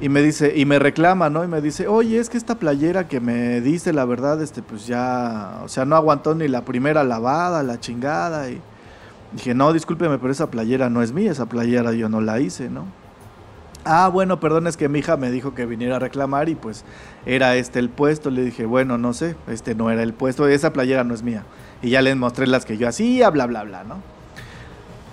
y 0.00 0.08
me 0.08 0.20
dice, 0.20 0.52
y 0.54 0.66
me 0.66 0.78
reclama, 0.78 1.30
¿no? 1.30 1.42
Y 1.42 1.48
me 1.48 1.60
dice, 1.60 1.88
oye, 1.88 2.18
es 2.18 2.28
que 2.28 2.36
esta 2.36 2.56
playera 2.56 3.08
que 3.08 3.20
me 3.20 3.60
dice, 3.62 3.92
la 3.92 4.04
verdad, 4.04 4.42
este, 4.42 4.62
pues 4.62 4.86
ya, 4.86 5.60
o 5.64 5.68
sea, 5.68 5.86
no 5.86 5.96
aguantó 5.96 6.34
ni 6.34 6.48
la 6.48 6.64
primera 6.64 7.02
lavada, 7.02 7.62
la 7.62 7.80
chingada. 7.80 8.50
Y 8.50 8.60
dije, 9.32 9.54
no, 9.54 9.72
discúlpeme, 9.72 10.18
pero 10.18 10.30
esa 10.30 10.50
playera 10.50 10.90
no 10.90 11.02
es 11.02 11.12
mía, 11.12 11.32
esa 11.32 11.46
playera 11.46 11.92
yo 11.92 12.10
no 12.10 12.20
la 12.20 12.40
hice, 12.40 12.68
¿no? 12.68 12.84
Ah, 13.88 14.08
bueno, 14.08 14.40
perdón, 14.40 14.66
es 14.66 14.76
que 14.76 14.88
mi 14.88 14.98
hija 14.98 15.16
me 15.16 15.30
dijo 15.30 15.54
que 15.54 15.64
viniera 15.64 15.96
a 15.96 15.98
reclamar 16.00 16.48
y 16.48 16.56
pues 16.56 16.84
era 17.24 17.54
este 17.54 17.78
el 17.78 17.88
puesto. 17.88 18.30
Le 18.30 18.44
dije, 18.44 18.66
bueno, 18.66 18.98
no 18.98 19.12
sé, 19.12 19.36
este 19.46 19.76
no 19.76 19.90
era 19.90 20.02
el 20.02 20.12
puesto, 20.12 20.48
esa 20.48 20.72
playera 20.72 21.04
no 21.04 21.14
es 21.14 21.22
mía. 21.22 21.44
Y 21.82 21.90
ya 21.90 22.02
les 22.02 22.16
mostré 22.16 22.48
las 22.48 22.64
que 22.64 22.76
yo 22.76 22.88
hacía, 22.88 23.30
bla, 23.30 23.46
bla, 23.46 23.62
bla, 23.62 23.84
¿no? 23.84 24.15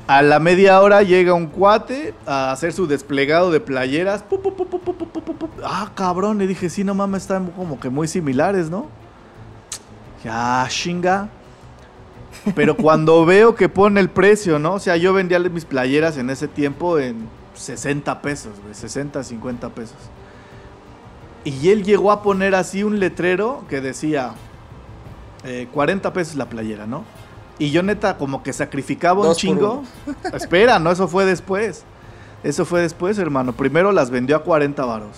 A 0.06 0.22
la 0.22 0.40
media 0.40 0.82
hora 0.82 1.02
llega 1.02 1.34
un 1.34 1.48
cuate 1.48 2.14
a 2.26 2.52
hacer 2.52 2.74
su 2.74 2.88
desplegado 2.88 3.52
de 3.52 3.62
playeras. 3.62 4.22
Pup, 4.22 4.42
pup, 4.42 4.70
pup, 4.70 5.50
ah, 5.64 5.92
cabrón, 5.96 6.40
le 6.40 6.48
dije, 6.48 6.70
sí, 6.70 6.84
no 6.84 6.94
mames, 6.94 7.24
están 7.24 7.48
como 7.52 7.80
que 7.80 7.90
muy 7.90 8.10
similares, 8.10 8.70
¿no? 8.70 8.88
Ya, 10.24 10.66
chinga. 10.70 11.30
Pero 12.54 12.76
cuando 12.76 13.26
veo 13.26 13.56
que 13.56 13.70
pone 13.70 14.02
el 14.02 14.10
precio, 14.10 14.60
¿no? 14.60 14.74
O 14.74 14.80
sea, 14.80 14.98
yo 14.98 15.14
vendía 15.14 15.40
mis 15.40 15.64
playeras 15.64 16.18
en 16.18 16.30
ese 16.30 16.50
tiempo 16.50 17.00
en 17.00 17.30
60 17.56 18.22
pesos, 18.22 18.60
güey, 18.62 18.74
60, 18.74 19.24
50 19.24 19.70
pesos. 19.70 19.98
Y 21.46 21.70
él 21.70 21.84
llegó 21.84 22.12
a 22.12 22.22
poner 22.22 22.56
así 22.56 22.84
un 22.84 23.00
letrero 23.00 23.64
que 23.70 23.80
decía 23.80 24.34
eh, 25.46 25.68
40 25.74 26.12
pesos 26.12 26.36
la 26.36 26.50
playera, 26.50 26.88
¿no? 26.88 27.06
Y 27.60 27.72
yo 27.72 27.84
neta 27.84 28.18
como 28.18 28.44
que 28.44 28.54
sacrificaba 28.54 29.22
un 29.22 29.28
Dos 29.28 29.38
chingo. 29.38 29.84
Espera, 30.34 30.80
no, 30.80 30.92
eso 30.92 31.08
fue 31.08 31.26
después. 31.26 31.84
Eso 32.44 32.66
fue 32.66 32.82
después, 32.82 33.18
hermano. 33.20 33.54
Primero 33.54 33.92
las 33.92 34.10
vendió 34.10 34.36
a 34.36 34.44
40 34.44 34.84
varos. 34.86 35.18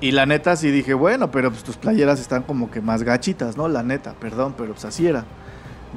Y 0.00 0.12
la 0.12 0.26
neta 0.26 0.54
sí 0.56 0.70
dije, 0.70 0.94
bueno, 0.94 1.30
pero 1.30 1.50
pues 1.50 1.64
tus 1.64 1.76
playeras 1.76 2.20
están 2.20 2.42
como 2.42 2.70
que 2.70 2.80
más 2.80 3.02
gachitas, 3.02 3.56
¿no? 3.56 3.66
La 3.66 3.82
neta, 3.82 4.14
perdón, 4.14 4.54
pero 4.56 4.72
pues 4.72 4.84
así 4.84 5.06
era. 5.06 5.24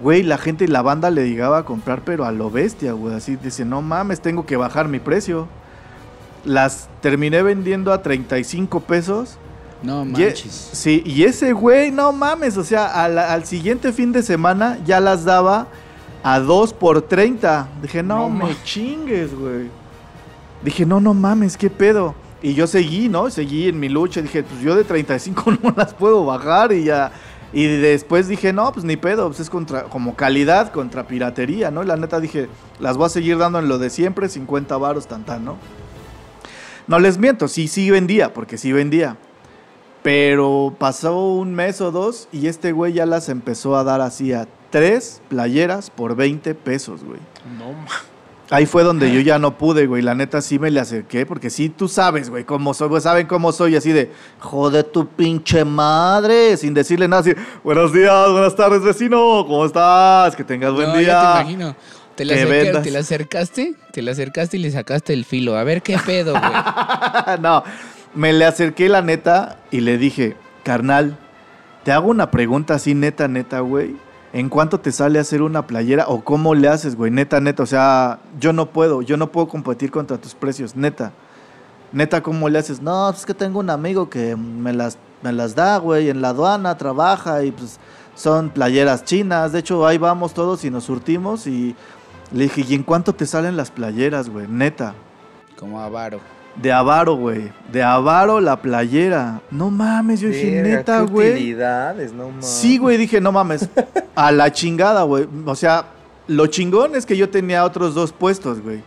Güey, 0.02 0.24
la 0.24 0.38
gente 0.38 0.64
y 0.64 0.68
la 0.68 0.82
banda 0.82 1.12
le 1.12 1.30
llegaba 1.30 1.60
a 1.60 1.66
comprar, 1.66 2.02
pero 2.04 2.26
a 2.26 2.32
lo 2.32 2.50
bestia, 2.50 2.94
güey. 2.94 3.14
Así 3.14 3.36
dice, 3.36 3.66
no 3.66 3.82
mames, 3.82 4.22
tengo 4.22 4.46
que 4.46 4.58
bajar 4.58 4.88
mi 4.88 5.00
precio. 5.00 5.48
Las 6.46 6.90
terminé 7.02 7.44
vendiendo 7.44 7.94
a 7.94 8.02
35 8.02 8.80
pesos. 8.82 9.38
No 9.84 10.04
Y 10.04 10.06
manches. 10.06 10.70
sí, 10.74 11.02
y 11.06 11.24
ese 11.24 11.54
güey, 11.54 11.92
no 11.92 12.12
mames, 12.12 12.56
o 12.58 12.64
sea, 12.64 12.86
a 13.04 13.08
la- 13.08 13.34
al 13.34 13.46
siguiente 13.46 13.92
fin 13.94 14.12
de 14.12 14.22
semana 14.24 14.78
ya 14.86 15.00
las 15.00 15.26
daba 15.26 15.68
a 16.24 16.40
2 16.40 16.74
por 16.74 17.02
30. 17.02 17.68
Dije, 17.82 18.04
no, 18.04 18.30
No 18.30 18.30
me 18.30 18.56
chingues, 18.64 19.34
güey. 19.34 19.70
Dije, 20.64 20.86
no, 20.86 21.00
no 21.00 21.14
mames, 21.16 21.58
qué 21.58 21.70
pedo. 21.72 22.14
Y 22.44 22.54
yo 22.54 22.68
seguí, 22.68 23.10
¿no? 23.10 23.30
Seguí 23.32 23.68
en 23.70 23.80
mi 23.80 23.90
lucha. 23.90 24.22
Dije, 24.22 24.44
pues 24.44 24.62
yo 24.62 24.76
de 24.76 24.84
35 24.84 25.52
no 25.64 25.74
las 25.76 25.94
puedo 25.96 26.26
bajar 26.26 26.72
y 26.74 26.84
ya. 26.84 27.12
Y 27.54 27.66
después 27.66 28.28
dije, 28.28 28.54
no, 28.54 28.72
pues 28.72 28.86
ni 28.86 28.96
pedo, 28.98 29.28
pues 29.28 29.40
es 29.42 29.50
contra, 29.50 29.84
como 29.84 30.16
calidad 30.16 30.72
contra 30.72 31.06
piratería, 31.08 31.70
¿no? 31.72 31.84
Y 31.84 31.86
la 31.88 31.98
neta 31.98 32.20
dije, 32.20 32.48
las 32.80 32.96
voy 32.98 33.08
a 33.08 33.10
seguir 33.10 33.38
dando 33.40 33.60
en 33.60 33.68
lo 33.68 33.78
de 33.78 33.90
siempre, 33.90 34.30
50 34.30 34.78
varos, 34.78 35.08
tan, 35.08 35.24
tan, 35.26 35.44
¿no? 35.44 35.58
No 36.88 36.98
les 37.00 37.18
miento, 37.18 37.48
sí, 37.48 37.68
sí 37.68 37.90
vendía, 37.92 38.34
porque 38.34 38.58
sí 38.58 38.72
vendía. 38.72 39.18
Pero 40.04 40.76
pasó 40.80 41.16
un 41.34 41.54
mes 41.54 41.80
o 41.82 41.92
dos 41.92 42.28
y 42.32 42.48
este 42.48 42.72
güey 42.72 42.94
ya 42.94 43.06
las 43.06 43.30
empezó 43.30 43.76
a 43.78 43.84
dar 43.84 44.02
así 44.02 44.34
a 44.34 44.48
tres 44.72 45.22
playeras 45.30 45.90
por 45.90 46.16
20 46.16 46.56
pesos, 46.56 47.04
güey. 47.04 47.20
No, 47.58 47.74
ma- 47.74 47.88
Ahí 48.54 48.66
fue 48.66 48.84
donde 48.84 49.10
yo 49.14 49.22
ya 49.22 49.40
no 49.40 49.58
pude, 49.58 49.88
güey. 49.88 50.02
La 50.02 50.14
neta 50.14 50.42
sí 50.42 50.60
me 50.60 50.70
le 50.72 50.82
acerqué, 50.82 51.26
porque 51.26 51.50
sí, 51.50 51.70
tú 51.70 51.88
sabes, 51.88 52.30
güey, 52.30 52.44
cómo 52.44 52.74
soy, 52.74 52.90
güey, 52.90 53.02
saben 53.02 53.26
cómo 53.26 53.54
soy, 53.54 53.78
así 53.78 53.94
de, 53.94 54.12
jode 54.42 54.84
tu 54.84 55.08
pinche 55.08 55.64
madre, 55.64 56.58
sin 56.58 56.74
decirle 56.74 57.08
nada, 57.08 57.22
así, 57.22 57.34
buenos 57.64 57.94
días, 57.94 58.30
buenas 58.30 58.54
tardes, 58.54 58.84
vecino, 58.84 59.18
¿cómo 59.48 59.66
estás? 59.66 60.36
Que 60.36 60.44
tengas 60.44 60.74
buen 60.74 60.90
No, 60.90 60.98
día. 60.98 61.08
ya 61.08 61.34
te 61.36 61.40
imagino. 61.42 61.76
Te 62.16 62.26
la, 62.26 62.34
acerca- 62.34 62.82
te 62.82 62.92
la 62.92 63.00
acercaste, 63.00 63.76
te 63.94 64.02
la 64.02 64.12
acercaste 64.12 64.58
y 64.58 64.60
le 64.60 64.70
sacaste 64.72 65.14
el 65.14 65.24
filo. 65.24 65.56
A 65.56 65.64
ver 65.64 65.82
qué 65.82 65.98
pedo, 66.06 66.34
güey. 66.34 66.44
no, 67.42 67.64
me 68.14 68.34
le 68.34 68.46
acerqué 68.46 68.90
la 68.90 69.02
neta 69.02 69.58
y 69.72 69.82
le 69.82 69.98
dije, 69.98 70.36
carnal, 70.64 71.18
te 71.84 71.92
hago 71.92 72.10
una 72.10 72.32
pregunta 72.32 72.76
así 72.76 72.94
neta, 72.94 73.28
neta, 73.28 73.60
güey. 73.62 73.96
¿En 74.34 74.48
cuánto 74.48 74.80
te 74.80 74.92
sale 74.92 75.20
hacer 75.20 75.42
una 75.42 75.68
playera 75.68 76.06
o 76.08 76.24
cómo 76.24 76.56
le 76.56 76.70
haces, 76.70 76.96
güey? 76.96 77.12
Neta, 77.12 77.42
neta. 77.42 77.64
O 77.64 77.66
sea, 77.66 78.20
yo 78.40 78.54
no 78.54 78.68
puedo, 78.68 79.02
yo 79.02 79.18
no 79.18 79.32
puedo 79.32 79.48
competir 79.50 79.92
contra 79.92 80.18
tus 80.18 80.36
precios, 80.36 80.76
neta. 80.76 81.12
Neta, 81.92 82.24
¿cómo 82.24 82.48
le 82.48 82.60
haces? 82.60 82.82
No, 82.82 83.08
pues 83.10 83.22
es 83.22 83.26
que 83.26 83.34
tengo 83.34 83.60
un 83.60 83.70
amigo 83.70 84.10
que 84.10 84.38
me 84.38 84.72
las, 84.72 84.98
me 85.22 85.34
las 85.34 85.56
da, 85.56 85.78
güey, 85.78 86.10
en 86.10 86.22
la 86.22 86.30
aduana, 86.30 86.78
trabaja 86.78 87.44
y 87.44 87.52
pues 87.52 87.78
son 88.16 88.50
playeras 88.50 89.04
chinas. 89.04 89.52
De 89.52 89.60
hecho, 89.60 89.86
ahí 89.86 89.98
vamos 89.98 90.34
todos 90.34 90.64
y 90.64 90.70
nos 90.70 90.86
surtimos 90.86 91.48
y 91.48 91.76
le 92.32 92.44
dije, 92.44 92.64
¿y 92.66 92.76
en 92.76 92.84
cuánto 92.84 93.14
te 93.14 93.26
salen 93.26 93.58
las 93.58 93.72
playeras, 93.72 94.30
güey? 94.30 94.48
Neta. 94.48 94.94
Como 95.60 95.82
avaro. 95.82 96.22
De 96.56 96.72
Avaro, 96.72 97.16
güey. 97.16 97.52
De 97.72 97.82
Avaro 97.82 98.40
la 98.40 98.62
playera. 98.62 99.42
No 99.52 99.70
mames, 99.70 100.20
yo 100.20 100.30
dije, 100.30 100.62
neta, 100.62 101.02
güey. 101.02 101.32
utilidades, 101.32 102.14
no 102.14 102.30
mames. 102.30 102.46
Sí, 102.46 102.78
güey, 102.78 102.98
dije, 102.98 103.22
no 103.22 103.32
mames. 103.32 103.70
A 104.16 104.32
la 104.32 104.52
chingada, 104.52 105.04
güey. 105.04 105.28
O 105.46 105.56
sea, 105.56 105.86
lo 106.28 106.48
chingón 106.48 106.96
es 106.96 107.06
que 107.06 107.16
yo 107.18 107.30
tenía 107.30 107.64
otros 107.64 107.96
dos 107.96 108.12
puestos, 108.12 108.62
güey. 108.62 108.84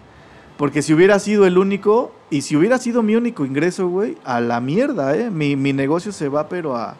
Porque 0.56 0.82
si 0.82 0.94
hubiera 0.94 1.18
sido 1.18 1.46
el 1.46 1.58
único, 1.58 2.14
y 2.30 2.42
si 2.42 2.54
hubiera 2.56 2.78
sido 2.78 3.02
mi 3.02 3.16
único 3.16 3.44
ingreso, 3.44 3.88
güey, 3.88 4.16
a 4.24 4.40
la 4.40 4.60
mierda, 4.60 5.16
¿eh? 5.16 5.30
Mi, 5.30 5.56
mi 5.56 5.72
negocio 5.72 6.12
se 6.12 6.28
va, 6.28 6.48
pero 6.48 6.76
a, 6.76 6.96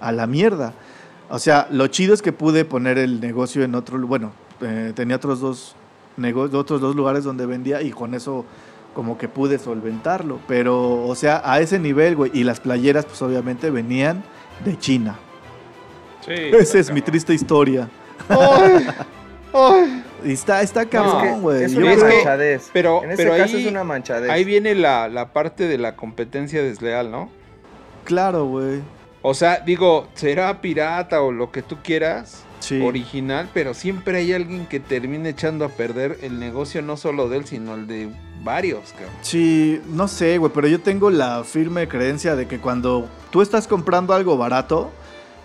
a 0.00 0.12
la 0.12 0.26
mierda. 0.26 0.72
O 1.28 1.38
sea, 1.38 1.66
lo 1.70 1.86
chido 1.88 2.14
es 2.14 2.22
que 2.22 2.32
pude 2.32 2.64
poner 2.64 2.98
el 2.98 3.20
negocio 3.20 3.62
en 3.64 3.74
otro, 3.74 3.98
bueno, 4.06 4.32
eh, 4.60 4.92
tenía 4.94 5.16
otros 5.16 5.40
dos, 5.40 5.74
otros 6.52 6.80
dos 6.80 6.94
lugares 6.94 7.24
donde 7.24 7.44
vendía 7.44 7.82
y 7.82 7.90
con 7.90 8.14
eso 8.14 8.44
como 8.94 9.18
que 9.18 9.28
pude 9.28 9.58
solventarlo. 9.58 10.38
Pero, 10.48 11.04
o 11.06 11.14
sea, 11.14 11.42
a 11.44 11.60
ese 11.60 11.78
nivel, 11.78 12.16
güey, 12.16 12.30
y 12.32 12.44
las 12.44 12.60
playeras, 12.60 13.04
pues 13.04 13.20
obviamente 13.22 13.70
venían 13.70 14.24
de 14.64 14.78
China. 14.78 15.18
Sí, 16.24 16.32
Esa 16.32 16.78
es 16.78 16.90
mi 16.90 17.02
triste 17.02 17.34
historia. 17.34 17.88
Y 20.24 20.32
está, 20.32 20.62
está 20.62 20.82
Es 20.82 20.88
que 20.88 20.96
cabrón, 20.96 21.42
güey. 21.42 21.64
es 21.64 21.74
una 21.74 21.94
creo- 21.94 22.06
manchadez. 22.08 22.70
pero- 22.72 23.04
en 23.04 23.10
este 23.12 23.24
pero 23.24 23.36
caso 23.36 23.56
ahí- 23.56 23.64
es 23.64 23.70
una 23.70 23.84
manchadez. 23.84 24.30
Ahí 24.30 24.42
viene 24.44 24.74
la, 24.74 25.08
la 25.08 25.32
parte 25.32 25.68
de 25.68 25.78
la 25.78 25.96
competencia 25.96 26.62
desleal, 26.62 27.10
¿no? 27.10 27.30
Claro, 28.04 28.46
güey. 28.46 28.80
O 29.22 29.34
sea, 29.34 29.58
digo, 29.60 30.08
será 30.14 30.60
pirata 30.60 31.22
o 31.22 31.30
lo 31.30 31.52
que 31.52 31.62
tú 31.62 31.76
quieras, 31.82 32.43
Sí. 32.64 32.80
original, 32.80 33.50
pero 33.52 33.74
siempre 33.74 34.18
hay 34.18 34.32
alguien 34.32 34.66
que 34.66 34.80
termina 34.80 35.28
echando 35.28 35.66
a 35.66 35.68
perder 35.68 36.18
el 36.22 36.38
negocio 36.38 36.80
no 36.80 36.96
solo 36.96 37.28
de 37.28 37.36
él, 37.36 37.44
sino 37.44 37.74
el 37.74 37.86
de 37.86 38.08
varios, 38.42 38.92
cabrón. 38.92 39.12
Sí, 39.20 39.80
no 39.88 40.08
sé, 40.08 40.38
güey, 40.38 40.50
pero 40.54 40.66
yo 40.66 40.80
tengo 40.80 41.10
la 41.10 41.44
firme 41.44 41.88
creencia 41.88 42.36
de 42.36 42.46
que 42.46 42.60
cuando 42.60 43.06
tú 43.30 43.42
estás 43.42 43.68
comprando 43.68 44.14
algo 44.14 44.38
barato, 44.38 44.90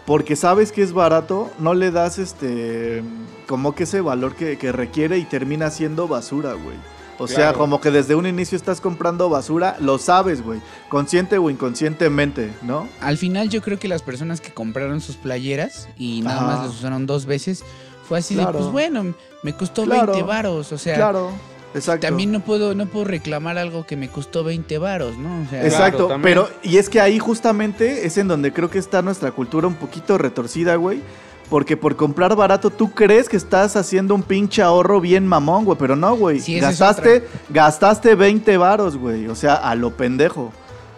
porque 0.05 0.37
sabes 0.37 0.71
que 0.71 0.81
es 0.81 0.93
barato, 0.93 1.51
no 1.59 1.73
le 1.73 1.91
das 1.91 2.19
este 2.19 3.03
como 3.47 3.75
que 3.75 3.83
ese 3.83 3.99
valor 3.99 4.35
que, 4.35 4.57
que 4.57 4.71
requiere 4.71 5.17
y 5.17 5.25
termina 5.25 5.71
siendo 5.71 6.07
basura, 6.07 6.53
güey. 6.53 6.77
O 7.19 7.27
sea, 7.27 7.53
como 7.53 7.79
que 7.81 7.91
desde 7.91 8.15
un 8.15 8.25
inicio 8.25 8.55
estás 8.55 8.81
comprando 8.81 9.29
basura, 9.29 9.75
lo 9.79 9.97
sabes, 9.99 10.41
güey, 10.41 10.61
consciente 10.89 11.37
o 11.37 11.49
inconscientemente, 11.49 12.51
¿no? 12.61 12.87
Al 13.01 13.17
final 13.17 13.49
yo 13.49 13.61
creo 13.61 13.77
que 13.77 13.87
las 13.87 14.01
personas 14.01 14.41
que 14.41 14.51
compraron 14.53 15.01
sus 15.01 15.15
playeras 15.17 15.89
y 15.97 16.21
nada 16.21 16.37
Ajá. 16.37 16.45
más 16.47 16.65
las 16.67 16.75
usaron 16.77 17.05
dos 17.05 17.25
veces, 17.25 17.63
fue 18.07 18.19
así 18.19 18.35
Claro. 18.35 18.53
de, 18.53 18.57
pues 18.59 18.71
bueno, 18.71 19.13
me 19.43 19.53
costó 19.53 19.83
Claro. 19.83 20.13
20 20.13 20.27
varos, 20.27 20.71
o 20.71 20.77
sea, 20.77 20.95
claro, 20.95 21.31
exacto. 21.75 22.07
también 22.07 22.31
no 22.31 22.39
puedo, 22.39 22.73
no 22.73 22.85
puedo 22.87 23.05
reclamar 23.05 23.57
algo 23.57 23.85
que 23.85 23.95
me 23.97 24.09
costó 24.09 24.43
20 24.43 24.77
varos, 24.77 25.17
¿no? 25.17 25.43
O 25.43 25.49
sea, 25.49 25.63
Exacto, 25.65 26.09
pero 26.23 26.49
y 26.63 26.77
es 26.77 26.89
que 26.89 27.01
ahí 27.01 27.19
justamente 27.19 28.07
es 28.07 28.17
en 28.17 28.27
donde 28.27 28.51
creo 28.53 28.69
que 28.69 28.79
está 28.79 29.01
nuestra 29.01 29.31
cultura 29.31 29.67
un 29.67 29.75
poquito 29.75 30.17
retorcida, 30.17 30.75
güey. 30.75 31.01
Porque 31.49 31.75
por 31.75 31.95
comprar 31.95 32.35
barato 32.35 32.69
tú 32.69 32.91
crees 32.91 33.27
que 33.27 33.37
estás 33.37 33.75
haciendo 33.75 34.13
un 34.13 34.21
pinche 34.21 34.61
ahorro 34.61 35.01
bien 35.01 35.25
mamón, 35.25 35.65
güey, 35.65 35.77
pero 35.77 35.95
no, 35.95 36.15
güey. 36.15 36.39
Sí, 36.39 36.57
es 36.57 36.61
gastaste, 36.61 37.27
gastaste 37.49 38.15
20 38.15 38.57
varos, 38.57 38.97
güey. 38.97 39.27
O 39.27 39.35
sea, 39.35 39.55
a 39.55 39.73
lo 39.75 39.91
pendejo. 39.91 40.51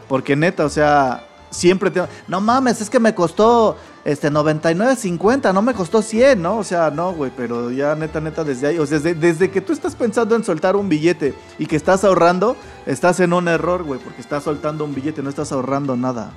Porque 0.10 0.36
neta, 0.36 0.66
o 0.66 0.70
sea, 0.70 1.26
siempre 1.52 1.90
te... 1.90 2.02
No 2.28 2.42
mames, 2.42 2.82
es 2.82 2.90
que 2.90 3.00
me 3.00 3.16
costó 3.16 3.78
este 4.04 4.30
99.50, 4.30 5.54
no 5.54 5.62
me 5.62 5.74
costó 5.74 6.02
100, 6.02 6.42
¿no? 6.42 6.58
O 6.58 6.64
sea, 6.66 6.90
no, 6.90 7.14
güey, 7.14 7.32
pero 7.36 7.72
ya 7.72 7.96
neta, 7.96 8.20
neta, 8.20 8.44
desde 8.44 8.68
ahí, 8.68 8.78
o 8.78 8.86
sea, 8.86 9.00
desde, 9.00 9.14
desde 9.14 9.52
que 9.52 9.62
tú 9.62 9.72
estás 9.72 9.96
pensando 9.96 10.36
en 10.36 10.44
soltar 10.44 10.76
un 10.76 10.90
billete 10.90 11.34
y 11.60 11.66
que 11.66 11.78
estás 11.78 12.04
ahorrando, 12.04 12.58
estás 12.86 13.22
en 13.22 13.32
un 13.32 13.48
error, 13.48 13.84
güey, 13.84 14.02
porque 14.02 14.20
estás 14.20 14.44
soltando 14.44 14.84
un 14.84 14.94
billete, 14.94 15.22
no 15.22 15.30
estás 15.30 15.54
ahorrando 15.54 15.96
nada. 15.96 16.32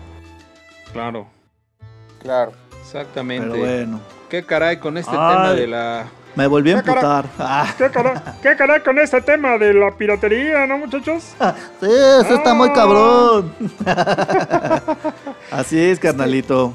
Claro, 0.92 1.26
Claro. 2.24 2.52
Exactamente. 2.84 3.48
Pero 3.50 3.58
bueno, 3.60 4.00
Qué 4.28 4.44
caray 4.44 4.78
con 4.78 4.96
este 4.98 5.12
Ay. 5.16 5.34
tema 5.36 5.52
de 5.52 5.66
la... 5.66 6.06
me 6.34 6.46
volví 6.46 6.72
a 6.72 6.76
Ah, 6.76 6.78
emputar. 6.80 7.26
Ah, 7.38 7.74
¿Qué 7.78 7.90
caray, 7.90 8.14
¿Qué 8.42 8.56
caray 8.56 8.82
con 8.82 8.98
este 8.98 9.20
tema 9.22 9.56
de 9.58 9.72
la 9.74 9.90
piratería, 9.96 10.66
no, 10.66 10.78
muchachos? 10.78 11.22
sí, 11.80 11.86
eso 11.86 12.34
está 12.34 12.52
muy 12.54 12.68
Ah. 12.70 12.72
cabrón. 12.72 13.54
Así 15.50 15.78
es, 15.80 15.98
carnalito. 16.00 16.72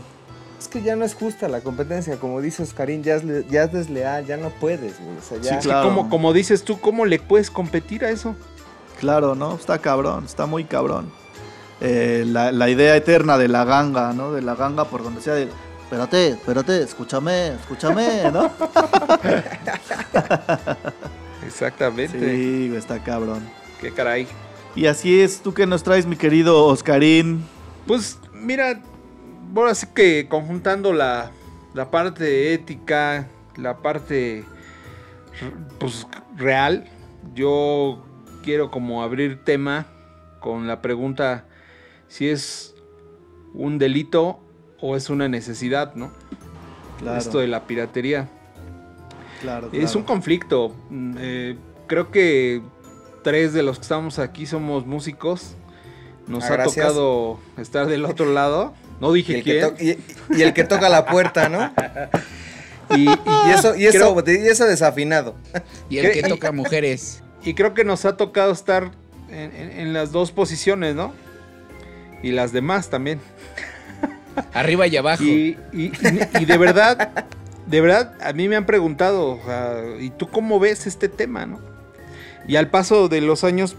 Es 0.60 0.68
que 0.68 0.82
ya 0.82 0.95
no 0.95 1.05
es 1.05 1.16
justa 1.16 1.47
la 1.47 1.62
competencia, 1.62 2.18
como 2.18 2.41
dice 2.41 2.64
Oscarín, 2.64 3.01
ya 3.03 3.16
es, 3.16 3.24
le- 3.24 3.45
ya 3.49 3.64
es 3.64 3.72
desleal, 3.74 4.26
ya 4.26 4.38
no 4.38 4.49
puedes, 4.49 4.99
güey. 5.01 5.18
O 5.18 5.22
sea, 5.22 5.38
ya. 5.39 5.62
Sí, 5.62 5.68
claro. 5.68 5.88
como, 5.89 6.10
como 6.10 6.34
dices 6.34 6.64
tú, 6.64 6.80
¿cómo 6.80 7.05
le 7.05 7.20
puedes 7.20 7.49
competir 7.49 8.03
a 8.05 8.10
eso? 8.10 8.36
Claro, 8.99 9.36
¿no? 9.36 9.55
Está 9.55 9.80
cabrón, 9.80 10.26
está 10.26 10.45
muy 10.45 10.66
cabrón. 10.66 11.12
Eh, 11.82 12.26
la, 12.28 12.51
la 12.51 12.70
idea 12.70 12.95
eterna 12.97 13.38
de 13.38 13.47
la 13.47 13.64
ganga, 13.64 14.12
¿no? 14.12 14.34
De 14.34 14.41
la 14.41 14.55
ganga 14.55 14.84
por 14.86 15.01
donde 15.03 15.22
sea 15.22 15.34
de... 15.34 15.47
Espérate, 15.89 16.27
espérate, 16.27 16.83
escúchame, 16.83 17.47
escúchame, 17.47 18.29
¿no? 18.31 18.51
Exactamente. 21.43 22.19
Sí, 22.19 22.71
está 22.75 23.01
cabrón. 23.01 23.41
Qué 23.81 23.91
caray. 23.91 24.27
Y 24.75 24.85
así 24.85 25.19
es, 25.19 25.41
tú 25.41 25.51
que 25.55 25.65
nos 25.65 25.81
traes, 25.81 26.05
mi 26.05 26.15
querido 26.15 26.63
Oscarín. 26.67 27.43
Pues 27.87 28.19
mira, 28.33 28.83
bueno, 29.51 29.71
así 29.71 29.87
que 29.87 30.27
conjuntando 30.29 30.93
la, 30.93 31.31
la 31.73 31.89
parte 31.89 32.53
ética, 32.53 33.27
la 33.55 33.77
parte 33.77 34.45
pues 35.79 36.05
real, 36.37 36.87
yo 37.33 38.05
quiero 38.43 38.69
como 38.69 39.01
abrir 39.01 39.43
tema 39.43 39.87
con 40.39 40.67
la 40.67 40.83
pregunta 40.83 41.45
si 42.09 42.29
es 42.29 42.75
un 43.55 43.79
delito 43.79 44.39
o 44.82 44.95
es 44.95 45.09
una 45.09 45.27
necesidad, 45.27 45.95
¿no? 45.95 46.11
Claro, 46.99 47.17
Esto 47.17 47.39
de 47.39 47.47
la 47.47 47.65
piratería. 47.65 48.27
claro, 49.41 49.69
Es 49.71 49.95
un 49.95 50.03
conflicto. 50.03 50.75
Mm, 50.89 51.15
eh, 51.19 51.57
creo 51.88 52.11
que 52.11 52.61
tres 53.23 53.53
de 53.53 53.63
los 53.63 53.77
que 53.77 53.84
estamos 53.84 54.19
aquí 54.19 54.45
somos 54.45 54.86
músicos. 54.86 55.55
Nos 56.27 56.43
Ah, 56.43 56.47
ha 56.47 56.51
gracias. 56.57 56.75
tocado 56.88 57.39
estar 57.57 57.88
del 57.88 58.05
otro 58.05 58.32
lado. 58.34 58.73
No 59.01 59.15
Y 59.15 59.19
dije 59.21 59.38
el, 59.39 59.43
que 59.43 59.59
quién. 59.59 59.75
to- 59.75 59.84
y- 60.36 60.38
y 60.38 60.41
el 60.43 60.53
que 60.53 60.63
toca 60.65 60.89
la 60.89 61.05
puerta, 61.05 61.47
¿no? 61.49 61.71
Y, 62.95 63.07
y- 63.09 63.19
Y 63.47 63.51
eso, 63.51 63.75
y 63.75 63.86
eso, 63.88 64.15
creo, 64.15 64.43
y 64.43 64.47
eso 64.47 64.65
desafinado. 64.65 65.36
y 65.89 65.99
el 65.99 66.11
que 66.11 66.21
toca 66.23 66.51
mujeres. 66.51 67.23
y 67.43 67.53
creo 67.53 67.73
que 67.73 67.84
nos 67.86 68.03
ha 68.05 68.17
tocado 68.17 68.51
estar 68.51 68.91
en, 69.30 69.55
en- 69.55 69.71
en 69.80 69.93
las 69.93 70.11
dos 70.11 70.32
posiciones, 70.32 70.95
¿no? 70.95 71.13
Y 72.21 72.32
las 72.32 72.51
demás 72.51 72.89
también. 72.89 73.19
Arriba 74.53 74.87
y 74.87 74.97
abajo. 74.97 75.23
Y, 75.23 75.55
de 75.73 76.57
verdad, 76.57 77.25
de 77.65 77.81
verdad, 77.81 78.15
a 78.21 78.33
mí 78.33 78.47
me 78.47 78.55
han 78.55 78.65
preguntado, 78.65 79.39
¿y 79.99 80.09
tú 80.11 80.27
cómo 80.27 80.59
ves 80.59 80.87
este 80.87 81.09
tema, 81.09 81.45
no? 81.45 81.59
Y 82.47 82.55
al 82.55 82.69
paso 82.69 83.09
de 83.09 83.21
los 83.21 83.43
años, 83.43 83.75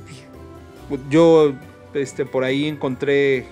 yo 1.08 1.54
este, 1.94 2.24
por 2.24 2.44
ahí 2.44 2.66
encontré 2.68 3.46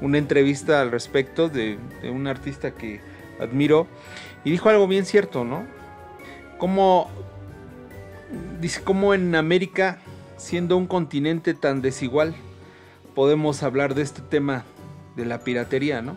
una 0.00 0.18
entrevista 0.18 0.80
al 0.80 0.90
respecto 0.90 1.48
de, 1.48 1.78
de 2.02 2.10
un 2.10 2.26
artista 2.26 2.70
que 2.70 3.00
admiro 3.40 3.86
y 4.44 4.50
dijo 4.50 4.68
algo 4.68 4.86
bien 4.86 5.04
cierto, 5.04 5.44
¿no? 5.44 5.64
Como, 6.58 7.10
dice, 8.60 8.82
como 8.82 9.14
en 9.14 9.34
América, 9.34 9.98
siendo 10.36 10.76
un 10.76 10.86
continente 10.86 11.54
tan 11.54 11.82
desigual, 11.82 12.34
podemos 13.14 13.62
hablar 13.62 13.94
de 13.94 14.02
este 14.02 14.22
tema 14.22 14.64
de 15.16 15.26
la 15.26 15.40
piratería, 15.40 16.00
¿no? 16.00 16.16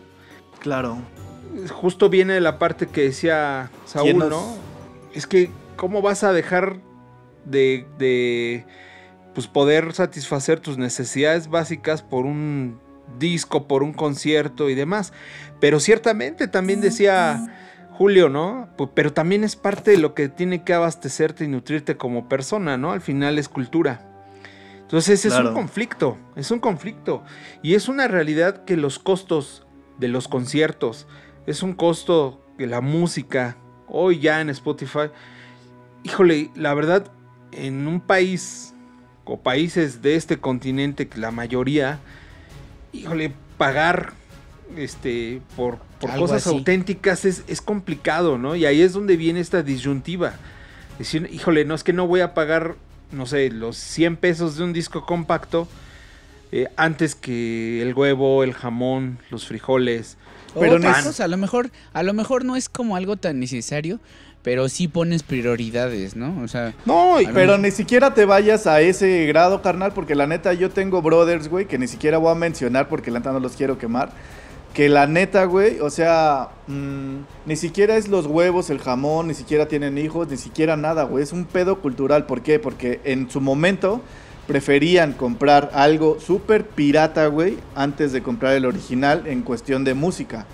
Claro. 0.63 0.97
justo 1.69 2.09
viene 2.09 2.39
la 2.41 2.57
parte 2.57 2.87
que 2.87 3.01
decía 3.03 3.69
¿Quién 3.69 3.87
Saúl, 3.87 4.17
nos- 4.17 4.29
¿no? 4.31 4.55
Es 5.13 5.27
que, 5.27 5.51
¿cómo 5.75 6.01
vas 6.01 6.23
a 6.23 6.33
dejar 6.33 6.77
de, 7.45 7.85
de 7.99 8.65
pues, 9.35 9.45
poder 9.47 9.93
satisfacer 9.93 10.59
tus 10.59 10.77
necesidades 10.79 11.49
básicas 11.49 12.01
por 12.01 12.25
un 12.25 12.79
disco, 13.19 13.67
por 13.67 13.83
un 13.83 13.93
concierto 13.93 14.69
y 14.69 14.73
demás? 14.75 15.13
Pero 15.59 15.79
ciertamente 15.79 16.47
también 16.47 16.81
decía 16.81 17.45
Julio, 17.91 18.29
¿no? 18.29 18.69
Pero 18.95 19.13
también 19.13 19.43
es 19.43 19.55
parte 19.55 19.91
de 19.91 19.97
lo 19.97 20.15
que 20.15 20.29
tiene 20.29 20.63
que 20.63 20.73
abastecerte 20.73 21.43
y 21.45 21.47
nutrirte 21.47 21.95
como 21.97 22.27
persona, 22.27 22.75
¿no? 22.77 22.91
Al 22.91 23.01
final 23.01 23.37
es 23.37 23.47
cultura. 23.49 24.09
Entonces 24.81 25.23
es 25.25 25.33
Claro. 25.33 25.49
un 25.49 25.53
conflicto, 25.55 26.17
es 26.35 26.49
un 26.49 26.59
conflicto. 26.59 27.23
Y 27.61 27.75
es 27.75 27.87
una 27.87 28.07
realidad 28.07 28.63
que 28.65 28.77
los 28.77 28.97
costos 28.97 29.62
de 29.97 30.07
los 30.07 30.27
conciertos, 30.27 31.07
es 31.45 31.63
un 31.63 31.73
costo 31.73 32.41
que 32.57 32.67
la 32.67 32.81
música, 32.81 33.57
hoy 33.87 34.19
ya 34.19 34.41
en 34.41 34.49
Spotify, 34.49 35.09
híjole, 36.03 36.51
la 36.55 36.73
verdad, 36.73 37.11
en 37.51 37.87
un 37.87 38.01
país 38.01 38.73
o 39.25 39.39
países 39.39 40.01
de 40.01 40.15
este 40.15 40.39
continente, 40.39 41.07
que 41.07 41.19
la 41.19 41.31
mayoría, 41.31 41.99
híjole, 42.91 43.33
pagar 43.57 44.13
este 44.77 45.41
por, 45.55 45.77
por 45.99 46.15
cosas 46.15 46.47
así. 46.47 46.55
auténticas 46.55 47.25
es, 47.25 47.43
es 47.47 47.61
complicado, 47.61 48.37
¿no? 48.37 48.55
Y 48.55 48.65
ahí 48.65 48.81
es 48.81 48.93
donde 48.93 49.17
viene 49.17 49.39
esta 49.39 49.63
disyuntiva. 49.63 50.33
Decir, 50.97 51.29
híjole, 51.31 51.65
no 51.65 51.75
es 51.75 51.83
que 51.83 51.93
no 51.93 52.07
voy 52.07 52.21
a 52.21 52.33
pagar, 52.33 52.75
no 53.11 53.25
sé, 53.25 53.49
los 53.49 53.77
100 53.77 54.17
pesos 54.17 54.57
de 54.57 54.63
un 54.63 54.73
disco 54.73 55.05
compacto 55.05 55.67
eh, 56.55 56.67
antes 56.77 57.15
que 57.15 57.81
el 57.81 57.95
huevo, 57.95 58.43
el 58.43 58.53
jamón, 58.53 59.17
los 59.31 59.47
frijoles. 59.47 60.17
Pero 60.53 60.79
cosa, 60.79 61.23
a 61.23 61.27
lo 61.27 61.37
mejor, 61.37 61.71
a 61.93 62.03
lo 62.03 62.13
mejor 62.13 62.45
no 62.45 62.55
es 62.55 62.69
como 62.69 62.95
algo 62.95 63.17
tan 63.17 63.39
necesario, 63.39 63.99
pero 64.43 64.69
sí 64.69 64.87
pones 64.87 65.23
prioridades, 65.23 66.15
¿no? 66.15 66.39
O 66.43 66.47
sea, 66.47 66.75
No, 66.85 67.15
Pero 67.33 67.57
mí- 67.57 67.63
ni 67.63 67.71
siquiera 67.71 68.13
te 68.13 68.25
vayas 68.25 68.67
a 68.67 68.81
ese 68.81 69.25
grado, 69.25 69.63
carnal, 69.63 69.93
porque 69.93 70.13
la 70.13 70.27
neta 70.27 70.53
yo 70.53 70.69
tengo 70.69 71.01
brothers, 71.01 71.47
güey, 71.47 71.65
que 71.65 71.79
ni 71.79 71.87
siquiera 71.87 72.19
voy 72.19 72.31
a 72.31 72.35
mencionar 72.35 72.87
porque 72.87 73.09
la 73.09 73.17
neta 73.17 73.31
no 73.31 73.39
los 73.39 73.53
quiero 73.55 73.79
quemar. 73.79 74.11
Que 74.75 74.89
la 74.89 75.07
neta, 75.07 75.45
güey, 75.45 75.79
o 75.79 75.89
sea, 75.89 76.49
mm, 76.67 77.15
ni 77.47 77.55
siquiera 77.55 77.95
es 77.97 78.07
los 78.09 78.27
huevos, 78.27 78.69
el 78.69 78.77
jamón, 78.79 79.27
ni 79.29 79.33
siquiera 79.33 79.67
tienen 79.67 79.97
hijos, 79.97 80.27
ni 80.27 80.37
siquiera 80.37 80.77
nada, 80.77 81.03
güey. 81.03 81.23
Es 81.23 81.31
un 81.33 81.45
pedo 81.45 81.79
cultural. 81.79 82.27
¿Por 82.27 82.41
qué? 82.41 82.59
Porque 82.59 82.99
en 83.05 83.29
su 83.31 83.41
momento 83.41 84.01
preferían 84.47 85.13
comprar 85.13 85.71
algo 85.73 86.17
súper 86.19 86.65
pirata, 86.65 87.27
güey, 87.27 87.57
antes 87.75 88.11
de 88.11 88.21
comprar 88.21 88.53
el 88.55 88.65
original 88.65 89.23
en 89.27 89.41
cuestión 89.41 89.83
de 89.83 89.93
música. 89.93 90.45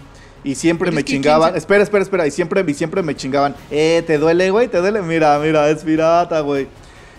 Y 0.43 0.55
siempre 0.55 0.91
me 0.91 1.03
chingaban. 1.03 1.55
Espera, 1.55 1.83
espera, 1.83 2.03
espera. 2.03 2.27
Y 2.27 2.31
siempre, 2.31 2.63
y 2.65 2.73
siempre 2.73 3.03
me 3.03 3.15
chingaban. 3.15 3.55
Eh, 3.71 4.03
¿te 4.07 4.17
duele, 4.17 4.51
güey? 4.51 4.67
¿Te 4.69 4.77
duele? 4.77 5.01
Mira, 5.01 5.37
mira, 5.39 5.69
es 5.69 5.83
pirata, 5.83 6.39
güey. 6.41 6.67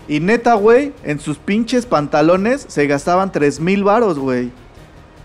Y 0.09 0.21
neta, 0.21 0.55
güey, 0.55 0.93
en 1.05 1.21
sus 1.21 1.37
pinches 1.37 1.85
pantalones 1.87 2.65
se 2.69 2.87
gastaban 2.87 3.31
3 3.31 3.61
mil 3.61 3.85
varos, 3.85 4.19
güey. 4.19 4.51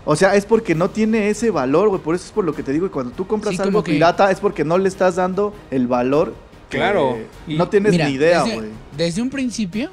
O 0.04 0.14
sea, 0.14 0.36
es 0.36 0.44
porque 0.44 0.74
no 0.74 0.90
tiene 0.90 1.30
ese 1.30 1.50
valor, 1.50 1.88
güey. 1.88 2.00
Por 2.00 2.14
eso 2.14 2.26
es 2.26 2.32
por 2.32 2.44
lo 2.44 2.52
que 2.54 2.62
te 2.62 2.72
digo. 2.72 2.86
que 2.86 2.92
Cuando 2.92 3.12
tú 3.12 3.26
compras 3.26 3.56
Sí, 3.56 3.62
algo 3.62 3.82
que- 3.82 3.92
pirata 3.92 4.30
es 4.30 4.38
porque 4.40 4.62
no 4.64 4.76
le 4.78 4.88
estás 4.88 5.16
dando 5.16 5.54
el 5.70 5.86
valor. 5.86 6.34
que 6.68 6.78
Claro. 6.78 7.16
Y 7.46 7.54
no 7.54 7.68
tienes 7.68 7.92
Mira, 7.92 8.06
ni 8.08 8.14
idea, 8.14 8.42
desde, 8.42 8.56
güey. 8.56 8.68
desde 8.96 9.22
un 9.22 9.30
principio, 9.30 9.88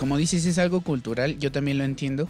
como 0.00 0.16
dices, 0.16 0.46
es 0.46 0.56
algo 0.56 0.80
cultural, 0.80 1.38
yo 1.38 1.52
también 1.52 1.76
lo 1.76 1.84
entiendo, 1.84 2.26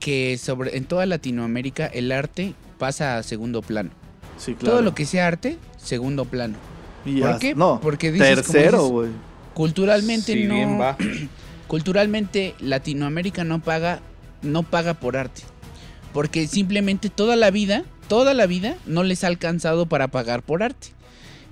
que 0.00 0.36
sobre 0.36 0.76
en 0.76 0.84
toda 0.84 1.06
Latinoamérica 1.06 1.86
el 1.86 2.12
arte 2.12 2.52
pasa 2.76 3.16
a 3.16 3.22
segundo 3.22 3.62
plano. 3.62 3.88
Sí, 4.36 4.52
claro. 4.52 4.72
Todo 4.72 4.82
lo 4.82 4.94
que 4.94 5.06
sea 5.06 5.26
arte, 5.26 5.56
segundo 5.78 6.26
plano. 6.26 6.58
Y 7.06 7.22
¿Por 7.22 7.38
qué? 7.38 7.54
No, 7.54 7.80
Porque 7.80 8.12
dices, 8.12 8.34
tercero, 8.34 8.88
güey. 8.88 9.08
Culturalmente 9.54 10.34
si 10.34 10.44
no. 10.44 10.56
bien 10.56 10.78
va. 10.78 10.98
Culturalmente 11.68 12.54
Latinoamérica 12.60 13.44
no 13.44 13.62
paga, 13.62 14.00
no 14.42 14.62
paga 14.62 14.92
por 14.92 15.16
arte. 15.16 15.40
Porque 16.12 16.46
simplemente 16.46 17.08
toda 17.08 17.34
la 17.34 17.50
vida, 17.50 17.84
toda 18.08 18.34
la 18.34 18.44
vida 18.44 18.76
no 18.84 19.04
les 19.04 19.24
ha 19.24 19.28
alcanzado 19.28 19.86
para 19.86 20.08
pagar 20.08 20.42
por 20.42 20.62
arte. 20.62 20.88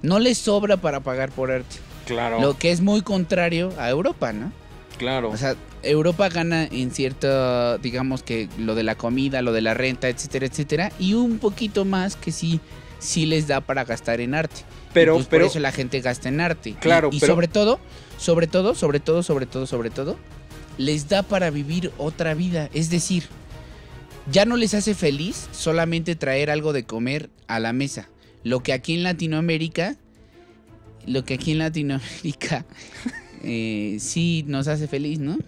No 0.03 0.19
les 0.19 0.37
sobra 0.37 0.77
para 0.77 1.01
pagar 1.01 1.31
por 1.31 1.51
arte. 1.51 1.77
Claro, 2.05 2.39
Lo 2.43 2.59
que 2.59 2.71
es 2.71 2.83
muy 2.83 3.01
contrario 3.01 3.73
a 3.79 3.89
Europa, 3.89 4.35
¿no? 4.35 4.53
Claro. 4.97 5.31
O 5.31 5.37
sea, 5.37 5.55
Europa 5.83 6.29
gana 6.29 6.65
en 6.65 6.91
cierto, 6.91 7.79
digamos 7.79 8.23
que 8.23 8.49
lo 8.59 8.75
de 8.75 8.83
la 8.83 8.97
comida, 8.97 9.43
lo 9.43 9.53
de 9.53 9.61
la 9.61 9.75
renta, 9.75 10.09
etcétera, 10.09 10.47
etcétera, 10.47 10.93
y 10.99 11.15
un 11.15 11.39
poquito 11.39 11.85
más 11.85 12.17
que 12.17 12.33
sí, 12.33 12.61
sí 12.99 13.27
les 13.27 13.47
da 13.47 13.61
para 13.61 13.85
gastar 13.85 14.21
en 14.21 14.35
arte. 14.35 14.63
pero, 14.93 15.15
Y, 15.15 15.17
pues, 15.19 15.27
pero, 15.29 15.45
por 15.45 15.51
eso 15.51 15.59
la 15.61 15.73
gente 15.73 16.01
gasta 16.01 16.29
en 16.29 16.41
arte. 16.41 16.71
Y- 16.71 16.75
Claro, 16.75 17.11
y, 17.13 17.19
pero- 17.21 17.33
sobre 17.35 17.49
todo, 17.49 17.81
sobre 18.19 18.47
todo, 18.47 18.75
sobre 18.75 19.01
todo, 19.01 19.23
sobre 19.25 19.47
todo, 19.47 19.67
sobre 19.67 19.91
todo, 19.91 20.17
les 20.79 21.09
da 21.09 21.23
para 21.25 21.51
vivir 21.51 21.91
otra 21.99 22.35
vida. 22.35 22.71
Es 22.75 22.91
decir, 22.91 23.25
ya 24.31 24.45
no 24.45 24.57
les 24.57 24.73
hace 24.75 24.95
feliz 24.95 25.49
solamente 25.53 26.15
traer 26.17 26.49
algo 26.51 26.73
de 26.73 26.85
comer 26.85 27.29
a 27.49 27.59
la 27.61 27.73
mesa. 27.73 28.09
Lo 28.45 28.63
que 28.63 28.73
aquí 28.73 28.95
en 28.95 29.03
Latinoamérica, 29.03 29.97
lo 31.07 31.25
que 31.25 31.35
aquí 31.35 31.53
en 31.53 31.59
Latinoamérica 31.59 32.65
eh, 33.45 33.97
sí 34.01 34.45
nos 34.49 34.69
hace 34.69 34.89
feliz, 34.89 35.19
¿no? 35.21 35.39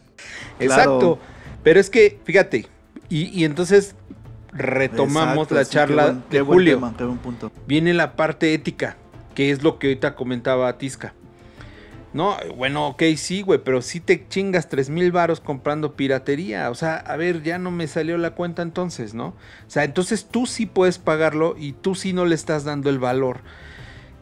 exacto. 0.61 1.17
Claro. 1.17 1.19
Pero 1.63 1.81
es 1.81 1.91
que, 1.91 2.19
fíjate, 2.25 2.67
y, 3.09 3.25
y 3.39 3.45
entonces 3.45 3.95
retomamos 4.53 5.49
Exacto, 5.51 5.55
la 5.55 5.65
sí, 5.65 5.71
charla 5.73 6.05
qué 6.05 6.11
buen- 6.11 6.23
qué 6.31 6.37
de 6.39 6.43
Julio. 6.43 6.75
tema, 6.77 6.95
qué 6.97 7.05
buen 7.05 7.19
punto. 7.19 7.53
Viene 7.67 7.93
la 7.95 8.17
parte 8.17 8.55
ética, 8.55 8.97
que 9.35 9.51
es 9.51 9.63
lo 9.63 9.79
que 9.79 9.89
ahorita 9.89 10.15
comentaba 10.15 10.77
Tisca. 10.79 11.15
No, 12.13 12.35
bueno, 12.57 12.87
ok, 12.89 13.03
sí, 13.17 13.43
güey, 13.43 13.61
pero 13.63 13.83
si 13.83 14.01
te 14.01 14.27
chingas 14.29 14.71
tres 14.71 14.89
mil 14.89 15.13
varos 15.13 15.41
comprando 15.41 15.97
piratería. 15.97 16.71
O 16.71 16.75
sea, 16.75 16.97
a 16.97 17.17
ver, 17.17 17.43
ya 17.43 17.59
no 17.59 17.71
me 17.71 17.87
salió 17.89 18.17
la 18.17 18.31
cuenta 18.31 18.63
entonces, 18.63 19.13
¿no? 19.13 19.29
O 19.29 19.35
sea, 19.71 19.85
entonces 19.85 20.25
tú 20.31 20.47
sí 20.47 20.65
puedes 20.65 20.99
pagarlo 20.99 21.57
y 21.59 21.73
tú 21.73 21.95
sí 21.95 22.15
no 22.15 22.25
le 22.25 22.35
estás 22.35 22.65
dando 22.65 22.89
el 22.89 22.99
valor, 22.99 23.41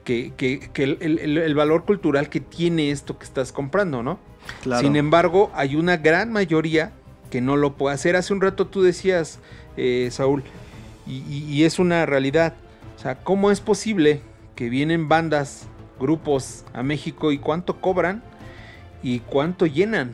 que, 0.05 0.33
que- 0.37 0.71
que 0.73 0.83
el, 0.85 0.99
el- 1.19 1.55
valor 1.55 1.85
cultural 1.85 2.29
que 2.29 2.41
tiene 2.41 2.91
esto 2.91 3.19
que 3.19 3.25
estás 3.25 3.53
comprando, 3.53 4.03
¿no? 4.03 4.19
Claro. 4.63 4.83
Sin 4.87 4.97
embargo, 4.97 5.51
hay 5.55 5.75
una 5.77 5.97
gran 5.97 6.31
mayoría 6.33 6.93
que 7.31 7.41
no 7.41 7.57
lo 7.57 7.75
puede 7.77 7.95
hacer. 7.95 8.15
Hace 8.17 8.33
un 8.35 8.41
rato 8.43 8.67
tú 8.67 8.83
decías, 8.83 9.39
eh, 9.77 10.09
Saúl, 10.13 10.43
y, 11.07 11.23
y- 11.29 11.47
y 11.51 11.65
es 11.65 11.79
una 11.79 12.05
realidad. 12.07 12.55
O 12.97 12.99
sea, 13.01 13.17
¿cómo 13.17 13.51
es 13.51 13.61
posible 13.61 14.21
que 14.55 14.69
vienen 14.69 15.09
bandas, 15.09 15.67
grupos 15.99 16.65
a 16.75 16.83
México 16.83 17.33
y 17.33 17.39
cuánto 17.39 17.81
cobran 17.81 18.23
y 19.03 19.21
cuánto 19.21 19.67
llenan? 19.67 20.13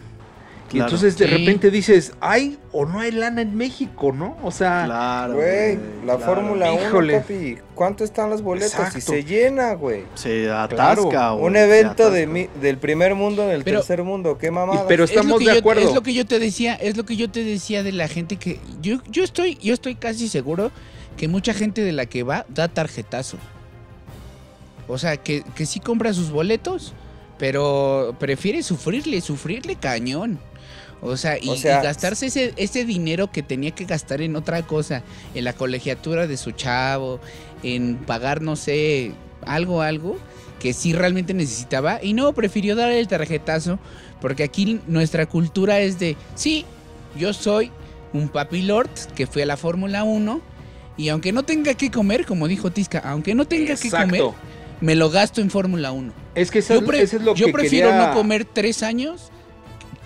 Y 0.72 0.78
entonces 0.78 1.18
de 1.18 1.26
Sí. 1.26 1.30
repente 1.36 1.70
dices, 1.70 2.12
¿hay 2.20 2.58
o 2.70 2.86
no 2.86 3.00
hay 3.00 3.10
lana 3.10 3.42
en 3.42 3.56
México, 3.56 4.12
no? 4.12 4.36
O 4.42 4.50
sea, 4.52 4.84
Claro. 4.86 5.34
Güey, 5.34 5.76
la 6.06 6.16
claro. 6.16 6.34
Fórmula 6.34 6.72
1, 6.72 6.82
Híjole. 6.88 7.20
papi. 7.20 7.58
¿Cuánto 7.74 8.04
están 8.04 8.30
los 8.30 8.42
boletos? 8.42 8.72
Y 8.96 9.00
se 9.00 9.24
llena, 9.24 9.72
güey. 9.74 10.04
Se 10.14 10.48
atasca, 10.50 11.08
Claro. 11.08 11.34
güey, 11.36 11.46
Un 11.46 11.56
evento 11.56 12.10
de 12.10 12.22
atasca. 12.22 12.32
mi- 12.32 12.48
del 12.60 12.78
primer 12.78 13.14
mundo 13.14 13.42
en 13.44 13.50
el 13.50 13.64
Pero- 13.64 13.80
tercer 13.80 14.04
mundo. 14.04 14.38
Qué 14.38 14.50
mamada. 14.50 14.86
pero 14.86 15.04
Es 15.04 15.10
estamos 15.10 15.38
que 15.40 15.46
de 15.46 15.52
yo- 15.54 15.58
acuerdo. 15.58 15.82
Es 15.88 15.94
lo 15.94 16.02
que 16.02 16.14
yo 16.14 16.24
te 16.26 16.38
decía, 16.38 16.74
es 16.74 16.96
lo 16.96 17.04
que 17.04 17.16
yo 17.16 17.30
te 17.30 17.42
decía 17.42 17.82
de 17.82 17.92
la 17.92 18.06
gente 18.06 18.36
que 18.36 18.60
yo, 18.80 18.98
yo 19.10 19.24
estoy, 19.24 19.56
yo 19.60 19.74
estoy 19.74 19.96
casi 19.96 20.28
seguro 20.28 20.70
que 21.16 21.26
mucha 21.26 21.52
gente 21.52 21.82
de 21.82 21.92
la 21.92 22.06
que 22.06 22.22
va 22.22 22.46
da 22.48 22.68
tarjetazo. 22.68 23.36
O 24.88 24.98
sea, 24.98 25.16
que, 25.16 25.42
que 25.54 25.66
sí 25.66 25.80
compra 25.80 26.12
sus 26.12 26.30
boletos, 26.30 26.92
pero 27.38 28.14
prefiere 28.18 28.62
sufrirle, 28.62 29.20
sufrirle 29.20 29.76
cañón. 29.76 30.38
O 31.02 31.16
sea, 31.16 31.38
y, 31.40 31.48
O 31.48 31.56
sea, 31.56 31.80
y 31.80 31.84
gastarse 31.84 32.26
ese, 32.26 32.52
ese 32.56 32.84
dinero 32.84 33.30
que 33.32 33.42
tenía 33.42 33.70
que 33.70 33.84
gastar 33.86 34.20
en 34.20 34.36
otra 34.36 34.62
cosa, 34.66 35.02
en 35.34 35.44
la 35.44 35.52
colegiatura 35.54 36.26
de 36.26 36.36
su 36.36 36.50
chavo, 36.52 37.20
en 37.62 37.96
pagar, 37.96 38.42
no 38.42 38.54
sé, 38.56 39.12
algo, 39.46 39.80
algo, 39.82 40.18
que 40.58 40.72
sí 40.74 40.92
realmente 40.92 41.32
necesitaba. 41.32 42.00
Y 42.02 42.12
no, 42.12 42.32
prefirió 42.34 42.76
dar 42.76 42.90
el 42.92 43.08
tarjetazo, 43.08 43.78
porque 44.20 44.42
aquí 44.42 44.80
nuestra 44.86 45.24
cultura 45.26 45.80
es 45.80 45.98
de, 45.98 46.16
sí, 46.34 46.66
yo 47.16 47.32
soy 47.32 47.70
un 48.12 48.28
papi 48.28 48.62
lord 48.62 48.90
que 49.14 49.26
fue 49.26 49.44
a 49.44 49.46
la 49.46 49.56
Fórmula 49.56 50.04
1, 50.04 50.40
y 50.98 51.08
aunque 51.08 51.32
no 51.32 51.44
tenga 51.44 51.72
que 51.72 51.90
comer, 51.90 52.26
como 52.26 52.46
dijo 52.46 52.70
Tisca, 52.70 52.98
aunque 52.98 53.34
no 53.34 53.46
tenga 53.46 53.74
que 53.76 53.88
comer, 53.90 54.22
me 54.82 54.94
lo 54.96 55.08
gasto 55.08 55.40
en 55.40 55.48
Fórmula 55.48 55.92
1. 55.92 56.12
Es 56.34 56.50
que 56.50 56.58
eso, 56.58 56.74
Yo, 56.74 56.84
pre- 56.84 57.00
eso 57.00 57.16
es 57.16 57.22
lo 57.22 57.34
yo 57.34 57.46
que 57.46 57.52
prefiero 57.52 57.88
quería- 57.88 58.08
no 58.08 58.14
comer 58.14 58.44
tres 58.44 58.82
años 58.82 59.30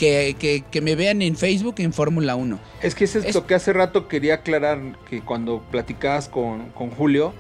que, 0.05 0.37
que- 0.39 0.65
que 0.71 0.81
me 0.81 0.95
vean 0.97 1.23
en 1.23 1.37
Facebook 1.37 1.77
en 1.79 1.93
Fórmula 1.93 2.37
1. 2.37 2.59
Es 2.83 2.95
que 2.95 3.05
eso 3.05 3.19
es, 3.19 3.27
Es- 3.27 3.35
lo 3.35 3.47
que 3.47 3.55
hace 3.55 3.73
rato 3.73 4.09
quería 4.09 4.35
aclarar 4.35 4.79
que 5.09 5.21
cuando 5.23 5.63
platicabas 5.71 6.29
con, 6.29 6.71
con 6.71 6.91
Julio, 6.91 7.33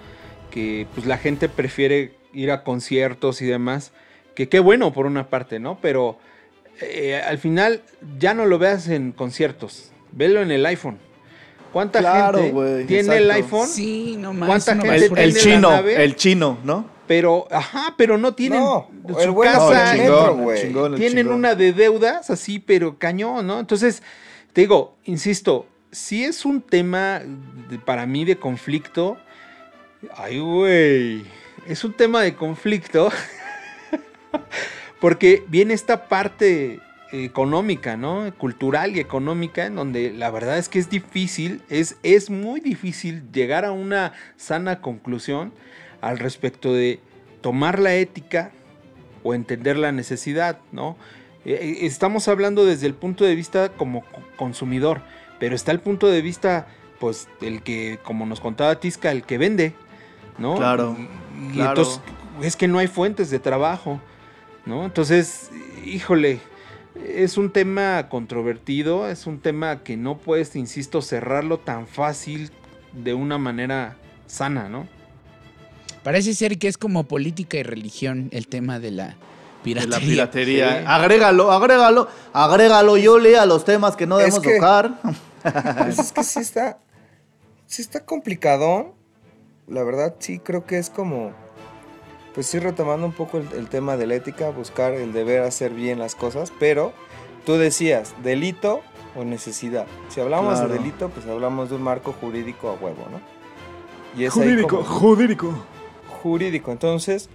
que 0.50 0.86
pues 0.94 1.06
la 1.06 1.18
gente 1.18 1.48
prefiere 1.48 2.12
ir 2.32 2.50
a 2.50 2.62
conciertos 2.64 3.42
y 3.42 3.46
demás, 3.46 3.92
que 4.34 4.48
qué 4.48 4.60
bueno 4.60 4.92
por 4.92 5.06
una 5.06 5.28
parte, 5.28 5.58
¿no? 5.60 5.78
Pero 5.80 6.18
eh, 6.80 7.20
al 7.24 7.38
final 7.38 7.82
ya 8.18 8.34
no 8.34 8.46
lo 8.46 8.58
veas 8.58 8.88
en 8.88 9.12
conciertos, 9.12 9.92
velo 10.12 10.40
en 10.42 10.50
el 10.50 10.64
iPhone. 10.66 10.98
¿Cuánta 11.72 11.98
Claro, 11.98 12.38
gente 12.40 12.84
tiene 12.86 13.16
el 13.16 13.30
iPhone? 13.32 13.66
Sí, 13.68 14.16
no 14.18 14.32
más. 14.32 14.48
¿Cuánta 14.48 14.76
gente 14.76 15.06
El, 15.06 15.12
tiene 15.14 15.32
la 15.32 15.38
chino, 15.40 15.70
nave? 15.70 16.04
el 16.04 16.14
chino, 16.16 16.58
¿no? 16.64 16.93
Pero, 17.06 17.46
ajá, 17.50 17.94
pero 17.98 18.16
no 18.16 18.34
tienen 18.34 18.60
No, 18.60 18.88
su 19.08 19.42
el 19.42 19.50
casa, 19.52 19.94
el 19.94 20.00
chingón, 20.00 20.50
el 20.50 20.60
chingón, 20.60 20.94
tienen 20.96 21.28
una 21.28 21.54
de 21.54 21.72
deudas 21.72 22.30
así, 22.30 22.58
pero 22.58 22.98
cañón, 22.98 23.46
¿no? 23.46 23.60
Entonces, 23.60 24.02
te 24.52 24.62
digo, 24.62 24.96
insisto, 25.04 25.66
si 25.90 26.24
es 26.24 26.44
un 26.44 26.62
tema 26.62 27.20
de- 27.68 27.78
para 27.78 28.06
mí 28.06 28.24
de 28.24 28.38
conflicto, 28.38 29.18
ay, 30.16 30.38
güey, 30.38 31.24
es 31.66 31.84
un 31.84 31.92
tema 31.92 32.22
de 32.22 32.34
conflicto, 32.34 33.10
porque 35.00 35.44
viene 35.48 35.74
esta 35.74 36.08
parte 36.08 36.80
económica, 37.12 37.96
¿no? 37.96 38.32
Cultural 38.38 38.96
y 38.96 39.00
económica, 39.00 39.66
en 39.66 39.76
donde 39.76 40.12
la 40.12 40.30
verdad 40.30 40.58
es 40.58 40.68
que 40.68 40.78
es 40.78 40.90
difícil, 40.90 41.62
es, 41.68 41.96
es 42.02 42.30
muy 42.30 42.60
difícil 42.60 43.30
llegar 43.30 43.64
a 43.64 43.72
una 43.72 44.12
sana 44.36 44.80
conclusión 44.80 45.52
al 46.04 46.18
respecto 46.18 46.72
de 46.72 47.00
tomar 47.40 47.78
la 47.78 47.94
ética 47.94 48.52
o 49.22 49.34
entender 49.34 49.76
la 49.76 49.92
necesidad, 49.92 50.58
¿no? 50.72 50.96
Eh, 51.44 51.58
eh, 51.60 51.86
estamos 51.86 52.28
hablando 52.28 52.64
desde 52.64 52.86
el 52.86 52.94
punto 52.94 53.24
de 53.24 53.34
vista 53.34 53.70
como 53.70 54.02
co- 54.02 54.22
consumidor, 54.36 55.02
pero 55.38 55.54
está 55.54 55.72
el 55.72 55.80
punto 55.80 56.06
de 56.08 56.20
vista, 56.22 56.66
pues, 57.00 57.28
el 57.40 57.62
que, 57.62 57.98
como 58.04 58.26
nos 58.26 58.40
contaba 58.40 58.78
Tisca, 58.80 59.10
el 59.12 59.22
que 59.22 59.38
vende, 59.38 59.74
¿no? 60.38 60.56
Claro, 60.56 60.96
Y, 60.98 61.48
y 61.48 61.52
claro. 61.54 61.70
entonces 61.70 62.00
es 62.42 62.56
que 62.56 62.68
no 62.68 62.78
hay 62.78 62.86
fuentes 62.86 63.30
de 63.30 63.38
trabajo, 63.38 64.00
¿no? 64.66 64.84
Entonces, 64.84 65.50
híjole, 65.84 66.40
es 67.06 67.36
un 67.38 67.50
tema 67.50 68.08
controvertido, 68.08 69.08
es 69.08 69.26
un 69.26 69.38
tema 69.40 69.82
que 69.82 69.96
no 69.96 70.16
puedes, 70.18 70.54
insisto, 70.56 71.02
cerrarlo 71.02 71.58
tan 71.58 71.86
fácil 71.86 72.50
de 72.92 73.14
una 73.14 73.38
manera 73.38 73.96
sana, 74.26 74.68
¿no? 74.68 74.86
Parece 76.04 76.34
ser 76.34 76.58
que 76.58 76.68
es 76.68 76.78
como 76.78 77.04
política 77.04 77.56
y 77.56 77.62
religión 77.64 78.28
el 78.30 78.46
tema 78.46 78.78
de 78.78 78.90
la 78.92 79.06
De 79.08 79.14
piratería. 79.64 79.98
la 79.98 80.06
piratería. 80.06 80.78
Sí. 80.80 80.84
Agrégalo, 80.86 81.50
agrégalo, 81.50 82.08
agrégalo, 82.32 82.96
Yole, 82.98 83.36
a 83.38 83.46
los 83.46 83.64
temas 83.64 83.96
que 83.96 84.06
no 84.06 84.20
Es 84.20 84.26
debemos 84.34 84.42
que- 84.46 84.54
tocar. 84.56 84.90
Pues 85.84 85.98
es 85.98 86.12
que 86.12 86.22
sí 86.24 86.40
está. 86.40 86.78
Sí 87.66 87.82
está 87.82 88.04
complicadón. 88.04 88.92
La 89.66 89.82
verdad, 89.82 90.14
sí 90.18 90.38
creo 90.38 90.64
que 90.64 90.78
es 90.78 90.88
como. 90.90 91.32
Pues 92.34 92.46
sí, 92.46 92.58
retomando 92.58 93.06
un 93.06 93.12
poco 93.12 93.38
el, 93.38 93.48
el 93.52 93.68
tema 93.68 93.96
de 93.96 94.06
la 94.06 94.14
ética, 94.14 94.48
buscar 94.50 94.92
el 94.92 95.12
deber 95.12 95.42
hacer 95.42 95.72
bien 95.72 95.98
las 95.98 96.14
cosas. 96.14 96.50
Pero 96.58 96.92
tú 97.46 97.54
decías, 97.54 98.14
delito 98.22 98.80
o 99.16 99.24
necesidad. 99.24 99.86
Si 100.08 100.20
hablamos 100.20 100.54
Claro. 100.54 100.68
de 100.72 100.78
delito, 100.78 101.08
pues 101.10 101.26
hablamos 101.26 101.68
de 101.70 101.76
un 101.76 101.82
marco 101.82 102.12
jurídico 102.18 102.68
a 102.70 102.72
huevo, 102.74 103.06
¿no? 103.10 103.20
Y 104.18 104.24
es 104.24 104.36
ahí 104.36 104.62
como- 104.62 104.82
jurídico. 104.82 105.64
Jurídico. 106.24 106.72
Entonces, 106.72 107.28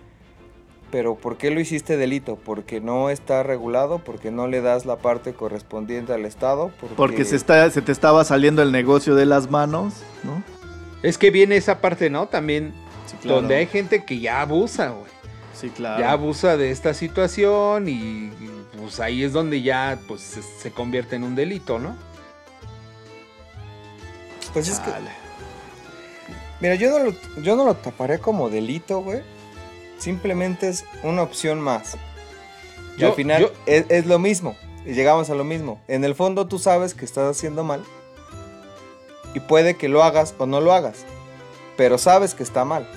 pero 0.92 1.16
¿por 1.16 1.38
qué 1.38 1.52
lo 1.52 1.60
hiciste 1.60 1.96
delito? 1.96 2.38
Porque 2.44 2.82
no 2.82 3.10
está 3.10 3.44
regulado, 3.44 4.00
porque 4.00 4.32
no 4.32 4.48
le 4.48 4.62
das 4.62 4.86
la 4.86 4.98
parte 4.98 5.34
correspondiente 5.34 6.14
al 6.14 6.26
Estado, 6.26 6.72
porque, 6.80 6.96
Porque 6.96 7.26
se, 7.26 7.36
está, 7.36 7.70
se 7.70 7.82
te 7.82 7.92
estaba 7.92 8.24
saliendo 8.24 8.62
el 8.62 8.72
negocio 8.72 9.16
de 9.16 9.26
las 9.26 9.50
manos, 9.52 9.94
¿no? 10.24 10.44
Es 11.04 11.18
que 11.18 11.32
viene 11.32 11.56
esa 11.56 11.80
parte, 11.80 12.10
¿no? 12.10 12.28
También 12.28 12.74
Sí, 13.06 13.28
donde 13.28 13.56
hay 13.56 13.68
gente 13.68 14.04
que 14.04 14.20
ya 14.20 14.42
abusa, 14.42 14.90
güey. 14.90 15.12
Sí, 15.54 15.70
claro. 15.70 16.00
Ya 16.02 16.12
abusa 16.12 16.58
de 16.58 16.72
esta 16.72 16.94
situación 16.94 17.88
y, 17.88 17.92
y, 17.92 18.66
pues 18.80 19.00
ahí 19.00 19.24
es 19.24 19.34
donde 19.34 19.62
ya 19.62 20.00
pues 20.08 20.22
se, 20.22 20.42
se 20.42 20.72
convierte 20.72 21.16
en 21.16 21.24
un 21.24 21.36
delito, 21.36 21.80
¿no? 21.80 21.96
Pues 24.54 24.68
es 24.68 24.80
que. 24.80 24.92
Mira, 26.60 26.76
yo 26.76 26.90
no, 26.90 27.00
lo, 27.06 27.14
yo 27.42 27.56
no 27.56 27.66
lo 27.66 27.76
taparé 27.76 28.20
como 28.20 28.50
delito, 28.50 29.02
güey. 29.02 29.22
Simplemente 29.98 30.70
es 30.70 30.86
una 31.04 31.24
opción 31.24 31.60
más. 31.60 31.98
Y 32.98 33.02
Yo- 33.02 33.08
al 33.10 33.14
final 33.14 33.42
yo- 33.42 33.52
es, 33.66 33.86
es 33.90 34.06
lo 34.06 34.20
mismo. 34.20 34.56
Y 34.86 34.94
llegamos 34.94 35.30
a 35.30 35.36
lo 35.36 35.44
mismo. 35.44 35.82
En 35.88 36.04
el 36.06 36.16
fondo 36.16 36.48
tú 36.48 36.58
sabes 36.60 36.94
que 36.94 37.04
estás 37.06 37.30
haciendo 37.38 37.64
mal. 37.64 37.84
Y 39.34 39.40
puede 39.42 39.76
que 39.76 39.90
lo 39.90 40.04
hagas 40.04 40.34
o 40.38 40.46
no 40.46 40.62
lo 40.62 40.74
hagas. 40.74 41.06
Pero 41.78 41.98
sabes 41.98 42.34
que 42.34 42.44
está 42.44 42.66
mal. 42.66 42.88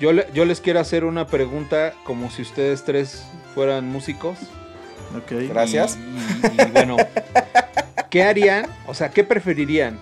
Yo, 0.00 0.12
le- 0.12 0.26
yo 0.34 0.44
les 0.44 0.60
quiero 0.60 0.80
hacer 0.80 1.04
una 1.04 1.26
pregunta 1.26 1.94
como 2.04 2.30
si 2.30 2.42
ustedes 2.42 2.84
tres 2.84 3.24
fueran 3.54 3.86
músicos. 3.86 4.38
Ok. 5.16 5.32
Gracias. 5.48 5.96
Y, 5.96 6.46
y- 6.62 6.62
y 6.66 6.70
bueno, 6.72 6.96
¿qué 8.10 8.22
harían? 8.24 8.66
O 8.86 8.94
sea, 8.94 9.10
¿qué 9.10 9.24
preferirían? 9.24 9.98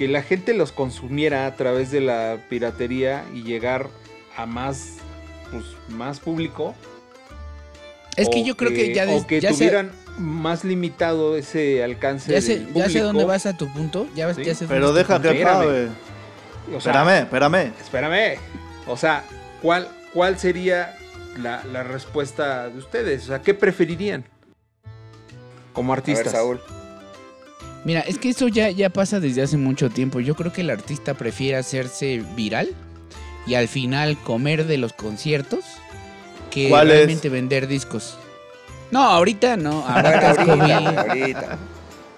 ¿Que 0.00 0.08
la 0.08 0.22
gente 0.22 0.54
los 0.54 0.72
consumiera 0.72 1.44
a 1.44 1.54
través 1.56 1.90
de 1.90 2.00
la 2.00 2.38
piratería 2.48 3.22
y 3.34 3.42
llegar 3.42 3.88
a 4.34 4.46
más, 4.46 4.94
pues, 5.50 5.62
más 5.90 6.20
público? 6.20 6.74
Es 8.16 8.30
que 8.30 8.42
yo 8.42 8.56
creo 8.56 8.70
que 8.72 8.94
ya, 8.94 9.04
des- 9.04 9.22
o 9.22 9.26
que 9.26 9.42
ya 9.42 9.50
tuvieran 9.50 9.90
más 10.16 10.64
limitado 10.64 11.36
ese 11.36 11.84
alcance 11.84 12.32
ya 12.32 12.40
sé, 12.40 12.60
del 12.60 12.72
ya 12.72 12.88
sé 12.88 13.00
dónde 13.00 13.26
vas 13.26 13.44
a 13.44 13.58
tu 13.58 13.68
punto. 13.70 14.06
Ya, 14.16 14.32
Sí, 14.32 14.42
ya 14.42 14.54
sé 14.54 14.66
Pero 14.66 14.94
deja 14.94 15.20
que. 15.20 15.28
Espérame. 15.32 15.56
acabe. 15.58 15.88
O 16.74 16.80
sea, 16.80 16.92
Espérame, 16.92 17.22
espérame. 17.24 17.72
Espérame. 17.78 18.38
O 18.86 18.96
sea, 18.96 19.22
¿cuál, 19.60 19.86
cuál 20.14 20.38
sería 20.38 20.96
la, 21.36 21.62
la 21.70 21.82
respuesta 21.82 22.70
de 22.70 22.78
ustedes? 22.78 23.24
O 23.24 23.26
sea, 23.26 23.42
¿qué 23.42 23.52
preferirían? 23.52 24.24
Como 25.74 25.92
A 25.92 25.96
ver, 25.96 26.00
artistas. 26.00 26.32
Saúl. 26.32 26.58
Mira, 27.90 28.02
es 28.02 28.18
que 28.18 28.28
eso 28.28 28.46
ya, 28.46 28.70
ya 28.70 28.88
pasa 28.88 29.18
desde 29.18 29.42
hace 29.42 29.56
mucho 29.56 29.90
tiempo. 29.90 30.20
Yo 30.20 30.36
creo 30.36 30.52
que 30.52 30.60
el 30.60 30.70
artista 30.70 31.14
prefiere 31.14 31.56
hacerse 31.56 32.22
viral 32.36 32.68
y 33.48 33.54
al 33.54 33.66
final 33.66 34.16
comer 34.16 34.68
de 34.68 34.78
los 34.78 34.92
conciertos 34.92 35.64
que 36.52 36.68
realmente 36.68 37.28
vender 37.28 37.66
discos. 37.66 38.16
No, 38.92 39.02
ahorita 39.02 39.56
no, 39.56 39.84
ahorita 39.88 40.30
ahorita, 40.30 41.00
ahorita. 41.00 41.58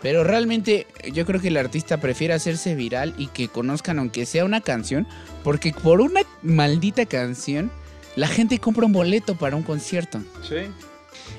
Pero 0.02 0.24
realmente 0.24 0.86
yo 1.10 1.24
creo 1.24 1.40
que 1.40 1.48
el 1.48 1.56
artista 1.56 1.96
prefiere 1.96 2.34
hacerse 2.34 2.74
viral 2.74 3.14
y 3.16 3.28
que 3.28 3.48
conozcan 3.48 3.98
aunque 3.98 4.26
sea 4.26 4.44
una 4.44 4.60
canción, 4.60 5.08
porque 5.42 5.72
por 5.72 6.02
una 6.02 6.20
maldita 6.42 7.06
canción 7.06 7.70
la 8.14 8.28
gente 8.28 8.58
compra 8.58 8.84
un 8.84 8.92
boleto 8.92 9.36
para 9.36 9.56
un 9.56 9.62
concierto. 9.62 10.20
Sí. 10.46 10.66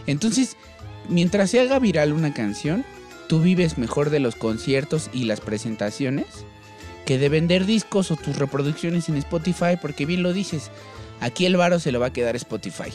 Entonces, 0.07 0.57
mientras 1.07 1.51
se 1.51 1.59
haga 1.59 1.77
viral 1.77 2.13
una 2.13 2.34
canción, 2.34 2.84
tú 3.34 3.39
vives 3.39 3.79
mejor 3.79 4.11
de 4.11 4.19
los 4.19 4.36
conciertos 4.36 5.09
y 5.11 5.23
las 5.23 5.41
presentaciones 5.41 6.27
que 7.03 7.17
de 7.17 7.29
vender 7.29 7.65
discos 7.65 8.11
o 8.11 8.15
tus 8.15 8.38
reproducciones 8.38 9.09
en 9.09 9.17
Spotify, 9.17 9.75
porque 9.81 10.05
bien 10.05 10.21
lo 10.21 10.34
dices, 10.34 10.69
aquí 11.19 11.47
el 11.47 11.57
varo 11.57 11.79
se 11.79 11.91
lo 11.91 11.99
va 11.99 12.05
a 12.05 12.13
quedar 12.13 12.36
Spotify. 12.36 12.91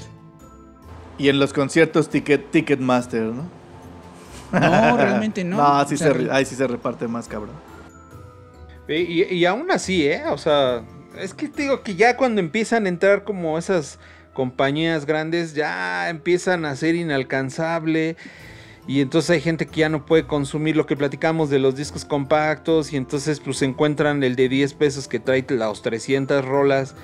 Y 1.18 1.28
en 1.28 1.40
los 1.40 1.52
conciertos 1.52 2.08
Ticket, 2.08 2.52
Ticketmaster, 2.52 3.22
¿no? 3.22 3.48
No, 4.52 4.96
realmente 4.96 5.42
no. 5.42 5.56
No, 5.56 5.88
sí 5.88 5.96
O 5.96 5.98
sea, 5.98 6.06
se, 6.06 6.12
re- 6.12 6.28
ahí 6.30 6.44
sí 6.44 6.54
se 6.54 6.68
reparte 6.68 7.08
más, 7.08 7.26
cabrón. 7.26 7.56
Y, 8.86 8.94
y- 8.94 9.34
y 9.34 9.44
aún 9.44 9.68
así, 9.72 10.06
¿eh? 10.06 10.22
O 10.30 10.38
sea, 10.38 10.84
es 11.18 11.34
que 11.34 11.48
te 11.48 11.62
digo 11.62 11.82
que 11.82 11.96
ya 11.96 12.16
cuando 12.16 12.40
empiezan 12.40 12.86
a 12.86 12.90
entrar 12.90 13.24
como 13.24 13.58
esas 13.58 13.98
compañías 14.34 15.04
grandes, 15.04 15.54
ya 15.54 16.08
empiezan 16.08 16.64
a 16.64 16.76
ser 16.76 16.94
inalcanzable. 16.94 18.16
Y 18.88 19.02
entonces 19.02 19.28
hay 19.30 19.40
gente 19.42 19.66
que 19.66 19.80
ya 19.80 19.88
no 19.90 20.06
puede 20.06 20.26
consumir 20.26 20.74
lo 20.74 20.86
que 20.86 20.96
platicamos 20.96 21.50
de 21.50 21.58
los 21.58 21.76
discos 21.76 22.04
compactos. 22.06 22.92
Y 22.92 22.96
entonces 22.96 23.38
pues 23.38 23.60
encuentran 23.62 24.24
el 24.24 24.34
de 24.34 24.48
10 24.48 24.72
pesos 24.74 25.06
que 25.06 25.20
trae 25.20 25.44
las 25.50 25.82
300 25.82 26.42
rolas 26.44 26.96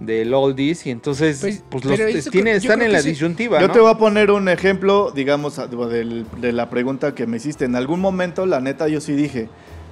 del 0.00 0.34
oldies. 0.34 0.84
Y 0.86 0.90
entonces 0.90 1.38
Pues, 1.40 1.62
pues, 1.70 1.84
los 1.84 2.00
eso 2.00 2.30
tienen, 2.30 2.56
están 2.56 2.82
en 2.82 2.90
la 2.92 3.00
sí. 3.00 3.10
disyuntiva, 3.10 3.60
Yo 3.60 3.68
¿no? 3.68 3.72
te 3.72 3.78
voy 3.78 3.90
a 3.92 3.94
poner 3.96 4.32
un 4.32 4.48
ejemplo, 4.48 5.12
digamos, 5.14 5.56
del- 5.88 6.26
de 6.40 6.52
la 6.52 6.68
pregunta 6.68 7.14
que 7.14 7.28
me 7.28 7.36
hiciste. 7.36 7.64
En 7.64 7.76
algún 7.76 8.00
momento, 8.00 8.44
la 8.44 8.60
neta, 8.60 8.88
yo 8.88 9.00
sí 9.00 9.12
dije, 9.12 9.48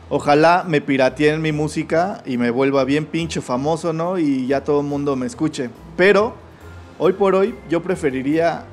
ojalá 0.08 0.64
me 0.66 0.80
pirateen 0.80 1.40
mi 1.40 1.52
música 1.52 2.20
y 2.26 2.36
me 2.36 2.50
vuelva 2.50 2.82
bien 2.82 3.06
pinche 3.06 3.40
famoso, 3.40 3.92
¿no? 3.92 4.18
Y 4.18 4.48
ya 4.48 4.64
todo 4.64 4.80
el 4.80 4.86
mundo 4.88 5.14
me 5.14 5.26
escuche. 5.26 5.70
Pero, 5.96 6.34
hoy 6.98 7.12
por 7.12 7.36
hoy, 7.36 7.54
yo 7.70 7.80
preferiría 7.80 8.64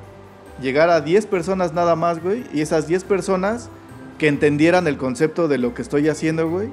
llegar 0.60 0.90
a 0.90 1.00
10 1.00 1.26
personas 1.26 1.72
nada 1.72 1.96
más, 1.96 2.22
güey. 2.22 2.44
Y 2.52 2.60
esas 2.60 2.86
10 2.86 3.04
personas 3.04 3.68
que 4.18 4.28
entendieran 4.28 4.86
el 4.86 4.96
concepto 4.96 5.48
de 5.48 5.58
lo 5.58 5.74
que 5.74 5.82
estoy 5.82 6.08
haciendo, 6.08 6.48
güey. 6.48 6.68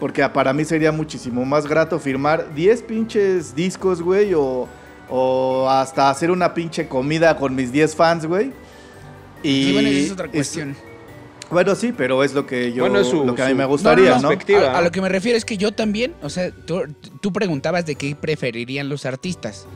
Porque 0.00 0.26
para 0.28 0.52
mí 0.52 0.64
sería 0.64 0.92
muchísimo 0.92 1.44
más 1.44 1.66
grato 1.66 1.98
firmar 1.98 2.54
10 2.54 2.82
pinches 2.82 3.54
discos, 3.56 4.00
güey, 4.00 4.32
o, 4.34 4.68
o 5.08 5.68
hasta 5.68 6.08
hacer 6.10 6.30
una 6.30 6.54
pinche 6.54 6.86
comida 6.86 7.36
con 7.36 7.54
mis 7.56 7.72
10 7.72 7.96
fans, 7.96 8.24
güey. 8.26 8.52
Y 9.42 9.64
Sí, 9.64 9.72
bueno, 9.72 9.88
esa 9.88 9.98
es 9.98 10.10
otra 10.12 10.26
es- 10.26 10.32
cuestión. 10.32 10.76
bueno, 11.50 11.74
sí, 11.74 11.92
pero 11.96 12.22
es 12.22 12.32
lo 12.34 12.46
que 12.46 12.72
yo 12.72 12.84
Bueno, 12.84 13.00
es 13.00 13.08
su- 13.08 13.24
lo 13.24 13.34
que 13.34 13.42
a 13.42 13.46
mí 13.48 13.54
me 13.54 13.64
No, 13.64 13.68
gustaría, 13.70 14.10
no, 14.16 14.22
¿no? 14.22 14.28
perspectiva. 14.28 14.72
A, 14.72 14.78
a 14.78 14.82
lo 14.82 14.92
que 14.92 15.00
me 15.00 15.08
refiero 15.08 15.36
es 15.36 15.44
que 15.44 15.56
yo 15.56 15.72
también, 15.72 16.14
o 16.22 16.28
sea, 16.30 16.52
tú, 16.52 16.82
tú 17.20 17.32
preguntabas 17.32 17.84
de 17.84 17.96
qué 17.96 18.14
preferirían 18.14 18.88
los 18.88 19.04
artistas. 19.04 19.66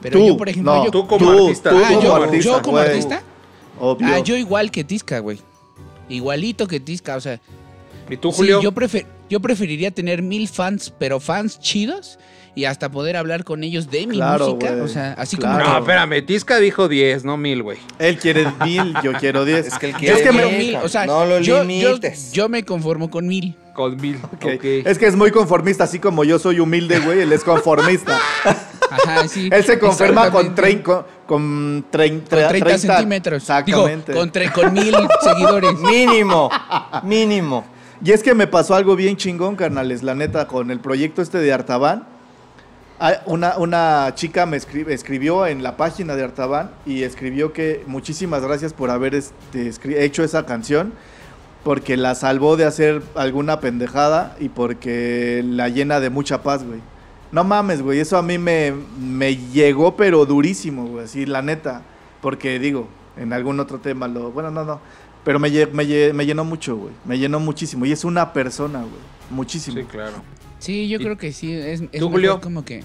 Pero 0.00 0.18
Tú, 0.18 0.26
yo, 0.26 0.36
por 0.36 0.48
ejemplo, 0.48 0.74
no, 0.74 0.84
yo, 0.84 0.90
Tú 0.90 1.06
como 1.06 1.26
tú, 1.32 1.44
artista. 1.44 1.70
tú 1.70 1.76
Ah, 1.78 1.88
como 1.88 2.02
yo, 2.02 2.14
artista, 2.16 2.50
yo 2.52 2.62
como 2.62 2.76
güey. 2.76 2.86
artista. 2.88 3.22
Obvio. 3.80 4.06
Ah, 4.08 4.18
yo 4.20 4.36
igual 4.36 4.70
que 4.70 4.84
Tisca, 4.84 5.18
güey. 5.20 5.40
Igualito 6.08 6.66
que 6.66 6.80
Tisca, 6.80 7.16
o 7.16 7.20
sea. 7.20 7.40
¿Y 8.08 8.16
tú, 8.16 8.30
sí, 8.30 8.38
Julio? 8.38 8.60
yo, 8.62 8.72
prefer- 8.72 9.06
yo 9.28 9.40
preferiría 9.40 9.90
tener 9.90 10.22
mil 10.22 10.48
fans, 10.48 10.92
pero 10.98 11.20
fans 11.20 11.58
chidos. 11.60 12.18
Y 12.54 12.64
hasta 12.64 12.90
poder 12.90 13.18
hablar 13.18 13.44
con 13.44 13.62
ellos 13.64 13.90
de 13.90 14.06
mi 14.06 14.16
Claro, 14.16 14.54
música. 14.54 14.74
O 14.82 14.88
sea, 14.88 15.12
así 15.18 15.36
Claro. 15.36 15.62
como. 15.62 15.74
No, 15.74 15.78
espérame, 15.80 16.24
Tisca 16.24 16.56
dijo 16.56 16.88
10, 16.88 17.22
no 17.22 17.36
mil, 17.36 17.62
güey. 17.62 17.76
Él 17.98 18.16
quiere 18.18 18.46
mil, 18.64 18.94
yo 19.04 19.12
quiero 19.12 19.44
10. 19.44 19.66
Es 19.66 19.78
que 19.78 19.86
él 19.90 19.92
Es 19.92 19.98
quiere 19.98 20.22
que 20.22 20.32
mil. 20.32 20.56
mil, 20.56 20.76
o 20.76 20.88
sea, 20.88 21.04
No 21.04 21.26
lo 21.26 21.40
yo, 21.40 21.58
yo- 21.58 21.64
limites. 21.64 22.32
yo 22.32 22.48
me 22.48 22.64
conformo 22.64 23.10
con 23.10 23.26
mil. 23.26 23.54
Con 23.74 24.00
mil. 24.00 24.16
Ok. 24.24 24.46
ok. 24.56 24.64
Es 24.86 24.96
que 24.96 25.06
es 25.06 25.14
muy 25.16 25.30
conformista, 25.32 25.84
así 25.84 25.98
como 25.98 26.24
yo 26.24 26.38
soy 26.38 26.58
humilde, 26.60 26.98
güey, 27.00 27.20
él 27.20 27.32
es 27.34 27.44
conformista. 27.44 28.18
Ajá, 28.90 29.28
sí. 29.28 29.50
él 29.52 29.62
se 29.64 29.78
conforma 29.78 30.30
con, 30.30 30.54
trein, 30.54 30.78
con, 30.78 31.04
con 31.26 31.84
trein- 31.90 32.20
Con 32.20 32.28
30, 32.48 32.78
centímetros. 32.78 33.42
Exactamente. 33.42 34.12
Digo, 34.14 34.24
con, 34.32 34.50
con 34.64 34.72
mil 34.72 34.94
seguidores. 35.22 35.74
Mínimo, 35.80 36.48
mínimo. 37.02 37.66
Y 38.04 38.12
es 38.12 38.22
que 38.22 38.34
me 38.34 38.46
pasó 38.46 38.74
algo 38.74 38.94
bien 38.96 39.16
chingón, 39.16 39.56
carnales, 39.56 40.02
la 40.02 40.14
neta, 40.14 40.46
con 40.46 40.70
el 40.70 40.80
proyecto 40.80 41.22
este 41.22 41.38
de 41.38 41.52
Artaban. 41.52 42.06
Ah, 42.98 43.22
Una, 43.26 43.56
una 43.58 44.12
chica 44.14 44.46
me 44.46 44.56
escribió 44.56 45.46
en 45.46 45.62
la 45.62 45.76
página 45.76 46.16
de 46.16 46.24
Artaban 46.24 46.70
y 46.84 47.02
escribió 47.02 47.52
que 47.52 47.84
muchísimas 47.86 48.42
gracias 48.42 48.72
por 48.72 48.90
haber 48.90 49.14
este, 49.14 49.70
hecho 50.02 50.24
esa 50.24 50.46
canción 50.46 50.92
porque 51.66 51.96
la 51.96 52.14
salvó 52.14 52.56
de 52.56 52.64
hacer 52.64 53.02
alguna 53.16 53.60
pendejada 53.60 54.36
y 54.38 54.50
porque 54.50 55.42
la 55.44 55.68
llena 55.68 55.98
de 55.98 56.10
mucha 56.10 56.42
paz, 56.42 56.64
güey. 56.64 56.80
No 57.32 57.42
mames, 57.42 57.82
güey, 57.82 57.98
eso 57.98 58.16
a 58.16 58.22
mí 58.22 58.38
me, 58.38 58.72
me 59.00 59.36
llegó 59.36 59.96
pero 59.96 60.24
durísimo, 60.26 60.86
güey, 60.86 61.04
así 61.06 61.26
la 61.26 61.42
neta. 61.42 61.82
Porque 62.22 62.58
digo, 62.58 62.88
en 63.16 63.32
algún 63.32 63.58
otro 63.58 63.78
tema 63.78 64.06
lo... 64.08 64.30
Bueno, 64.30 64.50
no, 64.50 64.64
no. 64.64 64.80
Pero 65.26 65.40
me, 65.40 65.50
lle- 65.50 65.68
me, 65.72 65.84
lle- 65.84 66.12
me 66.12 66.24
llenó 66.24 66.44
mucho, 66.44 66.76
güey. 66.76 66.92
Me 67.04 67.18
llenó 67.18 67.40
muchísimo. 67.40 67.84
Y 67.84 67.90
es 67.90 68.04
una 68.04 68.32
persona, 68.32 68.78
güey. 68.78 68.92
Muchísimo. 69.30 69.76
Sí, 69.76 69.82
claro. 69.84 70.22
Sí, 70.60 70.88
yo 70.88 71.00
¿Y 71.00 71.02
creo 71.02 71.18
que 71.18 71.32
sí. 71.32 71.52
Es, 71.52 71.82
es 71.90 71.98
tú, 72.00 72.08
Julio? 72.10 72.40
como 72.40 72.64
que. 72.64 72.84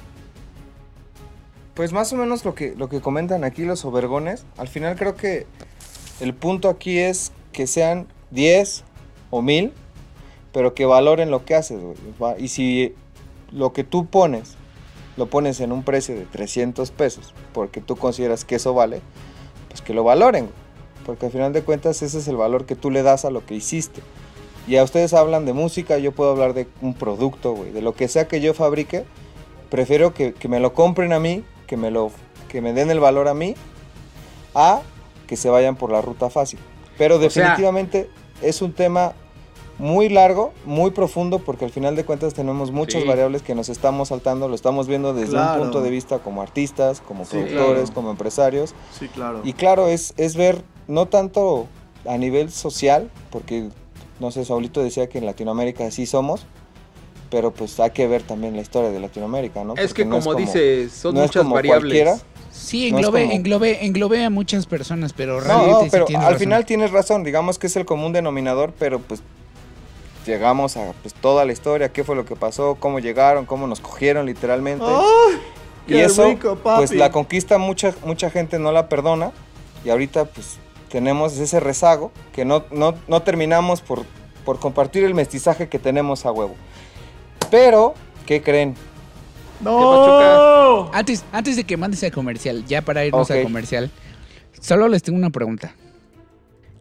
Pues 1.75 1.93
más 1.93 2.11
o 2.13 2.17
menos 2.17 2.43
lo 2.43 2.55
que, 2.55 2.73
lo 2.75 2.89
que 2.89 2.99
comentan 2.99 3.43
aquí 3.43 3.63
los 3.63 3.85
obergones, 3.85 4.43
al 4.57 4.67
final 4.67 4.95
creo 4.95 5.15
que 5.15 5.45
el 6.19 6.33
punto 6.33 6.67
aquí 6.67 6.97
es 6.97 7.31
que 7.53 7.67
sean 7.67 8.07
10 8.31 8.83
o 9.29 9.41
1000, 9.43 9.71
pero 10.51 10.73
que 10.73 10.85
valoren 10.85 11.29
lo 11.29 11.45
que 11.45 11.53
haces, 11.55 11.79
güey. 11.79 12.43
Y 12.43 12.47
si 12.47 12.93
lo 13.51 13.71
que 13.71 13.83
tú 13.83 14.07
pones, 14.07 14.55
lo 15.15 15.27
pones 15.27 15.59
en 15.59 15.71
un 15.71 15.83
precio 15.83 16.15
de 16.15 16.25
300 16.25 16.89
pesos, 16.91 17.33
porque 17.53 17.81
tú 17.81 17.95
consideras 17.95 18.45
que 18.45 18.55
eso 18.55 18.73
vale, 18.73 19.01
pues 19.69 19.81
que 19.81 19.93
lo 19.93 20.03
valoren, 20.03 20.45
güey. 20.45 20.60
Porque 21.05 21.25
al 21.27 21.31
final 21.31 21.53
de 21.53 21.63
cuentas 21.63 22.01
ese 22.01 22.17
es 22.19 22.27
el 22.27 22.37
valor 22.37 22.65
que 22.65 22.75
tú 22.75 22.91
le 22.91 23.03
das 23.03 23.25
a 23.25 23.29
lo 23.31 23.45
que 23.45 23.55
hiciste. 23.55 24.01
Y 24.67 24.77
a 24.77 24.83
ustedes 24.83 25.13
hablan 25.13 25.45
de 25.45 25.53
música, 25.53 25.97
yo 25.97 26.11
puedo 26.11 26.31
hablar 26.31 26.53
de 26.53 26.67
un 26.81 26.93
producto, 26.93 27.53
güey. 27.53 27.71
De 27.71 27.81
lo 27.81 27.93
que 27.93 28.07
sea 28.07 28.27
que 28.27 28.41
yo 28.41 28.53
fabrique, 28.53 29.05
prefiero 29.69 30.13
que, 30.13 30.33
que 30.33 30.47
me 30.47 30.59
lo 30.59 30.73
compren 30.73 31.13
a 31.13 31.19
mí, 31.19 31.43
que 31.67 31.77
me, 31.77 31.89
lo, 31.91 32.11
que 32.47 32.61
me 32.61 32.73
den 32.73 32.91
el 32.91 32.99
valor 32.99 33.27
a 33.27 33.33
mí, 33.33 33.55
a 34.53 34.81
que 35.27 35.35
se 35.37 35.49
vayan 35.49 35.75
por 35.75 35.91
la 35.91 36.01
ruta 36.01 36.29
fácil. 36.29 36.59
Pero 36.97 37.15
sea- 37.17 37.23
definitivamente 37.45 38.09
es 38.41 38.61
un 38.61 38.73
tema 38.73 39.13
muy 39.79 40.09
largo, 40.09 40.51
muy 40.65 40.91
profundo, 40.91 41.39
porque 41.39 41.65
al 41.65 41.71
final 41.71 41.95
de 41.95 42.05
cuentas 42.05 42.35
tenemos 42.35 42.71
muchas 42.71 43.01
Sí. 43.01 43.07
variables 43.07 43.41
que 43.41 43.55
nos 43.55 43.67
estamos 43.69 44.09
saltando, 44.09 44.47
lo 44.47 44.53
estamos 44.53 44.85
viendo 44.87 45.13
desde 45.15 45.31
Claro. 45.31 45.53
un 45.53 45.59
punto 45.69 45.81
de 45.81 45.89
vista 45.89 46.19
como 46.19 46.43
artistas, 46.43 47.01
como 47.01 47.25
Sí, 47.25 47.31
productores, 47.37 47.83
claro. 47.85 47.93
como 47.95 48.11
empresarios. 48.11 48.75
Sí, 48.99 49.07
claro. 49.07 49.41
Y 49.43 49.53
claro, 49.53 49.87
es, 49.87 50.13
es 50.17 50.35
ver 50.35 50.63
no 50.87 51.07
tanto 51.07 51.67
a 52.05 52.17
nivel 52.17 52.51
social, 52.51 53.09
porque 53.29 53.69
no 54.19 54.31
sé, 54.31 54.45
Saulito 54.45 54.81
decía 54.83 55.07
que 55.09 55.17
en 55.17 55.25
Latinoamérica 55.25 55.85
así 55.85 56.05
somos, 56.05 56.45
pero 57.29 57.51
pues 57.51 57.79
hay 57.79 57.91
que 57.91 58.07
ver 58.07 58.23
también 58.23 58.55
la 58.55 58.61
historia 58.61 58.89
de 58.91 58.99
Latinoamérica, 58.99 59.63
¿no? 59.63 59.73
Es 59.75 59.87
Porque 59.89 60.03
que 60.03 60.05
no 60.09 60.19
como, 60.19 60.31
como- 60.33 60.37
dices, 60.37 60.91
son 60.91 61.15
no 61.15 61.21
es 61.23 61.27
muchas 61.29 61.43
como 61.43 61.55
variables. 61.55 61.81
cualquiera. 61.83 62.17
Sí, 62.51 62.91
No 62.91 62.97
es 62.99 63.05
englobe, 63.05 63.21
como- 63.23 63.33
englobe, 63.33 63.85
englobe 63.85 64.25
a 64.25 64.29
muchas 64.29 64.65
personas, 64.65 65.13
pero 65.13 65.35
No, 65.39 65.47
realmente 65.47 65.71
no, 65.73 65.81
sí 65.83 65.87
pero 65.91 66.05
tienes 66.05 66.25
al 66.25 66.33
razón. 66.33 66.39
final 66.39 66.65
tienes 66.65 66.91
razón, 66.91 67.23
digamos 67.23 67.57
que 67.57 67.67
es 67.67 67.75
el 67.77 67.85
común 67.85 68.11
denominador, 68.11 68.73
pero 68.77 68.99
pues 68.99 69.21
llegamos 70.25 70.77
a 70.77 70.93
pues, 71.01 71.13
toda 71.13 71.45
la 71.45 71.53
historia, 71.53 71.89
qué 71.91 72.03
fue 72.03 72.15
lo 72.15 72.25
que 72.25 72.35
pasó, 72.35 72.75
cómo 72.79 72.99
llegaron, 72.99 73.45
cómo 73.45 73.67
nos 73.67 73.79
cogieron 73.79 74.25
literalmente. 74.25 74.85
¡Ay! 74.87 75.37
y 75.87 75.93
qué 75.93 76.03
eso, 76.03 76.25
rico, 76.27 76.57
pues 76.61 76.91
la 76.93 77.11
conquista 77.11 77.57
mucha, 77.57 77.93
mucha 78.05 78.29
gente 78.29 78.59
no 78.59 78.71
la 78.71 78.87
perdona 78.87 79.31
y 79.83 79.89
ahorita 79.89 80.25
pues 80.25 80.59
tenemos 80.91 81.37
ese 81.37 81.59
rezago 81.59 82.11
que 82.33 82.45
no, 82.45 82.65
no, 82.71 82.95
no 83.07 83.21
terminamos 83.21 83.81
por, 83.81 84.03
por 84.45 84.59
compartir 84.59 85.03
el 85.03 85.13
mestizaje 85.13 85.69
que 85.69 85.79
tenemos 85.79 86.25
a 86.25 86.31
huevo. 86.31 86.55
Pero, 87.49 87.93
¿qué 88.25 88.41
creen? 88.41 88.75
¡No! 89.61 90.89
Antes, 90.93 91.23
antes 91.31 91.55
de 91.55 91.63
que 91.63 91.77
mandes 91.77 92.03
a 92.03 92.11
comercial, 92.11 92.65
ya 92.65 92.81
para 92.81 93.05
irnos 93.05 93.29
Ok. 93.29 93.37
a 93.37 93.43
comercial, 93.43 93.91
solo 94.59 94.87
les 94.87 95.03
tengo 95.03 95.17
una 95.17 95.29
pregunta. 95.29 95.75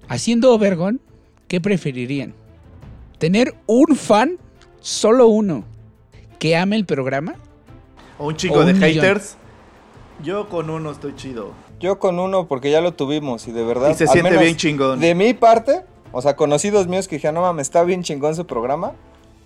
Haciendo 0.09 0.53
Obergon, 0.55 1.01
¿qué 1.47 1.61
preferirían? 1.61 2.35
¿Tener 3.19 3.55
un 3.67 3.95
fan, 3.97 4.39
solo 4.81 5.27
uno, 5.29 5.65
que 6.39 6.57
ame 6.57 6.77
el 6.77 6.87
programa? 6.87 7.35
O 8.19 8.29
un 8.29 8.37
chingo 8.37 8.57
O 8.61 8.65
de 8.65 8.73
un 8.73 8.81
millón. 8.81 9.05
haters. 9.05 9.37
Yo 10.23 10.49
con 10.49 10.71
uno 10.71 10.91
estoy 10.91 11.15
chido. 11.17 11.53
Yo 11.81 11.99
con 11.99 12.19
uno 12.19 12.47
porque 12.47 12.71
ya 12.71 12.81
lo 12.81 12.93
tuvimos 12.93 13.49
y 13.49 13.53
de 13.53 13.65
verdad... 13.65 13.91
Y 13.91 13.95
se 13.95 14.05
al 14.05 14.11
siente 14.11 14.31
menos 14.31 14.45
bien 14.45 14.57
chingón. 14.57 15.01
De 15.01 15.15
mi 15.15 15.33
parte, 15.35 15.81
o 16.13 16.21
sea, 16.23 16.37
conocidos 16.37 16.87
míos 16.87 17.09
que 17.09 17.17
dijeron, 17.17 17.37
no 17.37 17.41
mames, 17.43 17.67
está 17.69 17.83
bien 17.85 18.03
chingón 18.03 18.37
su 18.37 18.47
programa, 18.47 18.93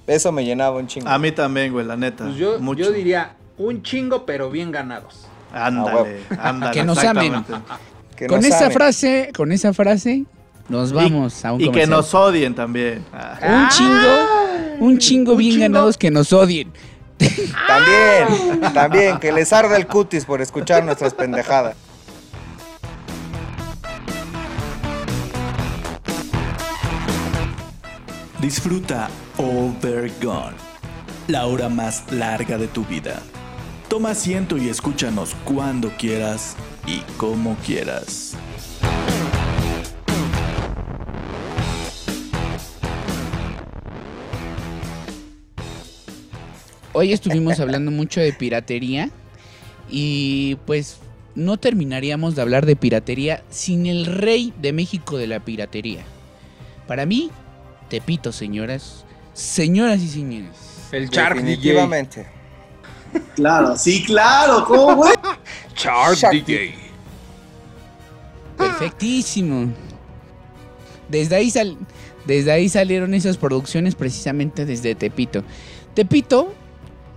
eso 0.06 0.32
me 0.32 0.44
llenaba 0.44 0.76
un 0.78 0.86
chingo. 0.88 1.08
A 1.08 1.18
mí 1.18 1.30
también, 1.32 1.72
güey, 1.72 1.86
la 1.86 1.96
neta. 1.96 2.24
Pues 2.24 2.36
yo, 2.36 2.58
Mucho. 2.58 2.82
yo 2.84 2.92
diría 2.92 3.36
un 3.56 3.82
chingo, 3.82 4.26
pero 4.26 4.50
bien 4.50 4.72
ganados. 4.72 5.26
Ándale, 5.52 6.20
ándale. 6.38 6.72
Que 6.78 6.84
nos 6.84 6.98
amen. 7.04 7.44
Que 8.16 8.26
Con 8.26 8.38
nos 8.38 8.46
esa 8.46 8.58
amen. 8.66 8.72
frase, 8.72 9.30
con 9.36 9.50
esa 9.52 9.72
frase, 9.72 10.24
nos 10.68 10.90
Y- 10.90 10.94
vamos 10.94 11.44
a 11.44 11.52
un 11.52 11.60
Y 11.60 11.70
que 11.70 11.86
nos 11.86 12.14
odien 12.14 12.54
también. 12.54 13.04
Ah. 13.12 13.38
Un 13.42 13.68
chingo, 13.68 14.86
un 14.86 14.98
chingo 14.98 15.32
un 15.32 15.38
bien 15.38 15.52
chingo. 15.52 15.62
ganados 15.62 15.96
que 15.98 16.10
nos 16.10 16.32
odien. 16.32 16.72
También, 17.66 18.60
también, 18.72 19.18
que 19.18 19.32
les 19.32 19.52
arda 19.52 19.76
el 19.76 19.86
cutis 19.86 20.24
por 20.24 20.40
escuchar 20.42 20.84
nuestras 20.84 21.14
pendejadas. 21.14 21.76
Disfruta 28.44 29.08
Overgone, 29.38 30.54
la 31.28 31.46
hora 31.46 31.70
más 31.70 32.12
larga 32.12 32.58
de 32.58 32.68
tu 32.68 32.84
vida. 32.84 33.22
Toma 33.88 34.10
asiento 34.10 34.58
y 34.58 34.68
escúchanos 34.68 35.34
cuando 35.46 35.88
quieras 35.96 36.54
y 36.86 36.98
como 37.16 37.56
quieras. 37.64 38.36
Hoy 46.92 47.14
estuvimos 47.14 47.60
hablando 47.60 47.90
mucho 47.90 48.20
de 48.20 48.34
piratería 48.34 49.08
y 49.90 50.56
pues 50.66 50.98
no 51.34 51.56
terminaríamos 51.56 52.34
de 52.34 52.42
hablar 52.42 52.66
de 52.66 52.76
piratería 52.76 53.42
sin 53.48 53.86
el 53.86 54.04
rey 54.04 54.52
de 54.60 54.74
México 54.74 55.16
de 55.16 55.28
la 55.28 55.40
piratería. 55.40 56.04
Para 56.86 57.06
mí, 57.06 57.30
Tepito, 57.88 58.32
señoras, 58.32 59.04
señoras 59.32 60.00
y 60.00 60.08
señores. 60.08 60.50
El 60.92 61.08
Shark 61.08 61.36
DJ. 61.36 61.46
Definitivamente. 61.50 62.26
Claro, 63.36 63.76
sí, 63.76 64.02
claro, 64.04 64.64
¿cómo? 64.64 65.04
Shark, 65.76 66.16
Shark 66.16 66.32
DJ. 66.34 66.74
Perfectísimo. 68.56 69.72
Desde 71.08 71.36
ahí, 71.36 71.50
sal- 71.50 71.76
desde 72.26 72.52
ahí 72.52 72.68
salieron 72.68 73.14
esas 73.14 73.36
producciones 73.36 73.94
precisamente 73.94 74.64
desde 74.64 74.94
Tepito. 74.94 75.42
Tepito 75.94 76.52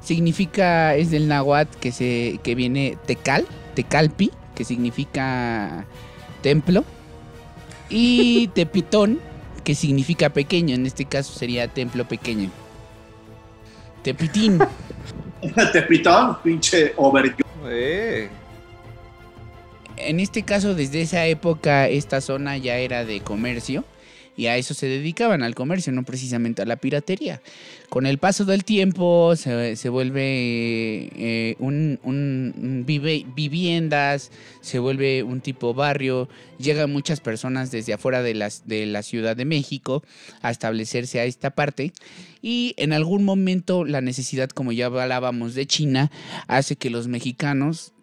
significa, 0.03 0.95
es 0.95 1.11
del 1.11 1.27
náhuatl 1.27 1.77
que, 1.77 1.91
se, 1.91 2.39
que 2.43 2.55
viene 2.55 2.97
Tecal, 3.05 3.45
Tecalpi, 3.75 4.31
que 4.55 4.63
significa 4.65 5.85
templo. 6.41 6.83
Y 7.89 8.49
Tepitón, 8.49 9.19
que 9.67 9.75
significa 9.75 10.29
pequeño, 10.29 10.75
en 10.75 10.85
este 10.85 11.03
caso 11.03 11.37
sería 11.37 11.67
templo 11.67 12.07
pequeño. 12.07 12.49
Tepitín. 14.01 14.59
Tepitón, 15.73 16.37
pinche 16.41 16.93
over. 16.95 17.35
Eh, 17.65 18.29
En 19.97 20.21
este 20.21 20.43
caso, 20.43 20.73
desde 20.73 21.01
esa 21.01 21.25
época, 21.25 21.89
esta 21.89 22.21
zona 22.21 22.55
ya 22.55 22.77
era 22.77 23.03
de 23.03 23.19
comercio 23.19 23.83
y 24.37 24.45
a 24.45 24.55
eso 24.55 24.73
se 24.73 24.85
dedicaban, 24.85 25.43
al 25.43 25.55
comercio, 25.55 25.91
no 25.91 26.03
precisamente 26.03 26.61
a 26.61 26.65
la 26.65 26.75
piratería. 26.77 27.41
Con 27.89 28.05
el 28.05 28.17
paso 28.19 28.45
del 28.45 28.63
tiempo 28.63 29.35
se, 29.35 29.75
se 29.75 29.89
vuelve 29.89 30.21
eh, 31.15 31.55
un, 31.59 31.99
un- 32.03 32.83
vive- 32.85 33.25
viviendas, 33.35 34.31
se 34.61 34.79
vuelve 34.79 35.23
un 35.23 35.41
tipo 35.41 35.73
barrio, 35.73 36.29
llegan 36.59 36.91
muchas 36.91 37.19
personas 37.19 37.71
desde 37.71 37.93
afuera 37.93 38.21
de, 38.21 38.35
las, 38.35 38.67
de 38.67 38.85
la 38.85 39.01
Ciudad 39.03 39.35
de 39.35 39.45
México 39.45 40.03
a 40.41 40.51
establecerse 40.51 41.19
a 41.19 41.25
esta 41.25 41.49
parte 41.51 41.93
y 42.41 42.73
en 42.77 42.93
algún 42.93 43.23
momento 43.23 43.85
la 43.85 44.01
necesidad, 44.01 44.49
como 44.49 44.71
ya 44.71 44.85
hablábamos 44.85 45.55
de 45.55 45.65
China, 45.65 46.11
hace 46.47 46.75
que 46.75 46.89
los 46.89 47.07
mexicanos 47.07 47.93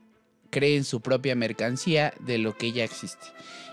creen 0.51 0.85
su 0.85 1.01
propia 1.01 1.35
mercancía 1.35 2.15
de 2.27 2.39
lo 2.39 2.57
que 2.57 2.73
ya 2.73 2.85
existe. 2.85 3.27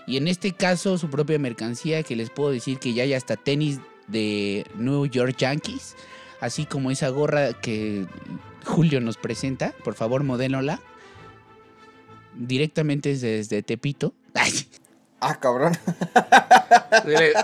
Y 0.06 0.16
en 0.16 0.28
este 0.28 0.52
caso, 0.52 0.98
su 0.98 1.08
propia 1.10 1.38
mercancía, 1.38 2.02
que 2.02 2.16
les 2.16 2.30
puedo 2.30 2.50
decir 2.50 2.78
que 2.78 2.92
ya 2.92 3.04
hay 3.04 3.14
hasta 3.14 3.36
tenis 3.36 3.78
de 4.08 4.66
New 4.74 5.06
York 5.06 5.36
Yankees, 5.38 5.96
así 6.40 6.66
como 6.66 6.90
esa 6.90 7.08
gorra 7.08 7.52
que 7.52 8.06
Julio 8.64 9.00
nos 9.00 9.16
presenta, 9.16 9.72
por 9.84 9.94
favor, 9.94 10.24
modélola. 10.24 10.80
Directamente 12.34 13.14
desde 13.16 13.62
Tepito. 13.62 14.14
Ay, 14.34 14.52
Ah, 15.24 15.38
cabrón. 15.38 15.72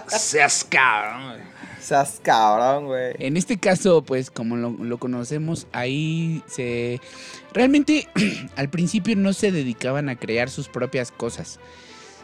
seas 0.09 0.67
cabrón. 0.69 1.39
Seas 1.81 2.21
cabrón, 2.21 2.87
güey. 2.87 3.15
En 3.21 3.37
este 3.37 3.57
caso, 3.59 4.03
pues 4.03 4.33
como 4.33 4.57
lo, 4.57 4.71
lo 4.71 4.99
conocemos, 4.99 5.69
ahí 5.73 6.43
se... 6.49 7.01
Realmente 7.55 8.09
al 8.57 8.69
principio 8.69 9.15
no 9.15 9.33
se 9.33 9.53
dedicaban 9.53 10.09
a 10.09 10.17
crear 10.17 10.51
sus 10.51 10.69
propias 10.69 11.13
cosas. 11.13 11.61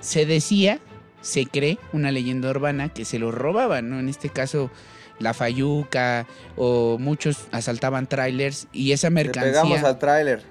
Se 0.05 0.27
decía, 0.27 0.81
se 1.23 1.47
cree, 1.47 1.79
una 1.95 2.13
leyenda 2.13 2.51
urbana 2.51 2.91
que 2.91 3.07
se 3.07 3.19
lo 3.19 3.33
robaban, 3.33 3.89
¿no? 3.89 3.99
En 3.99 4.11
este 4.11 4.29
caso, 4.29 4.71
la 5.19 5.33
Fayuca 5.33 6.27
o 6.57 6.99
muchos 6.99 7.49
asaltaban 7.53 8.07
trailers 8.07 8.69
y 8.71 8.93
esa 8.93 9.09
Le 9.09 9.25
pegamos 9.25 9.71
mercancía... 9.71 9.89
al 9.89 9.99
tráiler. 9.99 10.43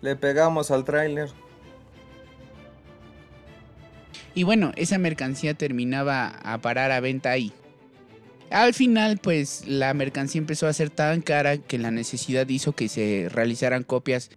Le 0.00 0.16
pegamos 0.16 0.70
al 0.70 0.84
tráiler. 0.86 1.28
Y 4.34 4.44
bueno, 4.44 4.72
esa 4.76 4.96
mercancía 4.96 5.52
terminaba 5.52 6.28
a 6.42 6.56
parar 6.58 6.90
a 6.90 7.00
venta 7.00 7.30
ahí. 7.30 7.52
Al 8.48 8.72
final, 8.72 9.18
pues 9.18 9.64
la 9.66 9.92
mercancía 9.92 10.38
empezó 10.38 10.66
a 10.66 10.72
ser 10.72 10.88
tan 10.88 11.20
cara 11.20 11.58
que 11.58 11.76
la 11.76 11.90
necesidad 11.90 12.48
hizo 12.48 12.72
que 12.72 12.88
se 12.88 13.28
realizaran 13.30 13.84
copias 13.84 14.30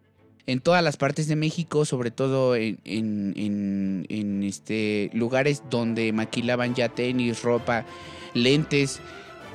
en 0.46 0.60
todas 0.60 0.84
las 0.84 0.98
partes 0.98 1.28
de 1.28 1.36
México, 1.36 1.86
sobre 1.86 2.12
todo 2.12 2.56
en, 2.56 2.78
en- 2.86 4.06
en- 4.10 4.44
este, 4.44 5.10
lugares 5.14 5.64
donde 5.70 6.12
maquilaban 6.12 6.76
ya 6.76 6.90
tenis, 6.90 7.42
ropa, 7.44 7.86
lentes. 8.34 9.00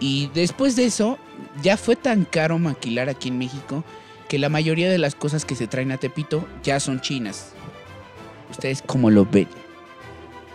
Y 0.00 0.30
después 0.34 0.76
de 0.76 0.86
eso, 0.86 1.18
ya 1.62 1.76
fue 1.76 1.94
tan 1.96 2.24
caro 2.24 2.58
maquilar 2.58 3.08
aquí 3.08 3.28
en 3.28 3.38
México 3.38 3.84
que 4.28 4.38
la 4.38 4.48
mayoría 4.48 4.90
de 4.90 4.98
las 4.98 5.14
cosas 5.14 5.44
que 5.44 5.54
se 5.54 5.66
traen 5.66 5.92
a 5.92 5.98
Tepito 5.98 6.46
ya 6.62 6.80
son 6.80 7.00
chinas. 7.00 7.52
¿Ustedes 8.50 8.82
cómo 8.84 9.10
lo 9.10 9.24
ven? 9.26 9.48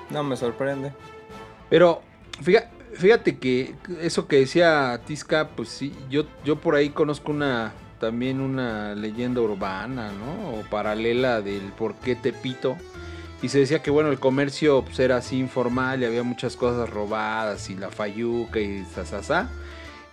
No 0.09 0.23
me 0.23 0.35
sorprende. 0.35 0.91
Pero 1.69 2.01
fíjate, 2.41 2.69
fíjate 2.95 3.37
que 3.37 3.75
eso 4.01 4.27
que 4.27 4.37
decía 4.37 4.99
Tisca, 5.05 5.49
pues 5.55 5.69
sí, 5.69 5.93
yo, 6.09 6.23
yo 6.43 6.59
por 6.59 6.75
ahí 6.75 6.89
conozco 6.89 7.31
una 7.31 7.73
también 8.03 8.41
una 8.41 8.95
leyenda 8.95 9.39
urbana, 9.39 10.11
¿no? 10.11 10.59
O 10.59 10.61
paralela 10.69 11.41
del 11.41 11.71
por 11.71 11.95
qué 11.95 12.15
Tepito. 12.15 12.75
Y 13.41 13.47
se 13.47 13.59
decía 13.59 13.81
que 13.81 13.91
bueno, 13.91 14.09
el 14.09 14.19
comercio 14.19 14.83
pues, 14.83 14.99
era 14.99 15.15
así 15.17 15.37
informal 15.39 16.01
y 16.01 16.05
había 16.05 16.23
muchas 16.23 16.57
cosas 16.57 16.89
robadas 16.89 17.69
y 17.69 17.75
la 17.75 17.89
fayuca 17.89 18.59
y 18.59 18.83
sasasá. 18.93 19.49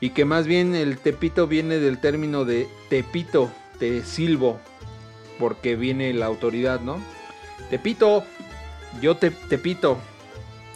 Y 0.00 0.10
que 0.10 0.24
más 0.24 0.46
bien 0.46 0.76
el 0.76 0.98
Tepito 0.98 1.48
viene 1.48 1.78
del 1.78 1.98
término 1.98 2.44
de 2.44 2.68
Tepito, 2.88 3.50
te 3.80 4.04
silbo, 4.04 4.60
porque 5.40 5.74
viene 5.74 6.12
la 6.14 6.26
autoridad, 6.26 6.80
¿no? 6.80 6.98
Tepito, 7.70 8.22
yo 9.02 9.16
te, 9.16 9.30
Tepito. 9.32 9.98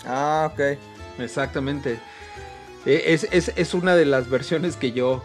Ah, 0.04 0.50
ok. 0.52 0.78
Exactamente. 1.20 1.98
Eh, 2.86 3.04
Es, 3.06 3.28
es- 3.30 3.52
es 3.54 3.72
una 3.72 3.94
de 3.94 4.04
las 4.04 4.28
versiones 4.28 4.76
que 4.76 4.90
yo 4.92 5.22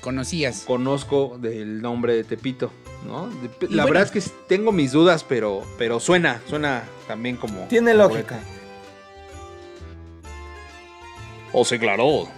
¿Conocías? 0.00 0.62
conozco 0.66 1.36
del 1.40 1.82
nombre 1.82 2.14
de 2.14 2.24
Tepito, 2.24 2.70
¿no? 3.06 3.28
De- 3.28 3.48
La 3.68 3.84
bueno. 3.84 3.84
verdad 3.98 4.02
es 4.04 4.10
que 4.24 4.30
tengo 4.48 4.70
mis 4.72 4.92
dudas, 4.92 5.24
pero, 5.24 5.62
pero 5.76 5.98
suena, 6.00 6.40
suena 6.48 6.84
también 7.06 7.36
como... 7.36 7.66
Tiene 7.68 7.94
lógica. 7.94 8.38
Oh, 11.52 11.64
sí, 11.64 11.78
claro. 11.78 12.28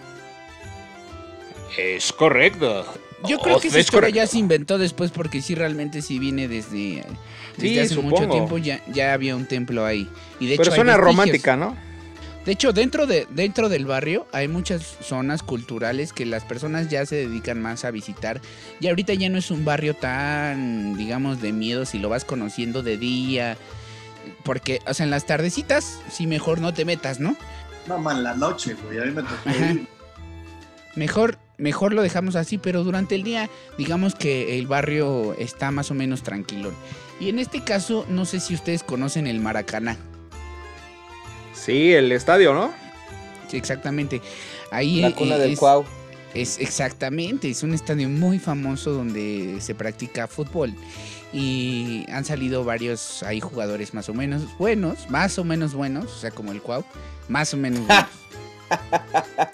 Es 1.77 2.13
correcto. 2.13 2.85
Yo 3.29 3.39
creo 3.39 3.57
Oh, 3.57 3.61
que 3.61 3.69
esa 3.69 3.79
es 3.79 3.85
historia 3.85 4.09
correcto. 4.09 4.17
ya 4.17 4.27
se 4.27 4.39
inventó 4.39 4.79
después 4.79 5.11
porque 5.11 5.43
sí 5.43 5.55
realmente 5.55 6.01
sí 6.01 6.19
viene 6.19 6.49
desde, 6.49 7.05
desde 7.57 7.69
Sí, 7.69 7.79
hace 7.79 7.97
mucho 7.97 8.17
supongo. 8.17 8.33
tiempo 8.33 8.59
ya, 8.59 8.83
ya 8.93 9.13
había 9.13 9.37
un 9.37 9.47
templo 9.47 9.85
ahí. 9.85 10.09
Y 10.39 10.47
de 10.47 10.57
pero 10.57 10.69
hecho 10.71 10.75
suena 10.77 10.97
romántica, 10.97 11.57
¿no? 11.57 11.77
De 12.45 12.53
hecho, 12.53 12.73
dentro, 12.73 13.07
de, 13.07 13.27
dentro 13.31 13.69
del 13.69 13.85
barrio 13.85 14.27
hay 14.33 14.49
muchas 14.49 14.83
zonas 15.03 15.43
culturales 15.43 16.13
que 16.13 16.25
las 16.25 16.45
personas 16.45 16.89
ya 16.89 17.05
se 17.05 17.17
dedican 17.17 17.61
más 17.61 17.85
a 17.85 17.91
visitar. 17.91 18.41
Y 18.81 18.89
ahorita 18.89 19.13
ya 19.15 19.29
no 19.29 19.39
es 19.39 19.51
un 19.51 19.65
barrio 19.65 19.95
tan, 19.95 20.97
digamos, 20.97 21.43
de 21.43 21.53
miedo 21.53 21.85
si 21.85 21.99
lo 21.99 22.09
vas 22.09 22.25
conociendo 22.25 22.83
de 22.83 22.97
día. 22.97 23.59
Porque, 24.43 24.81
o 24.87 24.95
sea, 24.95 25.05
en 25.05 25.11
las 25.11 25.27
tardecitas, 25.27 26.01
sí 26.11 26.27
mejor 26.27 26.61
no 26.61 26.73
te 26.73 26.87
metas, 26.87 27.21
¿no? 27.21 27.37
Mamá, 27.87 28.13
en 28.13 28.23
la 28.23 28.35
noche, 28.35 28.75
güey. 28.85 28.99
A 28.99 29.05
mí 29.05 29.11
me 29.11 29.23
tocó. 29.23 29.87
Mejor, 30.97 31.39
mejor 31.57 31.93
lo 31.93 32.03
dejamos 32.03 32.37
así, 32.37 32.59
pero 32.59 32.83
durante 32.85 33.15
el 33.15 33.23
día, 33.23 33.49
digamos 33.79 34.15
que 34.15 34.59
el 34.59 34.67
barrio 34.67 35.35
está 35.35 35.71
más 35.71 35.91
o 35.91 35.95
menos 35.95 36.23
tranquilo. 36.23 36.73
Y 37.21 37.29
en 37.29 37.39
este 37.39 37.63
caso, 37.63 38.07
no 38.09 38.25
sé 38.25 38.41
si 38.41 38.55
ustedes 38.55 38.83
conocen 38.83 39.27
el 39.27 39.41
Maracaná. 39.41 39.97
Sí, 41.65 41.93
el 41.93 42.11
estadio, 42.13 42.55
¿no? 42.55 42.73
Sí, 43.49 43.57
exactamente. 43.57 44.21
Ahí 44.71 45.01
La 45.01 45.13
cuna 45.15 45.37
eh, 45.37 45.41
del 45.41 45.53
es- 45.53 45.59
Cuau. 45.59 45.85
Es 46.33 46.61
exactamente, 46.61 47.51
es 47.51 47.65
un 47.65 47.75
estadio 47.75 48.09
muy 48.09 48.39
famoso 48.39 48.93
donde 48.93 49.57
se 49.61 49.75
practica 49.75 50.29
fútbol 50.29 50.73
y 51.33 52.05
han 52.09 52.25
salido 52.25 52.63
varios 52.63 53.25
ahí 53.25 53.41
jugadores 53.41 53.95
más 53.95 54.09
o 54.09 54.15
menos 54.15 54.43
buenos, 54.57 55.11
más 55.11 55.41
o 55.41 55.45
menos 55.45 55.75
buenos, 55.75 56.05
o 56.05 56.19
sea, 56.21 56.31
como 56.31 56.53
el 56.53 56.63
Cuau, 56.63 56.85
más 57.29 57.53
o 57.53 57.57
menos 57.57 57.81
buenos. 57.89 58.07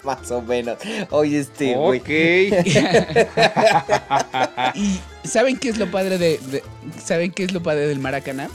Más 0.03 0.29
o 0.29 0.43
menos. 0.43 0.77
Oye, 1.09 1.39
este, 1.39 1.73
güey. 1.73 1.99
ok. 1.99 2.09
y 4.75 4.99
¿saben 5.27 5.57
qué 5.57 5.69
es 5.69 5.79
lo 5.79 5.89
padre 5.89 6.19
de, 6.19 6.37
de- 6.51 6.63
saben 7.03 7.31
qué 7.31 7.43
es 7.43 7.53
lo 7.53 7.63
padre 7.63 7.87
del 7.87 7.97
Maracaná? 7.99 8.49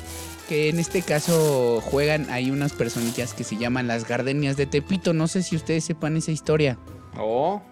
Que 0.52 0.68
en 0.68 0.78
este 0.78 1.00
caso 1.00 1.80
juegan 1.80 2.28
ahí 2.28 2.50
unas 2.50 2.74
personillas 2.74 3.32
que 3.32 3.42
se 3.42 3.56
llaman 3.56 3.86
las 3.86 4.06
Gardenias 4.06 4.58
de 4.58 4.66
Tepito, 4.66 5.14
no 5.14 5.26
sé 5.26 5.42
si 5.42 5.56
ustedes 5.56 5.82
sepan 5.82 6.14
esa 6.18 6.30
historia. 6.30 6.76
Oh. 7.18 7.62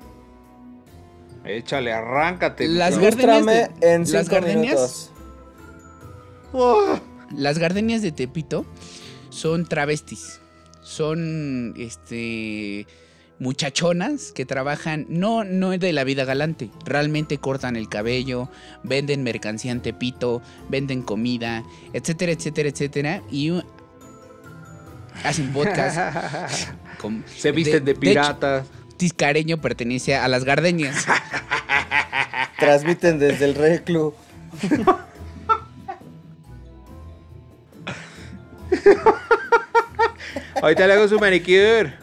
Échale, 1.45 1.93
arráncate. 1.93 2.67
Las 2.69 2.97
gardenias 2.99 3.45
de- 3.45 3.93
en 3.95 4.11
las 4.11 4.31
gardenias. 4.31 5.11
Oh. 6.55 6.99
Las 7.37 7.59
gardenias 7.59 8.01
de 8.01 8.13
Tepito 8.13 8.65
son 9.29 9.67
travestis. 9.67 10.41
Son 10.81 11.75
este 11.77 12.87
muchachonas 13.41 14.31
que 14.33 14.47
trabajan 14.47 15.07
no 15.09 15.43
no 15.43 15.71
de 15.71 15.93
la 15.93 16.05
vida 16.05 16.25
galante, 16.25 16.71
realmente 16.85 17.39
cortan 17.39 17.75
el 17.75 17.89
cabello, 17.89 18.49
venden 18.85 19.25
mercancía 19.25 19.73
en 19.73 19.81
Tepito, 19.81 20.43
venden 20.69 21.03
comida, 21.03 21.65
etcétera, 21.93 22.33
etcétera, 22.33 22.69
etcétera 22.69 23.23
y 23.31 23.51
hacen 25.25 25.53
podcast. 25.53 25.99
con- 27.01 27.25
Se 27.37 27.51
visten 27.51 27.85
de, 27.85 27.95
piratas. 27.95 28.67
Tiscareño 28.97 29.61
pertenece 29.61 30.15
a 30.15 30.29
las 30.29 30.45
gardenias. 30.45 31.07
Transmiten 32.59 33.19
desde 33.19 33.47
el 33.47 33.55
reclu. 33.55 34.15
Ahorita 40.63 40.87
le 40.87 40.93
hago 40.93 41.09
su 41.09 41.19
manicure. 41.19 42.00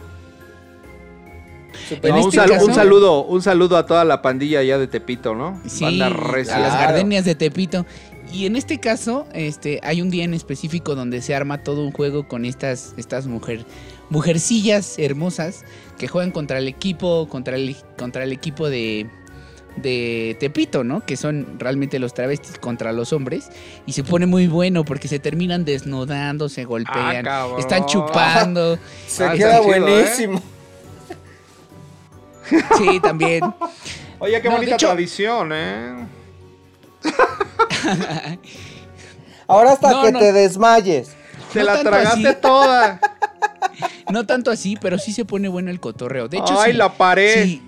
Super- 1.89 2.09
En 2.11 2.15
No, 2.17 2.25
un, 2.25 2.31
sal- 2.31 2.49
caso- 2.49 2.65
un 2.65 2.73
saludo, 2.73 3.23
un 3.25 3.41
saludo 3.41 3.77
a 3.77 3.85
toda 3.85 4.03
la 4.05 4.21
pandilla 4.21 4.59
allá 4.59 4.77
de 4.77 4.87
Tepito, 4.87 5.33
¿no? 5.35 5.61
Sí, 5.67 5.83
Banda 5.83 6.07
a 6.07 6.09
las 6.59 6.73
gardenias 6.73 7.25
de 7.25 7.35
Tepito. 7.35 7.85
Y 8.33 8.45
en 8.45 8.57
este 8.57 8.79
caso, 8.79 9.25
este, 9.33 9.79
hay 9.83 10.01
un 10.01 10.09
día 10.09 10.25
en 10.25 10.33
específico 10.33 10.95
donde 10.95 11.21
se 11.21 11.33
arma 11.33 11.63
todo 11.63 11.81
un 11.85 11.93
juego 11.93 12.27
con 12.27 12.43
estas, 12.43 12.93
estas 12.97 13.25
mujer, 13.25 13.65
mujercillas 14.09 14.99
hermosas 14.99 15.63
que 15.97 16.07
juegan 16.07 16.31
contra 16.31 16.57
el 16.57 16.67
equipo, 16.67 17.27
contra 17.29 17.55
el, 17.55 17.75
contra 17.97 18.23
el 18.25 18.33
equipo 18.33 18.69
de, 18.69 19.09
de 19.77 20.35
Tepito, 20.41 20.83
¿no? 20.83 21.01
Que 21.05 21.15
son 21.15 21.55
realmente 21.57 21.99
los 21.99 22.13
travestis 22.13 22.57
contra 22.59 22.91
los 22.91 23.13
hombres. 23.13 23.49
Y 23.85 23.93
se 23.93 24.03
pone 24.03 24.25
muy 24.25 24.47
bueno 24.47 24.83
porque 24.83 25.07
se 25.07 25.19
terminan 25.19 25.63
desnudando, 25.65 26.49
se 26.49 26.65
golpean, 26.65 27.25
Ah, 27.27 27.47
están 27.59 27.85
chupando. 27.85 28.77
Se 29.07 29.23
Ah, 29.23 29.33
queda 29.33 29.59
está 29.59 29.73
chido, 29.73 29.87
¿eh? 29.99 30.39
Sí, 32.77 32.99
también. 33.01 33.43
Oye, 34.19 34.41
qué 34.41 34.47
No, 34.49 34.55
bonita 34.55 34.75
hecho- 34.75 34.87
tradición, 34.87 35.51
¿eh? 35.53 36.07
Ahora 39.47 39.71
hasta 39.73 39.91
No, 39.91 40.01
que 40.03 40.11
no. 40.11 40.19
te 40.19 40.33
desmayes. 40.33 41.11
Te 41.53 41.59
No 41.59 41.65
la 41.65 41.73
tanto 41.75 41.89
tragaste 41.89 42.27
así. 42.27 42.37
toda. 42.41 42.99
No 44.09 44.25
tanto 44.25 44.49
así, 44.51 44.77
pero 44.79 44.97
sí 44.97 45.11
se 45.11 45.25
pone 45.25 45.49
bueno 45.49 45.69
el 45.69 45.79
cotorreo. 45.81 46.29
De 46.29 46.37
hecho, 46.37 46.59
Ay, 46.59 46.71
sí. 46.71 46.77
la 46.77 46.93
pared. 46.93 47.43
Si, 47.43 47.61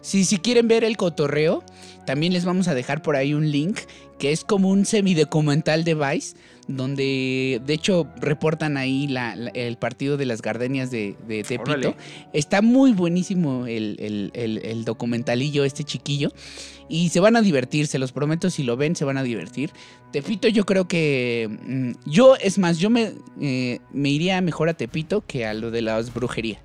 si, 0.00 0.24
si 0.24 0.38
quieren 0.38 0.66
ver 0.68 0.82
el 0.84 0.96
cotorreo, 0.96 1.62
también 2.06 2.32
les 2.32 2.44
vamos 2.46 2.66
a 2.68 2.74
dejar 2.74 3.02
por 3.02 3.14
ahí 3.14 3.34
un 3.34 3.50
link 3.50 3.80
que 4.18 4.32
es 4.32 4.44
como 4.44 4.68
un 4.70 4.84
semidocumental 4.86 5.84
de 5.84 5.94
Vice, 5.94 6.36
donde 6.68 7.60
de 7.64 7.74
hecho 7.74 8.08
reportan 8.20 8.76
ahí 8.76 9.06
la- 9.06 9.36
la- 9.36 9.50
el 9.50 9.76
partido 9.76 10.16
de 10.16 10.26
las 10.26 10.42
gardenias 10.42 10.90
de, 10.90 11.14
de 11.28 11.42
Tepito. 11.44 11.70
Órale. 11.72 11.96
Está 12.32 12.60
muy 12.62 12.92
buenísimo 12.92 13.66
el, 13.66 13.96
el- 14.00 14.30
el- 14.34 14.58
el 14.64 14.84
documentalillo, 14.84 15.64
este 15.64 15.84
chiquillo. 15.84 16.30
Y 16.88 17.08
se 17.08 17.18
van 17.20 17.36
a 17.36 17.42
divertir, 17.42 17.86
se 17.88 17.98
los 17.98 18.12
prometo, 18.12 18.48
si 18.50 18.62
lo 18.62 18.76
ven, 18.76 18.94
se 18.96 19.04
van 19.04 19.16
a 19.16 19.22
divertir. 19.22 19.70
Tepito, 20.12 20.48
yo 20.48 20.64
creo 20.64 20.86
que. 20.88 21.48
mm, 21.66 21.92
yo, 22.10 22.36
es 22.36 22.58
más, 22.58 22.78
yo 22.78 22.90
me, 22.90 23.12
eh, 23.40 23.80
me 23.92 24.08
iría 24.10 24.40
mejor 24.40 24.68
a 24.68 24.74
Tepito 24.74 25.22
que 25.26 25.46
a 25.46 25.54
lo 25.54 25.70
de 25.70 25.82
las 25.82 26.14
brujería. 26.14 26.58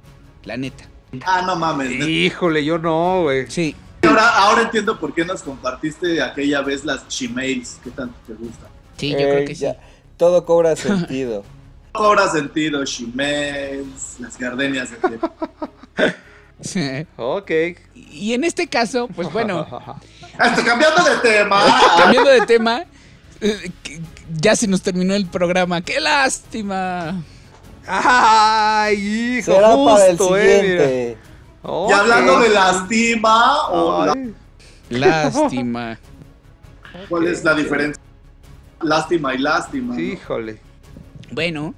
La 0.46 0.58
neta. 0.58 0.86
Ah, 1.26 1.44
no 1.46 1.56
mames. 1.56 2.08
Híjole, 2.08 2.64
yo 2.64 2.78
no, 2.78 3.24
güey. 3.24 3.46
Sí. 3.50 3.76
Ahora, 4.12 4.30
ahora 4.38 4.62
entiendo 4.64 5.00
por 5.00 5.14
qué 5.14 5.24
nos 5.26 5.42
compartiste 5.44 6.22
aquella 6.22 6.62
vez 6.62 6.84
las 6.86 7.02
Gmails. 7.20 7.80
¿Qué 7.84 7.90
tanto 7.92 8.16
te 8.28 8.34
gusta? 8.34 8.68
Sí, 8.98 9.12
yo 9.12 9.18
Eh, 9.18 9.30
creo 9.32 9.46
que 9.48 9.56
sí. 9.56 9.62
ya, 9.62 9.78
Todo 10.18 10.46
cobra 10.46 10.76
sentido. 10.76 11.44
Cobra 11.94 12.30
sentido, 12.30 12.80
Gmails, 12.86 14.16
las 14.20 14.38
gardenias 14.38 14.92
de 14.92 14.98
tiempo. 14.98 15.30
Ok. 17.18 17.52
Y 17.96 18.34
en 18.34 18.44
este 18.44 18.68
caso, 18.68 19.08
pues 19.16 19.30
bueno, 19.34 19.66
Estoy 20.44 20.64
cambiando 20.64 21.04
de 21.04 21.18
tema. 21.18 21.64
cambiando 21.98 22.30
de 22.30 22.42
tema, 22.46 22.84
eh, 23.42 23.72
ya 24.40 24.56
se 24.56 24.68
nos 24.68 24.82
terminó 24.82 25.16
el 25.16 25.26
programa. 25.26 25.82
¡Qué 25.82 26.00
lástima! 26.00 27.24
Ay, 27.88 29.38
hijo, 29.40 29.54
Será 29.54 29.70
para 29.76 30.06
el 30.06 30.18
justo, 30.18 30.38
eh, 30.38 31.18
mira. 31.64 31.88
Y 31.90 31.92
hablando 31.94 32.40
de 32.40 32.50
lastima, 32.50 33.68
o 33.70 34.06
la- 34.06 34.14
Ay. 34.14 34.34
Lástima. 34.90 35.98
¿cuál 37.10 37.28
es 37.28 37.44
la 37.44 37.54
diferencia? 37.56 38.02
Lástima 38.82 39.34
y 39.34 39.38
lástima. 39.38 39.94
¿no? 39.96 40.00
Híjole. 40.00 40.60
Bueno, 41.32 41.74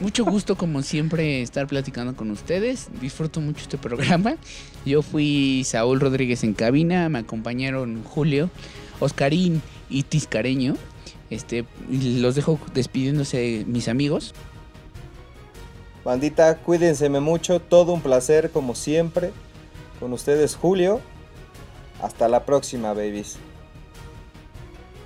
mucho 0.00 0.24
gusto 0.24 0.56
como 0.56 0.82
siempre 0.82 1.42
estar 1.42 1.66
platicando 1.66 2.16
con 2.16 2.30
ustedes. 2.30 2.88
Disfruto 3.00 3.40
mucho 3.40 3.60
este 3.62 3.78
programa. 3.78 4.34
Yo 4.84 5.02
fui 5.02 5.62
Saúl 5.64 6.00
Rodríguez 6.00 6.42
en 6.42 6.54
cabina, 6.54 7.08
me 7.08 7.20
acompañaron 7.20 8.02
Julio, 8.02 8.50
Oscarín 8.98 9.62
y 9.88 10.02
Tiscareño. 10.02 10.74
Este, 11.30 11.64
y 11.90 12.18
los 12.20 12.34
dejo 12.34 12.58
despidiéndose 12.74 13.64
mis 13.66 13.88
amigos. 13.88 14.34
Bandita, 16.04 16.58
cuídense 16.58 17.08
mucho. 17.08 17.60
Todo 17.60 17.92
un 17.92 18.02
placer, 18.02 18.50
como 18.50 18.74
siempre. 18.74 19.32
Con 20.00 20.12
ustedes, 20.12 20.56
Julio. 20.56 21.00
Hasta 22.02 22.28
la 22.28 22.44
próxima, 22.44 22.88
babies. 22.92 23.36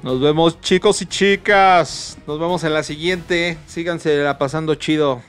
Nos 0.03 0.21
vemos, 0.21 0.61
chicos 0.61 1.03
y 1.03 1.07
chicas. 1.07 2.17
Nos 2.27 2.39
vemos 2.39 2.65
en 2.65 2.73
la 2.73 2.83
siguiente. 2.83 3.59
Síganse 3.67 4.17
la 4.19 4.39
pasando 4.39 4.75
chido. 4.75 5.23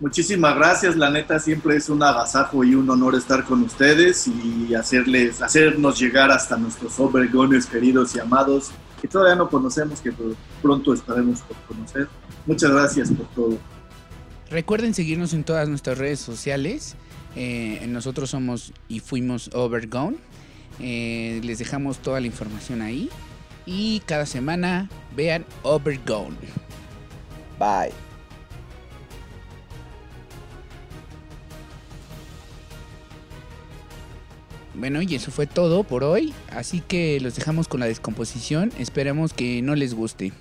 Muchísimas 0.00 0.54
gracias, 0.54 0.94
la 0.94 1.10
neta 1.10 1.40
siempre 1.40 1.74
es 1.74 1.88
un 1.88 2.00
agasajo 2.04 2.62
y 2.62 2.76
un 2.76 2.88
honor 2.88 3.16
estar 3.16 3.44
con 3.44 3.62
ustedes 3.62 4.28
y 4.28 4.72
hacerles, 4.76 5.42
hacernos 5.42 5.98
llegar 5.98 6.30
hasta 6.30 6.56
nuestros 6.56 7.00
overgones 7.00 7.66
queridos 7.66 8.14
y 8.14 8.20
amados 8.20 8.70
que 9.02 9.08
todavía 9.08 9.34
no 9.34 9.48
conocemos, 9.48 10.00
que 10.00 10.12
pr- 10.12 10.36
pronto 10.62 10.94
estaremos 10.94 11.40
por 11.40 11.56
conocer. 11.66 12.08
Muchas 12.46 12.70
gracias 12.70 13.10
por 13.10 13.26
todo. 13.30 13.58
Recuerden 14.50 14.94
seguirnos 14.94 15.34
en 15.34 15.44
todas 15.44 15.68
nuestras 15.68 15.98
redes 15.98 16.20
sociales. 16.20 16.94
Eh, 17.36 17.84
nosotros 17.88 18.30
somos 18.30 18.72
y 18.88 19.00
fuimos 19.00 19.50
Overgone. 19.52 20.16
Eh, 20.80 21.40
les 21.44 21.58
dejamos 21.58 21.98
toda 21.98 22.20
la 22.20 22.26
información 22.26 22.80
ahí. 22.80 23.10
Y 23.66 24.00
cada 24.06 24.24
semana 24.24 24.88
vean 25.14 25.44
Overgone. 25.62 26.36
Bye. 27.58 27.92
Bueno, 34.74 35.02
y 35.02 35.14
eso 35.14 35.30
fue 35.30 35.46
todo 35.46 35.82
por 35.82 36.04
hoy. 36.04 36.32
Así 36.50 36.80
que 36.80 37.20
los 37.20 37.34
dejamos 37.34 37.68
con 37.68 37.80
la 37.80 37.86
descomposición. 37.86 38.72
Esperemos 38.78 39.34
que 39.34 39.60
no 39.60 39.74
les 39.74 39.92
guste. 39.92 40.32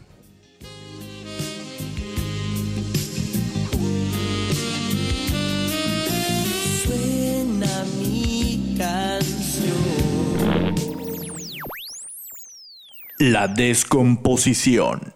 La 13.38 13.48
descomposición. 13.48 15.14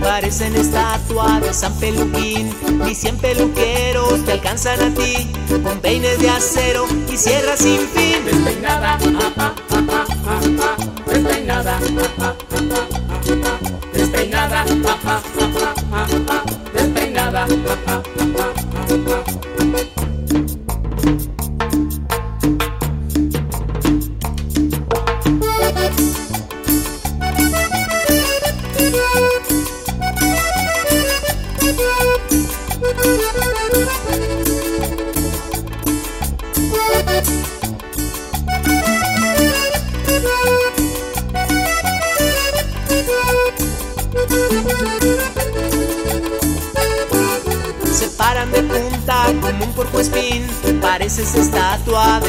Parecen 0.00 0.56
estatua 0.56 1.38
de 1.38 1.52
San 1.52 1.74
Peluquín 1.78 2.50
Ni 2.82 2.94
cien 2.94 3.18
peluqueros 3.18 4.24
te 4.24 4.32
alcanzan 4.32 4.80
a 4.80 4.94
ti 4.94 5.30
Con 5.62 5.80
peines 5.80 6.18
de 6.18 6.30
acero 6.30 6.86
y 7.12 7.16
sierras 7.18 7.58
sin 7.58 7.80
fin 7.88 8.24
Despeinada, 8.24 8.94
ah, 8.94 9.32
ah, 9.36 9.54
ah, 9.70 9.76
ah, 9.90 10.06
ah, 10.26 10.40
ah, 10.62 10.76
despeinada, 11.06 11.76
ah, 11.76 12.10
ah, 12.20 12.34
ah, 12.50 12.76
ah, 13.10 13.20
ah, 13.44 13.58
despeinada, 13.92 14.64
ah, 14.64 14.98
ah, 15.04 15.22
ah, 15.36 15.44
ah, 15.60 15.74
ah, 15.92 16.06
ah, 16.30 16.44
despeinada, 16.72 17.46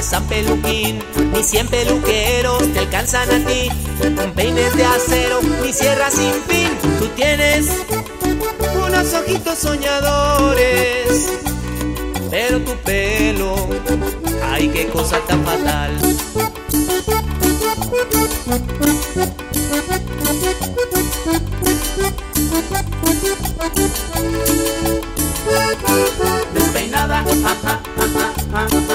San 0.05 0.23
Peluquín 0.27 0.99
Ni 1.33 1.43
cien 1.43 1.67
peluqueros 1.67 2.71
te 2.73 2.79
alcanzan 2.79 3.29
a 3.29 3.47
ti. 3.47 3.69
Con 4.15 4.31
peines 4.33 4.75
de 4.75 4.85
acero 4.85 5.39
ni 5.63 5.73
sierras 5.73 6.13
sin 6.13 6.33
fin. 6.47 6.69
Tú 6.99 7.07
tienes 7.15 7.67
unos 8.75 9.13
ojitos 9.13 9.59
soñadores 9.59 11.35
pero 12.35 12.59
tu 12.59 12.75
pelo, 12.83 13.55
ay, 14.43 14.67
qué 14.67 14.87
cosa 14.87 15.19
tan 15.21 15.41
fatal. 15.45 15.91
Despeinada, 26.53 27.23
ja, 27.23 27.55
ja, 27.63 27.81
ja, 28.87 28.94